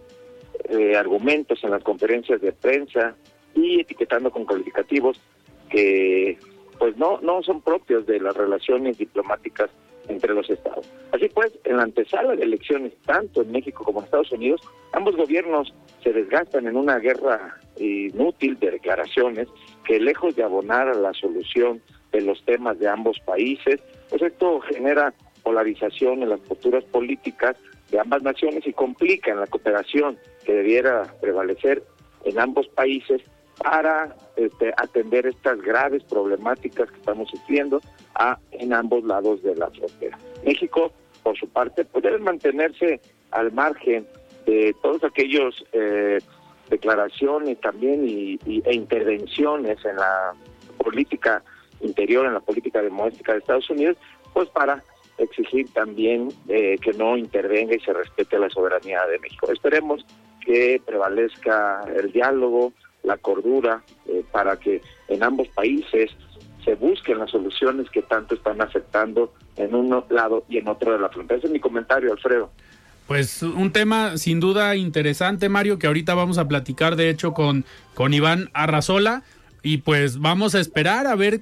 eh, 0.69 0.97
argumentos 0.97 1.63
en 1.65 1.71
las 1.71 1.83
conferencias 1.83 2.41
de 2.41 2.53
prensa 2.53 3.17
y 3.55 3.81
etiquetando 3.81 4.31
con 4.31 4.45
calificativos 4.45 5.21
que 5.69 6.39
pues 6.79 6.97
no 6.97 7.21
no 7.21 7.43
son 7.43 7.61
propios 7.61 8.07
de 8.07 8.21
las 8.21 8.37
relaciones 8.37 8.99
diplomáticas 8.99 9.71
entre 10.09 10.35
los 10.35 10.49
estados. 10.51 10.87
Así 11.13 11.29
pues, 11.29 11.59
en 11.65 11.77
la 11.79 11.85
antesala 11.85 12.35
de 12.37 12.43
elecciones, 12.43 12.93
tanto 13.07 13.43
en 13.43 13.53
México 13.53 13.85
como 13.85 14.01
en 14.01 14.05
Estados 14.05 14.33
Unidos, 14.33 14.61
ambos 14.93 15.17
gobiernos 15.17 15.73
se 16.03 16.13
desgastan 16.13 16.67
en 16.67 16.77
una 16.77 16.99
guerra 16.99 17.59
inútil 17.79 18.59
de 18.59 18.73
declaraciones 18.73 19.49
que 19.85 19.99
lejos 19.99 20.37
de 20.37 20.43
abonar 20.43 20.89
a 20.89 20.95
la 20.95 21.13
solución 21.15 21.81
de 22.13 22.21
los 22.21 22.45
temas 22.45 22.79
de 22.79 22.89
ambos 22.89 23.19
países, 23.21 23.81
pues 24.09 24.23
esto 24.23 24.61
genera 24.61 25.15
polarización 25.45 26.23
en 26.23 26.31
las 26.31 26.41
posturas 26.41 26.83
políticas 26.85 27.57
de 27.91 28.01
ambas 28.01 28.23
naciones 28.23 28.67
y 28.67 28.73
complican 28.73 29.39
la 29.39 29.47
cooperación 29.47 30.19
que 30.45 30.55
debiera 30.55 31.05
prevalecer 31.21 31.85
en 32.25 32.41
ambos 32.41 32.67
países 32.69 33.23
para 33.63 34.17
este, 34.37 34.73
atender 34.77 35.27
estas 35.27 35.61
graves 35.63 36.03
problemáticas 36.05 36.91
que 36.91 36.97
estamos 36.97 37.31
sufriendo 37.31 37.81
a, 38.15 38.39
en 38.51 38.73
ambos 38.73 39.05
lados 39.05 39.43
de 39.43 39.55
la 39.55 39.71
frontera. 39.71 40.19
México, 40.45 40.93
por 41.23 41.39
su 41.39 41.49
parte, 41.49 41.85
puede 41.85 42.19
mantenerse 42.19 43.01
al 43.31 43.53
margen 43.53 44.07
de 44.47 44.75
todos 44.83 45.05
aquellos 45.05 45.65
eh, 45.73 46.19
declaraciones 46.69 47.61
también 47.61 48.09
y, 48.09 48.39
e 48.65 48.75
intervenciones 48.75 49.85
en 49.85 49.97
la 49.97 50.35
política 50.79 51.43
interior, 51.81 52.27
en 52.27 52.35
la 52.35 52.41
política 52.41 52.83
doméstica 52.83 53.33
de 53.33 53.39
Estados 53.39 53.71
Unidos, 53.71 53.97
pues 54.33 54.49
para 54.49 54.83
exigir 55.19 55.69
también 55.73 56.29
eh, 56.49 56.77
que 56.81 56.93
no 56.93 57.17
intervenga 57.17 57.75
y 57.75 57.81
se 57.81 57.93
respete 57.93 58.39
la 58.39 58.51
soberanía 58.51 59.07
de 59.07 59.19
México. 59.19 59.51
Esperemos 59.53 60.05
que 60.45 60.81
prevalezca 60.85 61.83
el 61.97 62.13
diálogo, 62.13 62.73
la 63.03 63.17
cordura, 63.17 63.83
eh, 64.07 64.25
para 64.33 64.57
que 64.59 64.83
en 65.09 65.23
ambos 65.23 65.49
países 65.49 66.11
se 66.65 66.75
busquen 66.75 67.19
las 67.19 67.31
soluciones 67.31 67.91
que 67.91 68.03
tanto 68.03 68.35
están 68.35 68.61
afectando 68.61 69.33
en 69.57 69.75
un 69.75 70.05
lado 70.09 70.45
y 70.49 70.59
en 70.59 70.69
otro 70.69 70.93
de 70.93 70.99
la 70.99 71.09
frontera. 71.11 71.39
Ese 71.39 71.47
es 71.47 71.53
mi 71.53 71.61
comentario, 71.61 72.13
Alfredo. 72.13 72.51
Pues 73.07 73.43
un 73.43 73.71
tema 73.71 74.17
sin 74.17 74.41
duda 74.41 74.77
interesante, 74.77 75.51
Mario, 75.51 75.79
que 75.79 75.87
ahorita 75.87 76.15
vamos 76.15 76.39
a 76.39 76.49
platicar, 76.49 76.97
de 76.97 77.11
hecho, 77.11 77.35
con, 77.35 77.67
con 77.93 78.15
Iván 78.15 78.49
Arrazola. 78.55 79.23
Y 79.63 79.79
pues 79.79 80.19
vamos 80.19 80.55
a 80.55 80.61
esperar 80.61 81.07
a 81.07 81.15
ver 81.15 81.41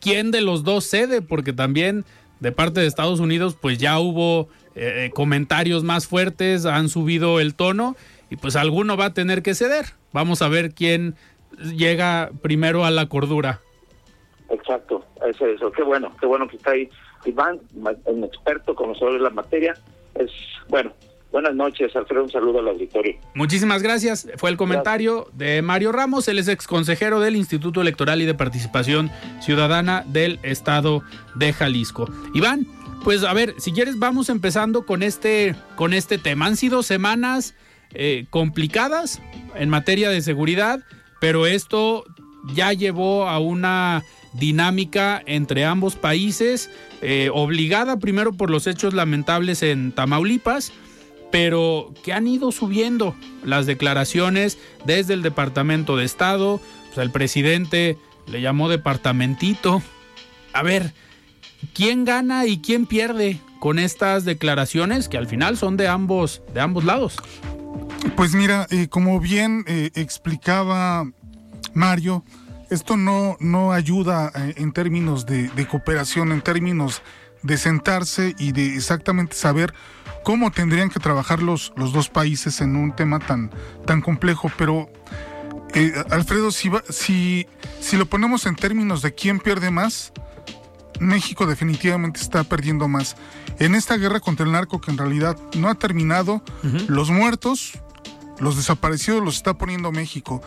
quién 0.00 0.30
de 0.30 0.40
los 0.40 0.64
dos 0.64 0.84
cede, 0.84 1.22
porque 1.22 1.52
también 1.52 2.04
de 2.42 2.50
parte 2.50 2.80
de 2.80 2.88
Estados 2.88 3.20
Unidos, 3.20 3.56
pues 3.58 3.78
ya 3.78 4.00
hubo 4.00 4.48
eh, 4.74 5.10
comentarios 5.14 5.84
más 5.84 6.08
fuertes, 6.08 6.66
han 6.66 6.88
subido 6.88 7.38
el 7.38 7.54
tono 7.54 7.94
y 8.30 8.36
pues 8.36 8.56
alguno 8.56 8.96
va 8.96 9.06
a 9.06 9.14
tener 9.14 9.44
que 9.44 9.54
ceder. 9.54 9.86
Vamos 10.12 10.42
a 10.42 10.48
ver 10.48 10.74
quién 10.74 11.14
llega 11.76 12.32
primero 12.42 12.84
a 12.84 12.90
la 12.90 13.06
cordura. 13.06 13.60
Exacto, 14.50 15.04
eso, 15.24 15.46
eso. 15.46 15.70
Qué 15.70 15.84
bueno, 15.84 16.12
qué 16.18 16.26
bueno 16.26 16.48
que 16.48 16.56
está 16.56 16.72
ahí 16.72 16.90
Iván, 17.24 17.60
un 18.06 18.24
experto, 18.24 18.74
conocedor 18.74 19.12
de 19.12 19.20
la 19.20 19.30
materia. 19.30 19.74
Es 20.16 20.32
bueno. 20.68 20.92
Buenas 21.32 21.54
noches, 21.54 21.96
Alfredo. 21.96 22.24
Un 22.24 22.30
saludo 22.30 22.58
al 22.58 22.68
auditorio. 22.68 23.16
Muchísimas 23.34 23.82
gracias. 23.82 24.28
Fue 24.36 24.50
el 24.50 24.58
comentario 24.58 25.28
de 25.32 25.62
Mario 25.62 25.90
Ramos. 25.90 26.28
Él 26.28 26.38
es 26.38 26.46
ex 26.46 26.66
consejero 26.66 27.20
del 27.20 27.36
Instituto 27.36 27.80
Electoral 27.80 28.20
y 28.20 28.26
de 28.26 28.34
Participación 28.34 29.10
Ciudadana 29.40 30.04
del 30.06 30.38
Estado 30.42 31.02
de 31.34 31.54
Jalisco. 31.54 32.06
Iván, 32.34 32.66
pues 33.02 33.24
a 33.24 33.32
ver, 33.32 33.54
si 33.58 33.72
quieres, 33.72 33.98
vamos 33.98 34.28
empezando 34.28 34.84
con 34.84 35.02
este, 35.02 35.54
con 35.74 35.94
este 35.94 36.18
tema. 36.18 36.44
Han 36.44 36.56
sido 36.56 36.82
semanas 36.82 37.54
eh, 37.94 38.26
complicadas 38.28 39.22
en 39.54 39.70
materia 39.70 40.10
de 40.10 40.20
seguridad, 40.20 40.80
pero 41.18 41.46
esto 41.46 42.04
ya 42.54 42.74
llevó 42.74 43.26
a 43.28 43.38
una 43.38 44.04
dinámica 44.34 45.22
entre 45.26 45.64
ambos 45.64 45.96
países, 45.96 46.70
eh, 47.00 47.30
obligada 47.32 47.98
primero 47.98 48.32
por 48.32 48.50
los 48.50 48.66
hechos 48.66 48.94
lamentables 48.94 49.62
en 49.62 49.92
Tamaulipas, 49.92 50.72
pero 51.32 51.92
que 52.04 52.12
han 52.12 52.28
ido 52.28 52.52
subiendo 52.52 53.16
las 53.42 53.66
declaraciones 53.66 54.58
desde 54.84 55.14
el 55.14 55.22
Departamento 55.22 55.96
de 55.96 56.04
Estado, 56.04 56.60
pues 56.86 56.98
el 56.98 57.10
presidente 57.10 57.98
le 58.26 58.40
llamó 58.40 58.68
departamentito. 58.68 59.82
A 60.52 60.62
ver, 60.62 60.92
¿quién 61.74 62.04
gana 62.04 62.46
y 62.46 62.58
quién 62.58 62.86
pierde 62.86 63.40
con 63.58 63.80
estas 63.80 64.24
declaraciones 64.24 65.08
que 65.08 65.18
al 65.18 65.26
final 65.26 65.56
son 65.56 65.76
de 65.76 65.88
ambos, 65.88 66.42
de 66.54 66.60
ambos 66.60 66.84
lados? 66.84 67.16
Pues 68.16 68.34
mira, 68.34 68.66
eh, 68.70 68.88
como 68.88 69.18
bien 69.18 69.64
eh, 69.66 69.90
explicaba 69.94 71.10
Mario, 71.72 72.24
esto 72.70 72.96
no, 72.96 73.36
no 73.40 73.72
ayuda 73.72 74.32
eh, 74.34 74.54
en 74.56 74.72
términos 74.72 75.26
de, 75.26 75.50
cooperación, 75.70 76.32
en 76.32 76.42
términos 76.42 77.02
de 77.42 77.56
sentarse 77.56 78.34
y 78.38 78.52
de 78.52 78.74
exactamente 78.76 79.34
saber 79.34 79.72
cómo 80.22 80.50
tendrían 80.50 80.90
que 80.90 81.00
trabajar 81.00 81.42
los, 81.42 81.72
los 81.76 81.92
dos 81.92 82.08
países 82.08 82.60
en 82.60 82.76
un 82.76 82.94
tema 82.94 83.18
tan, 83.18 83.50
tan 83.86 84.00
complejo. 84.00 84.50
Pero, 84.56 84.90
eh, 85.74 85.92
Alfredo, 86.10 86.50
si, 86.50 86.70
si, 86.90 87.46
si 87.80 87.96
lo 87.96 88.06
ponemos 88.06 88.46
en 88.46 88.56
términos 88.56 89.02
de 89.02 89.14
quién 89.14 89.38
pierde 89.38 89.70
más, 89.70 90.12
México 91.00 91.46
definitivamente 91.46 92.20
está 92.20 92.44
perdiendo 92.44 92.88
más. 92.88 93.16
En 93.58 93.74
esta 93.74 93.96
guerra 93.96 94.20
contra 94.20 94.46
el 94.46 94.52
narco 94.52 94.80
que 94.80 94.90
en 94.90 94.98
realidad 94.98 95.36
no 95.56 95.68
ha 95.68 95.74
terminado, 95.74 96.42
los 96.88 97.10
muertos, 97.10 97.78
los 98.38 98.56
desaparecidos 98.56 99.22
los 99.22 99.36
está 99.36 99.54
poniendo 99.54 99.92
México. 99.92 100.42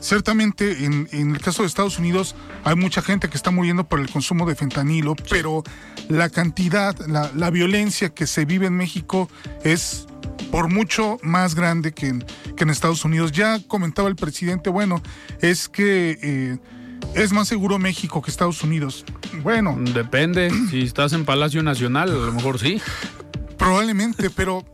Ciertamente 0.00 0.84
en, 0.84 1.08
el 1.12 1.40
caso 1.40 1.62
de 1.62 1.68
Estados 1.68 1.98
Unidos 1.98 2.34
hay 2.64 2.74
mucha 2.74 3.02
gente 3.02 3.28
que 3.28 3.36
está 3.36 3.50
muriendo 3.50 3.88
por 3.88 4.00
el 4.00 4.10
consumo 4.10 4.46
de 4.46 4.54
fentanilo, 4.54 5.14
pero 5.28 5.62
la 6.08 6.30
cantidad, 6.30 6.96
la, 7.06 7.50
violencia 7.50 8.08
que 8.08 8.26
se 8.26 8.44
vive 8.44 8.66
en 8.66 8.76
México 8.76 9.28
es 9.62 10.06
por 10.50 10.68
mucho 10.68 11.18
más 11.22 11.54
grande 11.54 11.92
que 11.92 12.08
en, 12.08 12.24
que 12.56 12.64
en 12.64 12.70
Estados 12.70 13.04
Unidos. 13.04 13.32
Ya 13.32 13.60
comentaba 13.66 14.08
el 14.08 14.16
presidente, 14.16 14.70
bueno, 14.70 15.02
es 15.40 15.68
que... 15.68 16.18
Eh, 16.22 16.58
es 17.14 17.32
más 17.32 17.48
seguro 17.48 17.78
México 17.78 18.22
que 18.22 18.30
Estados 18.30 18.62
Unidos. 18.62 19.04
Bueno. 19.42 19.76
Depende. 19.94 20.50
Si 20.70 20.82
estás 20.82 21.12
en 21.14 21.24
Palacio 21.24 21.62
Nacional, 21.62 22.10
a 22.10 22.26
lo 22.26 22.32
mejor 22.32 22.58
sí. 22.58 22.80
Probablemente, 23.56 24.30
pero 24.30 24.64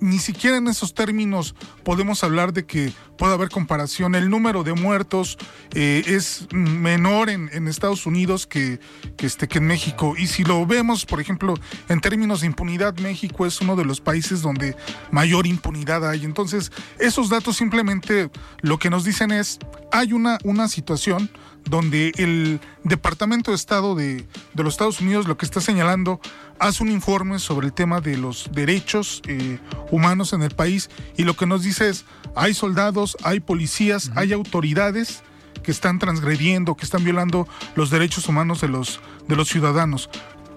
ni 0.00 0.18
siquiera 0.18 0.56
en 0.56 0.68
esos 0.68 0.94
términos 0.94 1.54
podemos 1.84 2.24
hablar 2.24 2.52
de 2.52 2.66
que 2.66 2.92
pueda 3.16 3.34
haber 3.34 3.48
comparación. 3.48 4.14
El 4.14 4.30
número 4.30 4.64
de 4.64 4.72
muertos 4.72 5.38
eh, 5.74 6.02
es 6.06 6.48
menor 6.52 7.30
en, 7.30 7.68
Estados 7.68 8.06
Unidos 8.06 8.46
que, 8.46 8.80
este, 9.18 9.46
que 9.46 9.58
en 9.58 9.66
México. 9.66 10.14
Y 10.18 10.26
si 10.26 10.42
lo 10.42 10.66
vemos, 10.66 11.06
por 11.06 11.20
ejemplo, 11.20 11.54
en 11.88 12.00
términos 12.00 12.40
de 12.40 12.48
impunidad, 12.48 12.96
México 12.98 13.46
es 13.46 13.60
uno 13.60 13.76
de 13.76 13.84
los 13.84 14.00
países 14.00 14.42
donde 14.42 14.76
mayor 15.10 15.46
impunidad 15.46 16.08
hay. 16.08 16.24
Entonces, 16.24 16.72
esos 16.98 17.28
datos 17.28 17.56
simplemente 17.56 18.30
lo 18.62 18.78
que 18.78 18.90
nos 18.90 19.04
dicen 19.04 19.30
es, 19.30 19.58
hay 19.92 20.12
una, 20.12 20.38
una 20.44 20.68
situación 20.68 21.30
donde 21.64 22.12
el 22.16 22.60
Departamento 22.84 23.50
de 23.50 23.56
Estado 23.56 23.94
de, 23.94 24.26
los 24.54 24.74
Estados 24.74 25.00
Unidos 25.00 25.26
lo 25.26 25.36
que 25.36 25.44
está 25.44 25.60
señalando 25.60 26.20
hace 26.60 26.82
un 26.82 26.90
informe 26.90 27.38
sobre 27.38 27.66
el 27.66 27.72
tema 27.72 28.00
de 28.00 28.16
los 28.16 28.50
derechos 28.52 29.22
eh, 29.26 29.58
humanos 29.90 30.34
en 30.34 30.42
el 30.42 30.50
país 30.50 30.90
y 31.16 31.24
lo 31.24 31.34
que 31.34 31.46
nos 31.46 31.62
dice 31.62 31.88
es, 31.88 32.04
hay 32.36 32.54
soldados, 32.54 33.16
hay 33.24 33.40
policías, 33.40 34.12
hay 34.14 34.32
autoridades 34.32 35.22
que 35.62 35.72
están 35.72 35.98
transgrediendo, 35.98 36.76
que 36.76 36.84
están 36.84 37.02
violando 37.02 37.48
los 37.74 37.90
derechos 37.90 38.28
humanos 38.28 38.60
de 38.60 38.68
los, 38.68 39.00
de 39.26 39.36
los 39.36 39.48
ciudadanos. 39.48 40.10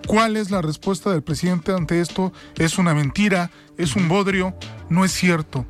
¿Cuál 0.05 0.35
es 0.35 0.51
la 0.51 0.61
respuesta 0.61 1.09
del 1.09 1.23
presidente 1.23 1.71
ante 1.71 2.01
esto? 2.01 2.33
¿Es 2.55 2.77
una 2.77 2.93
mentira? 2.93 3.49
¿Es 3.77 3.95
un 3.95 4.09
bodrio? 4.09 4.53
No 4.89 5.05
es 5.05 5.13
cierto. 5.13 5.65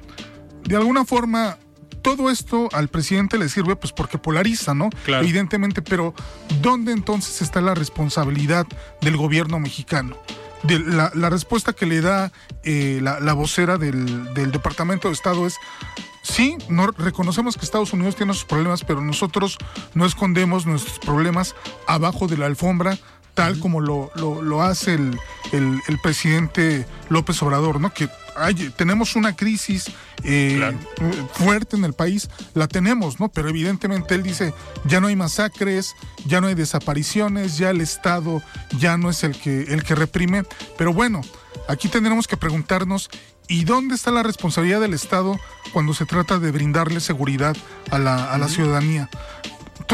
De 0.64 0.76
alguna 0.76 1.06
forma, 1.06 1.60
todo 2.04 2.30
esto 2.30 2.70
al 2.74 2.90
presidente 2.90 3.40
le 3.40 3.50
sirve 3.50 3.76
pues 3.76 3.92
porque 3.92 4.20
polariza, 4.20 4.76
¿no? 4.76 4.90
Evidentemente, 5.08 5.82
pero 5.82 6.14
¿dónde 6.62 6.92
entonces 6.92 7.42
está 7.42 7.62
la 7.62 7.74
responsabilidad 7.74 8.68
del 9.02 9.18
gobierno 9.18 9.60
mexicano? 9.60 10.16
De 10.62 10.80
la, 10.80 11.10
respuesta 11.30 11.74
que 11.74 11.86
le 11.86 12.02
da 12.02 12.32
eh, 12.64 13.00
la, 13.02 13.34
vocera 13.34 13.78
del, 13.78 14.34
del 14.34 14.52
Departamento 14.52 15.08
de 15.08 15.14
Estado 15.16 15.48
es 15.48 15.58
Sí, 16.24 16.58
no, 16.70 16.88
reconocemos 16.88 17.58
que 17.58 17.66
Estados 17.66 17.92
Unidos 17.92 18.16
tiene 18.16 18.34
sus 18.34 18.46
problemas, 18.46 18.86
pero 18.86 19.02
nosotros 19.02 19.58
no 19.94 20.06
escondemos 20.06 20.66
nuestros 20.66 20.98
problemas 20.98 21.54
abajo 21.86 22.28
de 22.28 22.38
la 22.38 22.46
alfombra, 22.46 22.98
tal 23.34 23.60
como 23.60 23.82
lo, 23.82 24.12
lo, 24.16 24.62
hace 24.62 24.94
el, 24.94 25.20
el, 25.52 26.00
presidente 26.02 26.86
López 27.10 27.42
Obrador, 27.42 27.80
¿no? 27.80 27.94
Que 27.94 28.10
tenemos 28.76 29.16
una 29.16 29.36
crisis 29.36 29.92
eh, 30.24 30.76
fuerte 31.34 31.76
en 31.76 31.84
el 31.84 31.94
país, 31.94 32.30
la 32.54 32.68
tenemos, 32.68 33.20
¿no? 33.20 33.30
Pero 33.30 33.50
evidentemente 33.50 34.16
él 34.16 34.24
dice, 34.24 34.54
ya 34.86 35.00
no 35.00 35.08
hay 35.08 35.16
masacres, 35.16 35.96
ya 36.26 36.42
no 36.42 36.48
hay 36.48 36.56
desapariciones, 36.56 37.58
ya 37.58 37.70
el 37.70 37.82
Estado 37.82 38.42
ya 38.78 38.98
no 38.98 39.10
es 39.10 39.24
el 39.24 39.38
que, 39.38 39.64
el 39.64 39.84
que 39.84 39.96
reprime. 39.96 40.44
Pero 40.78 40.94
bueno, 40.94 41.22
aquí 41.68 41.88
tendremos 41.90 42.28
que 42.28 42.38
preguntarnos, 42.38 43.10
¿y 43.48 43.66
dónde 43.66 43.96
está 43.96 44.12
la 44.12 44.24
responsabilidad 44.24 44.82
del 44.82 44.94
Estado 44.94 45.40
cuando 45.72 45.94
se 45.94 46.06
trata 46.06 46.40
de 46.40 46.52
brindarle 46.52 47.00
seguridad 47.00 47.56
a 47.92 48.00
la, 48.00 48.32
a 48.32 48.38
la 48.38 48.48
ciudadanía? 48.48 49.10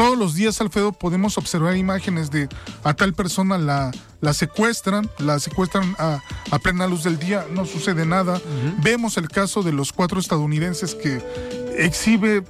Todos 0.00 0.16
los 0.16 0.34
días, 0.34 0.58
Alfredo, 0.62 0.92
podemos 0.92 1.36
observar 1.36 1.76
imágenes 1.76 2.30
de 2.30 2.48
a 2.84 2.94
tal 2.94 3.12
persona 3.12 3.58
la, 3.58 3.90
la 4.22 4.32
secuestran, 4.32 5.10
la 5.18 5.38
secuestran 5.38 5.94
a, 5.98 6.22
plena 6.62 6.86
luz 6.86 7.04
del 7.04 7.18
día, 7.18 7.44
no 7.52 7.66
sucede 7.66 8.06
nada. 8.06 8.40
Vemos 8.82 9.18
el 9.18 9.28
caso 9.28 9.62
de 9.62 9.72
los 9.72 9.92
cuatro 9.92 10.18
estadounidenses 10.18 10.94
que 10.94 11.22
exhibe 11.76 12.42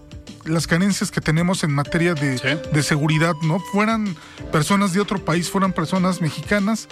las 0.44 0.68
carencias 0.68 1.10
que 1.10 1.20
tenemos 1.20 1.64
en 1.64 1.72
materia 1.72 2.14
de, 2.14 2.82
seguridad, 2.84 3.34
¿no? 3.42 3.58
Fueran 3.72 4.14
personas 4.52 4.92
de 4.92 5.00
otro 5.00 5.18
país, 5.18 5.50
fueran 5.50 5.72
personas 5.72 6.20
mexicanas, 6.20 6.86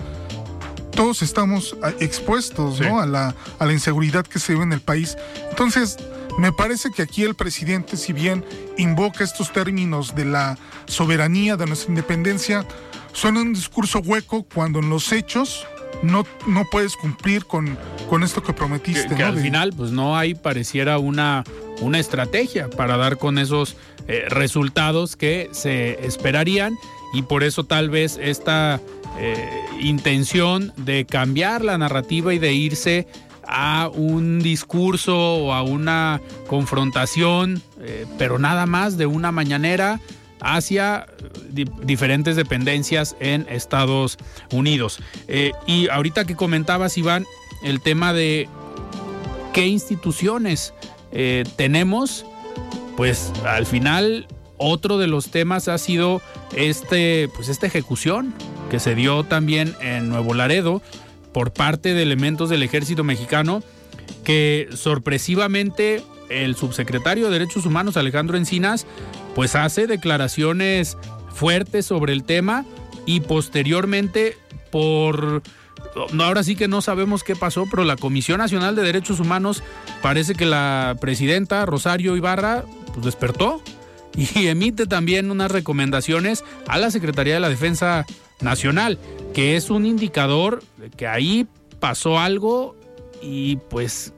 todos 0.91 1.23
estamos 1.23 1.77
expuestos 2.01 2.81
¿no? 2.81 2.99
a, 2.99 3.07
la, 3.07 3.33
a 3.61 3.65
la 3.65 3.73
inseguridad 3.73 4.27
que 4.27 4.41
se 4.41 4.55
vive 4.55 4.65
en 4.65 4.73
el 4.73 4.81
país. 4.81 5.17
Entonces, 5.51 5.99
me 6.39 6.53
parece 6.53 6.91
que 6.91 7.03
aquí 7.03 7.25
el 7.25 7.35
presidente, 7.35 7.97
si 7.97 8.13
bien 8.13 8.45
invoca 8.77 9.25
estos 9.25 9.53
términos 9.53 10.15
de 10.15 10.25
la 10.25 10.59
soberanía, 10.87 11.57
de 11.57 11.67
nuestra 11.67 11.91
independencia, 11.91 12.67
suena 13.13 13.43
un 13.43 13.53
discurso 13.53 13.99
hueco 13.99 14.45
cuando 14.45 14.79
en 14.79 14.89
los 14.89 15.13
hechos 15.13 15.67
no, 16.03 16.25
no 16.47 16.65
puedes 16.71 16.97
cumplir 16.97 17.45
con, 17.45 17.77
con 18.09 18.23
esto 18.23 18.43
que 18.43 18.53
prometiste. 18.53 19.15
Que, 19.15 19.25
al 19.25 19.39
final, 19.39 19.73
pues 19.77 19.91
no 19.91 20.17
hay, 20.17 20.35
pareciera 20.35 20.99
una 20.99 21.45
una 21.81 21.99
estrategia 21.99 22.69
para 22.69 22.97
dar 22.97 23.19
con 23.19 23.39
esos 23.39 23.77
eh, 24.07 24.25
resultados 24.29 25.17
que 25.17 25.49
se 25.53 26.05
esperarían 26.07 26.77
y 27.13 27.23
por 27.23 27.43
eso 27.43 27.65
tal 27.65 27.91
vez 27.91 28.19
esta 28.21 28.81
eh, 29.19 29.49
intención 29.81 30.73
de 30.77 31.07
cambiar 31.07 31.65
la 31.65 31.79
narrativa 31.79 32.35
y 32.35 32.39
de 32.39 32.53
irse 32.53 33.07
a 33.49 33.91
un 33.93 34.41
discurso 34.41 35.17
o 35.17 35.53
a 35.53 35.63
una 35.63 36.21
confrontación, 36.47 37.63
eh, 37.81 38.07
pero 38.19 38.39
nada 38.39 38.67
más 38.67 38.99
de 38.99 39.07
una 39.07 39.33
mañanera 39.33 40.01
hacia 40.41 41.07
diferentes 41.83 42.37
dependencias 42.37 43.17
en 43.19 43.47
Estados 43.49 44.19
Unidos. 44.53 45.01
y 45.67 45.89
ahorita 45.89 46.27
que 46.27 46.37
comentabas, 46.37 46.97
Iván, 46.97 47.27
el 47.65 47.81
tema 47.81 48.13
de 48.13 48.49
qué 49.53 49.67
instituciones 49.67 50.75
tenemos, 51.57 52.25
pues 52.97 53.33
al 53.45 53.67
final 53.67 54.29
otro 54.59 54.99
de 54.99 55.07
los 55.07 55.31
temas 55.31 55.69
ha 55.69 55.79
sido 55.79 56.21
este, 56.55 57.31
pues 57.35 57.49
esta 57.49 57.67
ejecución 57.67 58.35
que 58.71 58.81
se 58.81 58.95
dio 58.95 59.25
también 59.25 59.75
en 59.81 60.09
Nuevo 60.09 60.35
Laredo 60.35 60.83
por 61.33 61.53
parte 61.53 61.95
de 61.95 62.03
elementos 62.03 62.51
del 62.51 62.63
ejército 62.63 63.05
mexicano 63.05 63.63
que 64.25 64.69
sorpresivamente 64.75 66.03
el 66.29 66.57
subsecretario 66.57 67.27
de 67.27 67.33
Derechos 67.33 67.67
Humanos 67.67 67.97
Alejandro 67.97 68.37
Encinas 68.37 68.87
pues 69.35 69.55
hace 69.55 69.87
declaraciones 69.87 70.97
fuertes 71.33 71.87
sobre 71.87 72.13
el 72.13 72.25
tema 72.25 72.65
y 73.07 73.21
posteriormente 73.21 74.37
por 74.71 75.43
ahora 76.21 76.43
sí 76.43 76.57
que 76.57 76.69
no 76.69 76.83
sabemos 76.83 77.25
qué 77.25 77.35
pasó, 77.37 77.67
pero 77.71 77.85
la 77.85 77.97
Comisión 77.97 78.39
Nacional 78.39 78.77
de 78.77 78.83
Derechos 78.83 79.21
Humanos 79.21 79.63
parece 80.03 80.35
que 80.35 80.47
la 80.47 80.97
presidenta 81.01 81.65
Rosario 81.67 82.17
Ibarra 82.17 82.65
pues 82.93 83.05
despertó 83.05 83.63
y 84.17 84.47
emite 84.49 84.87
también 84.87 85.31
unas 85.31 85.51
recomendaciones 85.51 86.45
a 86.67 86.79
la 86.79 86.91
Secretaría 86.91 87.35
de 87.35 87.41
la 87.41 87.49
Defensa 87.49 88.07
Nacional, 88.41 88.99
que 89.35 89.57
es 89.57 89.71
un 89.71 89.87
indicador 89.87 90.63
de 90.77 90.91
que 90.91 91.07
ahí 91.07 91.47
pasó 91.81 92.19
algo 92.19 92.77
y 93.23 93.57
pues 93.71 94.13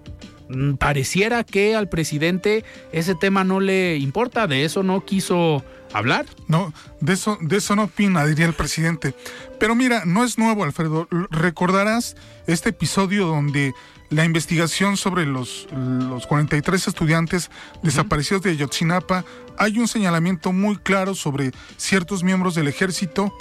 mm, 0.48 0.74
pareciera 0.74 1.44
que 1.44 1.74
al 1.74 1.88
presidente 1.88 2.64
ese 2.92 3.14
tema 3.14 3.44
no 3.44 3.60
le 3.60 3.96
importa, 3.96 4.46
de 4.46 4.64
eso 4.64 4.82
no 4.82 5.04
quiso 5.04 5.64
hablar. 5.92 6.26
No, 6.48 6.72
de 7.00 7.14
eso, 7.14 7.38
de 7.40 7.56
eso 7.56 7.76
no 7.76 7.84
opina, 7.84 8.24
diría 8.26 8.46
el 8.46 8.54
presidente. 8.54 9.14
Pero 9.58 9.74
mira, 9.74 10.04
no 10.04 10.24
es 10.24 10.38
nuevo, 10.38 10.64
Alfredo. 10.64 11.08
Recordarás 11.30 12.16
este 12.46 12.70
episodio 12.70 13.26
donde 13.26 13.72
la 14.10 14.24
investigación 14.24 14.96
sobre 14.96 15.24
los, 15.24 15.68
los 15.72 16.26
43 16.26 16.88
estudiantes 16.88 17.50
desaparecidos 17.82 18.42
de 18.42 18.50
Ayotzinapa, 18.50 19.24
hay 19.56 19.78
un 19.78 19.86
señalamiento 19.86 20.52
muy 20.52 20.76
claro 20.76 21.14
sobre 21.14 21.52
ciertos 21.76 22.24
miembros 22.24 22.54
del 22.54 22.66
ejército 22.66 23.32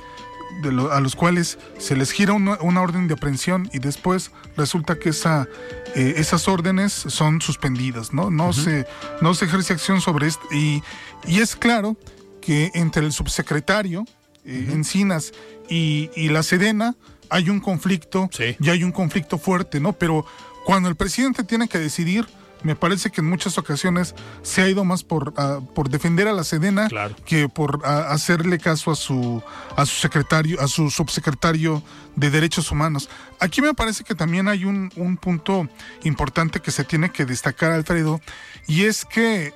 a 0.92 1.00
los 1.00 1.16
cuales 1.16 1.58
se 1.78 1.96
les 1.96 2.12
gira 2.12 2.34
una, 2.34 2.82
orden 2.82 3.08
de 3.08 3.14
aprehensión 3.14 3.70
y 3.74 3.80
después 3.80 4.32
resulta 4.58 4.98
que 4.98 5.10
esa, 5.10 5.48
eh, 5.96 6.16
esas 6.18 6.48
órdenes 6.48 6.94
son 6.94 7.42
suspendidas, 7.42 8.14
¿no? 8.14 8.30
No, 8.30 8.54
se, 8.54 8.86
no 9.22 9.34
se 9.34 9.46
ejerce 9.46 9.74
acción 9.74 10.02
sobre 10.02 10.28
esto. 10.28 10.44
Y, 10.52 10.84
y 11.26 11.40
es 11.40 11.56
claro 11.56 11.98
que 12.42 12.72
entre 12.74 13.06
el 13.06 13.12
subsecretario 13.12 14.06
eh, 14.46 14.70
Encinas 14.72 15.32
y, 15.70 16.10
y, 16.16 16.30
la 16.30 16.44
Sedena 16.44 16.96
hay 17.30 17.50
un 17.50 17.60
conflicto, 17.60 18.30
y 18.60 18.70
hay 18.70 18.84
un 18.84 18.92
conflicto 18.92 19.38
fuerte, 19.38 19.80
¿no? 19.80 19.94
Pero 19.94 20.26
cuando 20.66 20.90
el 20.90 20.96
presidente 20.96 21.44
tiene 21.44 21.68
que 21.68 21.78
decidir, 21.78 22.26
me 22.64 22.76
parece 22.76 23.10
que 23.10 23.22
en 23.22 23.30
muchas 23.30 23.58
ocasiones 23.58 24.16
se 24.42 24.62
ha 24.62 24.70
ido 24.70 24.84
más 24.84 25.04
por, 25.04 25.34
ah, 25.38 25.60
por 25.74 25.90
defender 25.90 26.28
a 26.28 26.34
la 26.34 26.44
Sedena 26.44 26.88
que 27.26 27.48
por 27.50 27.82
ah, 27.86 28.08
hacerle 28.10 28.60
caso 28.60 28.92
a 28.92 28.96
su, 28.96 29.42
a 29.76 29.86
su 29.86 29.96
secretario, 29.96 30.60
a 30.62 30.68
su 30.68 30.90
subsecretario 30.90 31.82
de 32.16 32.30
Derechos 32.30 32.72
Humanos. 32.72 33.10
Aquí 33.40 33.62
me 33.62 33.74
parece 33.74 34.04
que 34.04 34.16
también 34.16 34.48
hay 34.48 34.66
un, 34.66 34.92
un 34.96 35.18
punto 35.18 35.70
importante 36.04 36.60
que 36.60 36.72
se 36.72 36.84
tiene 36.84 37.12
que 37.12 37.26
destacar, 37.26 37.72
Alfredo, 37.72 38.22
y 38.68 38.86
es 38.86 39.06
que 39.06 39.54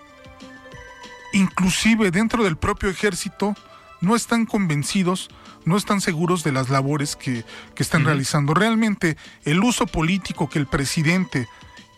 inclusive 1.33 2.11
dentro 2.11 2.43
del 2.43 2.57
propio 2.57 2.89
ejército 2.89 3.55
no 4.01 4.15
están 4.15 4.45
convencidos 4.45 5.29
no 5.65 5.77
están 5.77 6.01
seguros 6.01 6.43
de 6.43 6.51
las 6.51 6.69
labores 6.69 7.15
que, 7.15 7.45
están 7.77 8.05
realizando. 8.05 8.53
Realmente 8.53 9.17
el 9.43 9.61
uso 9.61 9.87
político 9.87 10.49
que 10.49 10.59
el 10.59 10.67
presidente, 10.67 11.47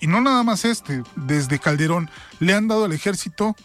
y 0.06 0.08
no 0.08 0.22
nada 0.22 0.44
más 0.44 0.66
este, 0.66 1.02
desde 1.16 1.58
Calderón, 1.58 2.12
le 2.40 2.54
han 2.54 2.68
dado 2.68 2.86
al 2.86 2.94
ejército, 2.94 3.56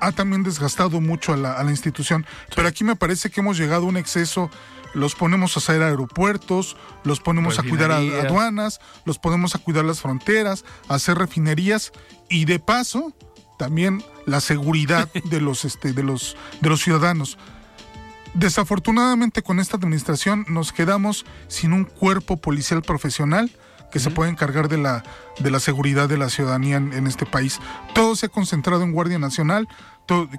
ha 0.00 0.10
también 0.10 0.42
desgastado 0.42 1.00
mucho 1.00 1.32
a 1.32 1.36
la, 1.36 1.70
institución. 1.70 2.26
Pero 2.56 2.66
aquí 2.66 2.82
me 2.82 2.96
parece 2.96 3.30
que 3.30 3.40
hemos 3.40 3.56
llegado 3.56 3.84
a 3.84 3.90
un 3.90 3.96
exceso. 3.96 4.50
Los 4.92 5.14
ponemos 5.14 5.56
a 5.56 5.60
hacer 5.60 5.80
aeropuertos, 5.84 6.76
los 7.04 7.20
ponemos 7.20 7.60
a 7.60 7.62
cuidar 7.62 7.92
aduanas, 7.92 8.80
los 9.04 9.20
ponemos 9.20 9.54
a 9.54 9.60
cuidar 9.60 9.84
las 9.84 10.00
fronteras, 10.00 10.64
a 10.88 10.94
hacer 10.96 11.16
refinerías 11.16 11.92
y 12.28 12.44
de 12.44 12.58
paso 12.58 13.14
también 13.56 14.02
la 14.26 14.40
seguridad 14.40 15.08
de 15.30 15.40
los, 15.40 15.64
este, 15.64 15.92
de 15.92 16.02
los, 16.02 16.36
de 16.60 16.70
los 16.70 16.82
ciudadanos. 16.82 17.38
Desafortunadamente 18.34 19.42
con 19.42 19.60
esta 19.60 19.76
administración 19.76 20.44
nos 20.48 20.72
quedamos 20.72 21.24
sin 21.46 21.72
un 21.72 21.84
cuerpo 21.84 22.36
policial 22.36 22.82
profesional 22.82 23.52
que 23.94 24.00
se 24.00 24.10
pueda 24.10 24.28
encargar 24.28 24.68
de 24.68 24.76
la, 24.76 25.04
de 25.38 25.52
la 25.52 25.60
seguridad 25.60 26.08
de 26.08 26.18
la 26.18 26.28
ciudadanía 26.28 26.78
en, 26.78 27.06
este 27.06 27.26
país. 27.26 27.60
Todo 27.94 28.16
se 28.16 28.26
ha 28.26 28.28
concentrado 28.28 28.82
en 28.82 28.90
Guardia 28.90 29.20
Nacional, 29.20 29.68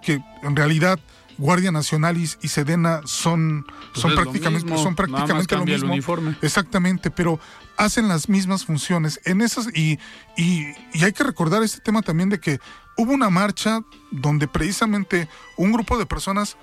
que 0.03 0.21
en 0.43 0.55
realidad 0.57 0.99
Guardia 1.37 1.71
Nacional 1.71 2.17
y, 2.17 2.27
Sedena 2.49 2.99
son, 3.05 3.65
pues 3.93 4.01
son 4.01 4.13
prácticamente, 4.13 4.77
son 4.77 4.93
prácticamente 4.93 5.55
lo 5.55 5.63
mismo. 5.63 6.17
Exactamente, 6.41 7.11
pero 7.11 7.39
hacen 7.77 8.09
las 8.09 8.27
mismas 8.27 8.65
funciones. 8.65 9.21
En 9.23 9.39
esas, 9.39 9.67
y, 9.73 9.99
y, 10.35 10.65
y 10.91 11.05
hay 11.05 11.13
que 11.13 11.23
recordar 11.23 11.63
este 11.63 11.79
tema 11.79 12.01
también 12.01 12.27
de 12.27 12.41
que 12.41 12.59
hubo 12.97 13.13
una 13.13 13.29
marcha 13.29 13.83
donde 14.11 14.49
precisamente 14.49 15.29
un 15.55 15.71
grupo 15.71 15.97
de 15.97 16.05
personas 16.05 16.57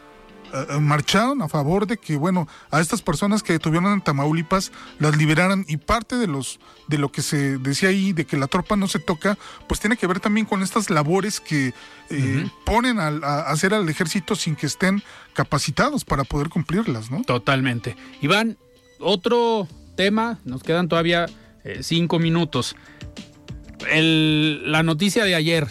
eh, 0.53 0.67
eh, 0.69 0.79
marcharon 0.81 1.41
a 1.41 1.49
favor 1.49 1.87
de 1.87 1.97
que, 1.97 2.17
bueno, 2.17 2.47
a 2.71 2.81
estas 2.81 3.01
personas 3.01 3.43
que 3.43 3.55
detuvieron 3.55 3.91
en 3.91 4.03
Tamaulipas 4.03 4.71
las 4.99 5.17
liberaran 5.17 5.65
y 5.67 5.79
parte 5.79 6.17
de 6.17 6.27
los 6.27 6.61
de 6.89 6.99
lo 6.99 7.11
que 7.11 7.23
se 7.23 7.57
decía 7.57 7.89
ahí 7.89 8.13
de 8.13 8.27
que 8.27 8.37
la 8.37 8.49
tropa 8.49 8.77
no 8.77 8.87
se 8.87 8.99
toca, 8.99 9.39
pues 9.67 9.81
tiene 9.81 9.97
que 9.97 10.07
ver 10.07 10.21
también 10.21 10.45
con 10.45 10.63
estas 10.63 10.91
labores 10.91 11.41
que 11.41 11.73
eh, 12.11 12.51
ponen 12.67 12.99
a, 13.01 13.09
hacer 13.47 13.73
al 13.73 13.89
ejército 13.89 14.37
sin 14.37 14.55
que 14.55 14.67
estén 14.67 15.03
capacitados 15.33 16.05
para 16.05 16.25
poder 16.25 16.51
cumplirlas, 16.51 17.11
¿no? 17.11 17.23
Totalmente. 17.23 17.97
Iván, 18.21 18.59
otro 18.99 19.67
tema, 19.97 20.39
nos 20.45 20.63
quedan 20.63 20.89
todavía 20.89 21.27
cinco 21.81 22.19
minutos. 22.19 22.77
la 23.89 24.83
noticia 24.83 25.25
de 25.25 25.35
ayer. 25.35 25.69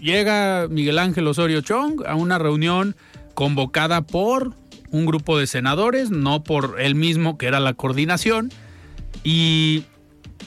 Llega 0.00 0.66
Miguel 0.68 0.98
Ángel 0.98 1.26
Osorio 1.28 1.60
Chong 1.60 2.04
a 2.06 2.16
una 2.16 2.38
reunión 2.38 2.96
convocada 3.36 4.00
por 4.00 4.54
un 4.90 5.04
grupo 5.04 5.38
de 5.38 5.46
senadores, 5.46 6.10
no 6.10 6.42
por 6.42 6.80
él 6.80 6.94
mismo, 6.94 7.36
que 7.36 7.46
era 7.46 7.60
la 7.60 7.74
coordinación. 7.74 8.50
Y 9.22 9.84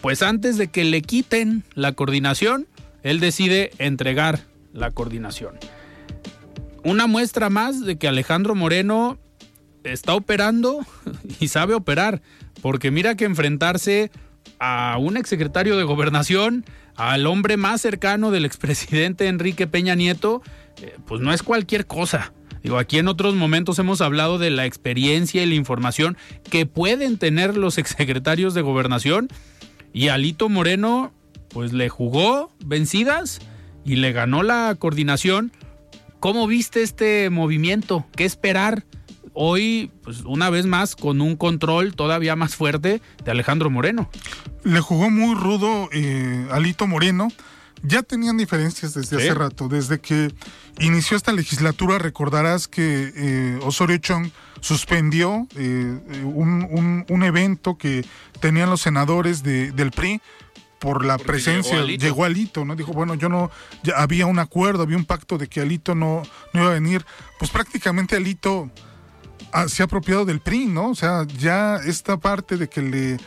pues 0.02 0.24
antes 0.24 0.58
de 0.58 0.70
que 0.70 0.84
le 0.84 1.04
quiten 1.04 1.64
la 1.76 1.92
coordinación, 1.94 2.68
él 3.04 3.20
decide 3.20 3.72
entregar 3.78 4.42
la 4.74 4.90
coordinación. 4.90 5.54
Una 6.84 7.06
muestra 7.06 7.52
más 7.52 7.86
de 7.86 7.98
que 7.98 8.08
Alejandro 8.08 8.56
Moreno 8.56 9.20
está 9.84 10.16
operando 10.16 10.80
y 11.40 11.48
sabe 11.50 11.76
operar, 11.76 12.24
porque 12.60 12.90
mira 12.90 13.16
que 13.16 13.26
enfrentarse 13.26 14.10
a 14.58 14.98
un 15.00 15.16
exsecretario 15.16 15.78
de 15.78 15.84
gobernación, 15.84 16.66
al 16.96 17.28
hombre 17.28 17.56
más 17.56 17.82
cercano 17.82 18.32
del 18.32 18.46
expresidente 18.46 19.28
Enrique 19.28 19.68
Peña 19.68 19.94
Nieto, 19.94 20.42
eh, 20.82 20.98
pues 21.06 21.22
no 21.22 21.32
es 21.32 21.44
cualquier 21.44 21.86
cosa. 21.86 22.34
Digo, 22.64 22.78
aquí 22.78 22.98
en 22.98 23.08
otros 23.08 23.36
momentos 23.36 23.80
hemos 23.80 24.02
hablado 24.02 24.38
de 24.38 24.50
la 24.50 24.66
experiencia 24.66 25.44
y 25.44 25.46
la 25.46 25.56
información 25.56 26.18
que 26.50 26.66
pueden 26.66 27.18
tener 27.18 27.58
los 27.58 27.78
exsecretarios 27.80 28.54
de 28.54 28.62
gobernación 28.62 29.30
y 29.94 30.10
Alito 30.10 30.50
Moreno 30.50 31.14
pues 31.50 31.74
le 31.74 31.90
jugó 31.90 32.52
vencidas 32.64 33.40
y 33.86 33.96
le 33.96 34.12
ganó 34.12 34.44
la 34.44 34.76
coordinación. 34.78 35.52
¿Cómo 36.20 36.48
viste 36.48 36.84
este 36.84 37.30
movimiento? 37.30 38.06
¿Qué 38.16 38.26
esperar? 38.26 38.86
Hoy, 39.34 39.92
pues 40.04 40.22
una 40.22 40.50
vez 40.50 40.66
más, 40.66 40.96
con 40.96 41.22
un 41.22 41.36
control 41.38 41.96
todavía 41.96 42.36
más 42.36 42.56
fuerte 42.56 43.02
de 43.24 43.32
Alejandro 43.32 43.70
Moreno. 43.70 44.10
Le 44.64 44.82
jugó 44.82 45.10
muy 45.10 45.34
rudo 45.34 45.90
eh, 45.94 46.46
Alito 46.52 46.88
Moreno 46.88 47.30
ya 47.84 48.04
tenían 48.04 48.38
diferencias 48.38 48.94
desde 48.94 49.18
hace 49.18 49.34
rato. 49.34 49.68
Desde 49.68 50.00
que 50.00 50.34
inició 50.80 51.18
esta 51.18 51.32
legislatura, 51.32 51.98
recordarás 51.98 52.68
que 52.68 53.14
eh, 53.16 53.60
Osorio 53.64 53.98
Chong 53.98 54.30
suspendió 54.62 55.48
eh, 55.56 56.24
un, 56.24 57.24
evento 57.24 57.78
que 57.78 58.06
tenían 58.40 58.70
los 58.70 58.82
senadores 58.82 59.44
del 59.44 59.92
PRI 59.92 60.22
por 60.80 61.04
la 61.04 61.18
presencia, 61.18 61.84
llegó 61.84 62.24
Alito. 62.24 62.66
¿no? 62.66 62.76
Dijo, 62.76 62.94
bueno, 62.94 63.16
yo 63.16 63.30
no, 63.30 63.52
ya 63.84 63.96
había 63.98 64.26
un 64.26 64.40
acuerdo, 64.40 64.84
había 64.84 64.98
un 64.98 65.06
pacto 65.06 65.38
de 65.38 65.48
que 65.48 65.62
Alito 65.62 65.96
no, 65.96 66.24
no 66.54 66.62
iba 66.62 66.72
a 66.72 66.74
venir. 66.74 67.06
Pues 67.38 67.52
prácticamente 67.52 68.16
Alito 68.16 68.72
ah, 69.52 69.68
se 69.68 69.84
ha 69.84 69.86
apropiado 69.86 70.26
del 70.26 70.40
PRI, 70.40 70.66
¿no? 70.66 70.90
O 70.90 70.96
sea, 70.96 71.26
ya 71.38 71.78
esta 71.78 72.18
parte 72.18 72.58
de 72.58 72.70
que 72.70 72.82
le 72.82 73.18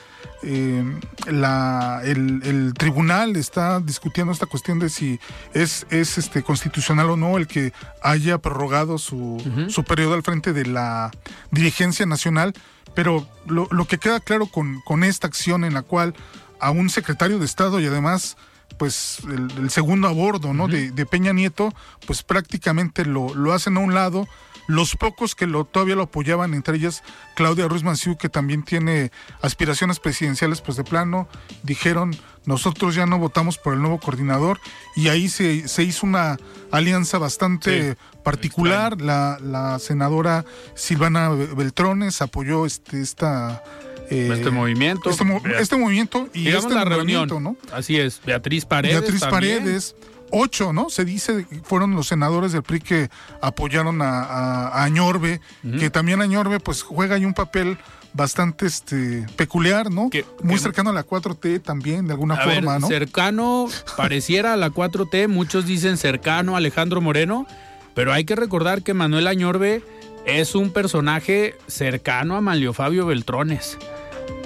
eh, 0.44 1.00
la, 1.26 2.00
el, 2.04 2.74
tribunal 2.74 3.36
está 3.36 3.78
discutiendo 3.78 4.32
esta 4.32 4.46
cuestión 4.46 4.80
de 4.80 4.88
si 4.88 5.20
es, 5.54 5.86
es 5.90 6.18
este 6.18 6.42
constitucional 6.42 7.10
o 7.10 7.16
no 7.16 7.38
el 7.38 7.46
que 7.46 7.72
haya 8.02 8.38
prorrogado 8.38 8.98
su, 8.98 9.40
su 9.68 9.84
periodo 9.84 10.14
al 10.14 10.24
frente 10.24 10.52
de 10.52 10.66
la 10.66 11.12
dirigencia 11.52 12.06
nacional, 12.06 12.54
pero 12.94 13.26
lo, 13.46 13.68
lo 13.70 13.84
que 13.84 13.98
queda 13.98 14.18
claro 14.18 14.46
con, 14.46 14.80
con 14.80 15.04
esta 15.04 15.28
acción 15.28 15.64
en 15.64 15.74
la 15.74 15.82
cual 15.82 16.14
a 16.58 16.72
un 16.72 16.90
secretario 16.90 17.38
de 17.38 17.44
Estado 17.44 17.78
y 17.78 17.86
además 17.86 18.36
pues 18.78 19.18
el, 19.28 19.70
segundo 19.70 20.08
a 20.08 20.12
bordo 20.12 20.52
¿no? 20.52 20.66
de, 20.66 20.90
de, 20.90 21.06
Peña 21.06 21.32
Nieto, 21.32 21.72
pues 22.06 22.24
prácticamente 22.24 23.04
lo, 23.04 23.32
lo 23.34 23.52
hacen 23.52 23.76
a 23.76 23.80
un 23.80 23.94
lado 23.94 24.26
los 24.66 24.96
pocos 24.96 25.34
que 25.34 25.46
lo, 25.46 25.64
todavía 25.64 25.96
lo 25.96 26.04
apoyaban, 26.04 26.54
entre 26.54 26.76
ellas 26.76 27.02
Claudia 27.34 27.68
Ruiz 27.68 27.82
Manciú, 27.82 28.16
que 28.16 28.28
también 28.28 28.62
tiene 28.62 29.10
aspiraciones 29.40 29.98
presidenciales, 30.00 30.60
pues 30.60 30.76
de 30.76 30.84
plano 30.84 31.28
dijeron, 31.62 32.16
nosotros 32.44 32.94
ya 32.94 33.06
no 33.06 33.18
votamos 33.18 33.58
por 33.58 33.74
el 33.74 33.80
nuevo 33.80 33.98
coordinador 33.98 34.58
y 34.96 35.08
ahí 35.08 35.28
se, 35.28 35.68
se 35.68 35.82
hizo 35.84 36.06
una 36.06 36.38
alianza 36.70 37.18
bastante 37.18 37.96
particular. 38.22 39.00
La, 39.00 39.38
la, 39.40 39.78
senadora 39.78 40.44
Silvana 40.74 41.30
Beltrones 41.30 42.22
apoyó 42.22 42.66
este, 42.66 43.00
esta... 43.00 43.62
Eh, 44.10 44.28
este 44.32 44.50
movimiento. 44.50 45.10
Este, 45.10 45.24
este 45.58 45.76
movimiento 45.76 46.28
y 46.34 46.48
este 46.48 46.74
la 46.74 46.84
reunión. 46.84 47.28
¿no? 47.42 47.56
Así 47.72 47.98
es, 47.98 48.20
Beatriz 48.24 48.64
Paredes. 48.64 49.00
Beatriz 49.00 49.20
Paredes 49.22 49.96
ocho, 50.32 50.72
¿no? 50.72 50.90
Se 50.90 51.04
dice 51.04 51.46
fueron 51.62 51.94
los 51.94 52.08
senadores 52.08 52.52
del 52.52 52.62
PRI 52.62 52.80
que 52.80 53.10
apoyaron 53.40 54.02
a, 54.02 54.24
a, 54.24 54.84
Añorbe, 54.84 55.40
que 55.78 55.90
también 55.90 56.20
Añorbe 56.20 56.58
pues 56.58 56.82
juega 56.82 57.16
ahí 57.16 57.24
un 57.24 57.34
papel 57.34 57.78
bastante 58.14 58.66
este 58.66 59.26
peculiar, 59.36 59.90
¿no? 59.90 60.10
Muy 60.42 60.58
cercano 60.58 60.90
a 60.90 60.92
la 60.92 61.06
4T 61.06 61.62
también, 61.62 62.06
de 62.06 62.12
alguna 62.12 62.36
forma, 62.36 62.78
¿no? 62.78 62.88
Cercano, 62.88 63.68
pareciera 63.96 64.54
a 64.54 64.56
la 64.56 64.70
4T, 64.70 65.28
muchos 65.28 65.66
dicen 65.66 65.96
cercano 65.96 66.54
a 66.54 66.58
Alejandro 66.58 67.00
Moreno, 67.00 67.46
pero 67.94 68.12
hay 68.12 68.24
que 68.24 68.36
recordar 68.36 68.82
que 68.82 68.94
Manuel 68.94 69.26
Añorbe 69.26 69.82
es 70.26 70.54
un 70.54 70.70
personaje 70.70 71.56
cercano 71.66 72.36
a 72.36 72.40
Manlio 72.40 72.72
Fabio 72.72 73.06
Beltrones. 73.06 73.78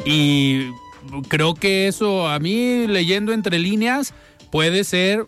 Y 0.05 0.71
creo 1.29 1.55
que 1.55 1.89
eso, 1.89 2.29
a 2.29 2.39
mí, 2.39 2.87
leyendo 2.87 3.33
entre 3.33 3.59
líneas, 3.59 4.15
puede 4.51 4.85
ser 4.85 5.27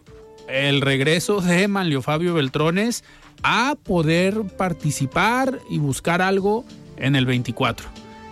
el 0.49 0.81
regreso 0.81 1.41
de 1.41 1.69
Manlio 1.69 2.03
Fabio 2.03 2.35
Beltrones 2.35 3.05
a 3.43 3.77
poder 3.83 4.43
participar 4.57 5.61
y 5.71 5.79
buscar 5.79 6.23
algo 6.23 6.65
en 6.97 7.15
el 7.17 7.27
24. 7.27 7.87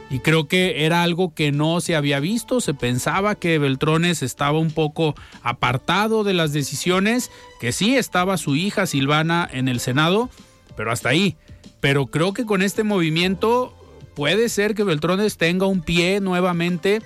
Y 0.09 0.21
creo 0.21 0.47
que 0.47 0.85
era 0.85 1.03
algo 1.03 1.35
que 1.35 1.51
no 1.51 1.81
se 1.81 1.97
había 1.97 2.21
visto, 2.21 2.61
se 2.61 2.75
pensaba 2.75 3.35
que 3.35 3.59
Beltrones 3.59 4.23
estaba 4.23 4.59
un 4.59 4.71
poco 4.71 5.15
apartado 5.43 6.23
de 6.23 6.33
las 6.33 6.53
decisiones, 6.53 7.31
que 7.61 7.73
sí 7.73 7.97
estaba 7.97 8.37
su 8.37 8.55
hija 8.55 8.87
Silvana 8.87 9.49
en 9.53 9.69
el 9.69 9.81
Senado, 9.81 10.31
pero 10.77 10.93
hasta 10.93 11.09
ahí. 11.09 11.37
Pero 11.81 12.07
creo 12.07 12.33
que 12.33 12.47
con 12.47 12.63
este 12.63 12.85
movimiento 12.85 13.75
puede 14.15 14.49
ser 14.49 14.75
que 14.75 14.85
Beltrones 14.85 15.39
tenga 15.39 15.67
un 15.67 15.83
pie 15.83 16.21
nuevamente 16.21 17.03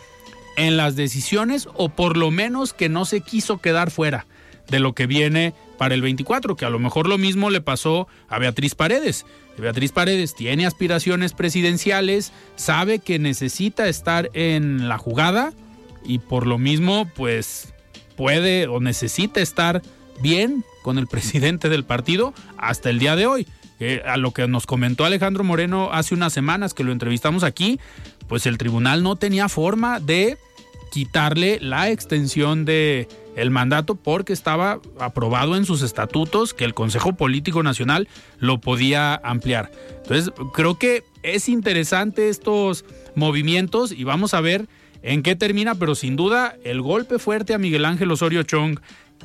en 0.57 0.77
las 0.77 0.95
decisiones 0.95 1.69
o 1.75 1.89
por 1.89 2.19
lo 2.19 2.31
menos 2.31 2.75
que 2.75 2.91
no 2.91 3.07
se 3.07 3.23
quiso 3.23 3.59
quedar 3.59 3.91
fuera 3.91 4.27
de 4.71 4.81
lo 4.81 4.95
que 4.95 5.07
viene 5.07 5.55
para 5.79 5.95
el 5.95 6.03
24, 6.03 6.57
que 6.57 6.65
a 6.65 6.71
lo 6.71 6.79
mejor 6.79 7.09
lo 7.09 7.19
mismo 7.19 7.51
le 7.51 7.61
pasó 7.61 8.09
a 8.29 8.39
Beatriz 8.39 8.75
Paredes. 8.75 9.27
Beatriz 9.61 9.93
Paredes 9.93 10.35
tiene 10.35 10.67
aspiraciones 10.67 11.33
presidenciales, 11.33 12.33
sabe 12.57 12.99
que 12.99 13.19
necesita 13.19 13.89
estar 13.89 14.31
en 14.35 14.89
la 14.89 14.99
jugada 14.99 15.53
y 16.05 16.19
por 16.19 16.47
lo 16.47 16.59
mismo 16.59 17.09
pues 17.15 17.73
puede 18.17 18.67
o 18.67 18.81
necesita 18.81 19.41
estar 19.41 19.83
bien 20.21 20.65
con 20.83 20.99
el 20.99 21.07
presidente 21.09 21.69
del 21.69 21.85
partido 21.85 22.35
hasta 22.57 22.91
el 22.91 22.99
día 22.99 23.17
de 23.17 23.27
hoy. 23.27 23.47
a 24.07 24.17
lo 24.17 24.33
que 24.33 24.47
nos 24.47 24.67
comentó 24.67 25.05
Alejandro 25.05 25.45
Moreno 25.45 25.91
hace 25.93 26.15
unas 26.15 26.33
semanas 26.33 26.75
que 26.75 26.85
lo 26.85 26.93
entrevistamos 26.93 27.45
aquí, 27.45 27.81
pues 28.29 28.47
el 28.47 28.59
tribunal 28.59 29.03
no 29.03 29.17
tenía 29.17 29.49
forma 29.49 30.01
de 30.01 30.39
quitarle 30.91 31.59
la 31.61 31.91
extensión 31.91 32.65
de 32.65 33.09
el 33.37 33.51
mandato 33.51 33.95
porque 33.95 34.33
estaba 34.33 34.81
aprobado 34.99 35.57
en 35.57 35.65
sus 35.65 35.83
estatutos 35.83 36.53
que 36.53 36.65
el 36.65 36.75
Consejo 36.75 37.15
Político 37.15 37.63
Nacional 37.63 38.09
lo 38.39 38.61
podía 38.61 39.15
ampliar. 39.15 39.71
Entonces, 40.03 40.33
creo 40.53 40.79
que 40.79 41.05
es 41.23 41.49
interesante 41.49 42.29
estos 42.29 42.85
movimientos 43.15 43.93
y 43.93 44.05
vamos 44.05 44.35
a 44.35 44.41
ver 44.41 44.69
en 45.03 45.23
qué 45.23 45.37
termina, 45.37 45.75
pero 45.75 45.95
sin 45.95 46.17
duda 46.17 46.57
el 46.65 46.83
golpe 46.83 47.19
fuerte 47.19 47.55
a 47.55 47.59
Miguel 47.59 47.85
Ángel 47.85 48.11
Osorio 48.11 48.43
Chong 48.43 48.81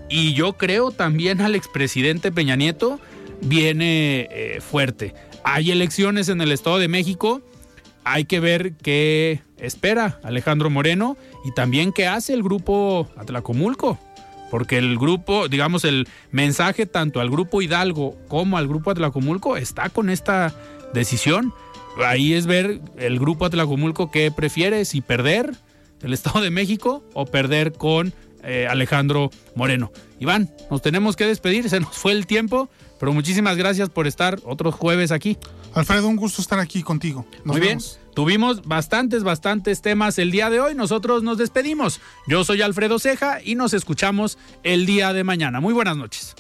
y 0.10 0.34
yo 0.34 0.54
creo 0.54 0.92
también 0.92 1.42
al 1.42 1.56
expresidente 1.56 2.32
Peña 2.32 2.56
Nieto 2.56 3.00
viene 3.42 4.28
eh, 4.32 4.62
fuerte. 4.62 5.14
Hay 5.44 5.72
elecciones 5.72 6.30
en 6.30 6.42
el 6.42 6.52
Estado 6.52 6.80
de 6.80 6.88
México, 6.88 7.42
hay 8.04 8.26
que 8.26 8.40
ver 8.40 8.74
qué 8.74 9.42
espera 9.58 10.20
Alejandro 10.24 10.70
Moreno 10.70 11.18
y 11.46 11.52
también 11.52 11.94
qué 11.94 12.08
hace 12.08 12.34
el 12.34 12.42
grupo 12.42 13.08
Atlacomulco. 13.16 14.00
Porque 14.50 14.78
el 14.78 14.98
grupo, 14.98 15.48
digamos, 15.48 15.86
el 15.86 16.08
mensaje 16.32 16.86
tanto 16.88 17.22
al 17.22 17.30
grupo 17.30 17.62
Hidalgo 17.62 18.18
como 18.28 18.58
al 18.58 18.68
grupo 18.68 18.90
Atlacomulco 18.90 19.56
está 19.56 19.90
con 19.90 20.10
esta 20.10 20.54
decisión. 20.94 21.54
Ahí 22.04 22.34
es 22.34 22.48
ver 22.48 22.82
el 22.98 23.20
grupo 23.20 23.46
Atlacomulco 23.46 24.10
que 24.10 24.32
prefiere, 24.32 24.86
si 24.86 25.02
perder 25.02 25.54
el 26.02 26.14
Estado 26.14 26.42
de 26.42 26.50
México 26.50 27.04
o 27.14 27.26
perder 27.26 27.74
con 27.74 28.14
eh, 28.44 28.68
Alejandro 28.70 29.30
Moreno. 29.56 29.92
Iván, 30.20 30.50
nos 30.72 30.82
tenemos 30.82 31.16
que 31.16 31.26
despedir, 31.26 31.70
se 31.70 31.80
nos 31.80 31.96
fue 31.96 32.12
el 32.12 32.26
tiempo, 32.26 32.70
pero 33.00 33.14
muchísimas 33.14 33.56
gracias 33.58 33.90
por 33.90 34.08
estar 34.08 34.40
otros 34.46 34.74
jueves 34.74 35.12
aquí. 35.12 35.38
Alfredo, 35.76 36.08
un 36.08 36.16
gusto 36.16 36.42
estar 36.42 36.58
aquí 36.60 36.82
contigo. 36.84 37.26
Muy 37.44 37.60
bien. 37.60 37.80
Tuvimos 38.14 38.66
bastantes, 38.66 39.24
bastantes 39.24 39.82
temas 39.82 40.18
el 40.18 40.32
día 40.32 40.50
de 40.50 40.62
hoy. 40.62 40.74
Nosotros 40.74 41.22
nos 41.22 41.38
despedimos. 41.38 42.00
Yo 42.28 42.46
soy 42.46 42.62
Alfredo 42.62 42.98
Ceja 42.98 43.42
y 43.44 43.56
nos 43.56 43.74
escuchamos 43.74 44.38
el 44.64 44.86
día 44.86 45.12
de 45.12 45.26
mañana. 45.26 45.60
Muy 45.60 45.74
buenas 45.74 45.98
noches. 45.98 46.34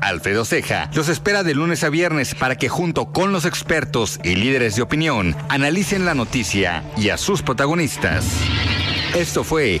Alfredo 0.00 0.44
Ceja 0.44 0.90
los 0.94 1.08
espera 1.08 1.44
de 1.44 1.54
lunes 1.54 1.84
a 1.84 1.90
viernes 1.90 2.34
para 2.34 2.56
que 2.56 2.68
junto 2.68 3.06
con 3.06 3.32
los 3.32 3.44
expertos 3.44 4.18
y 4.24 4.34
líderes 4.34 4.74
de 4.74 4.82
opinión 4.82 5.36
analicen 5.48 6.04
la 6.04 6.14
noticia 6.14 6.82
y 6.96 7.10
a 7.10 7.16
sus 7.16 7.42
protagonistas. 7.42 8.26
Esto 9.14 9.44
fue 9.44 9.80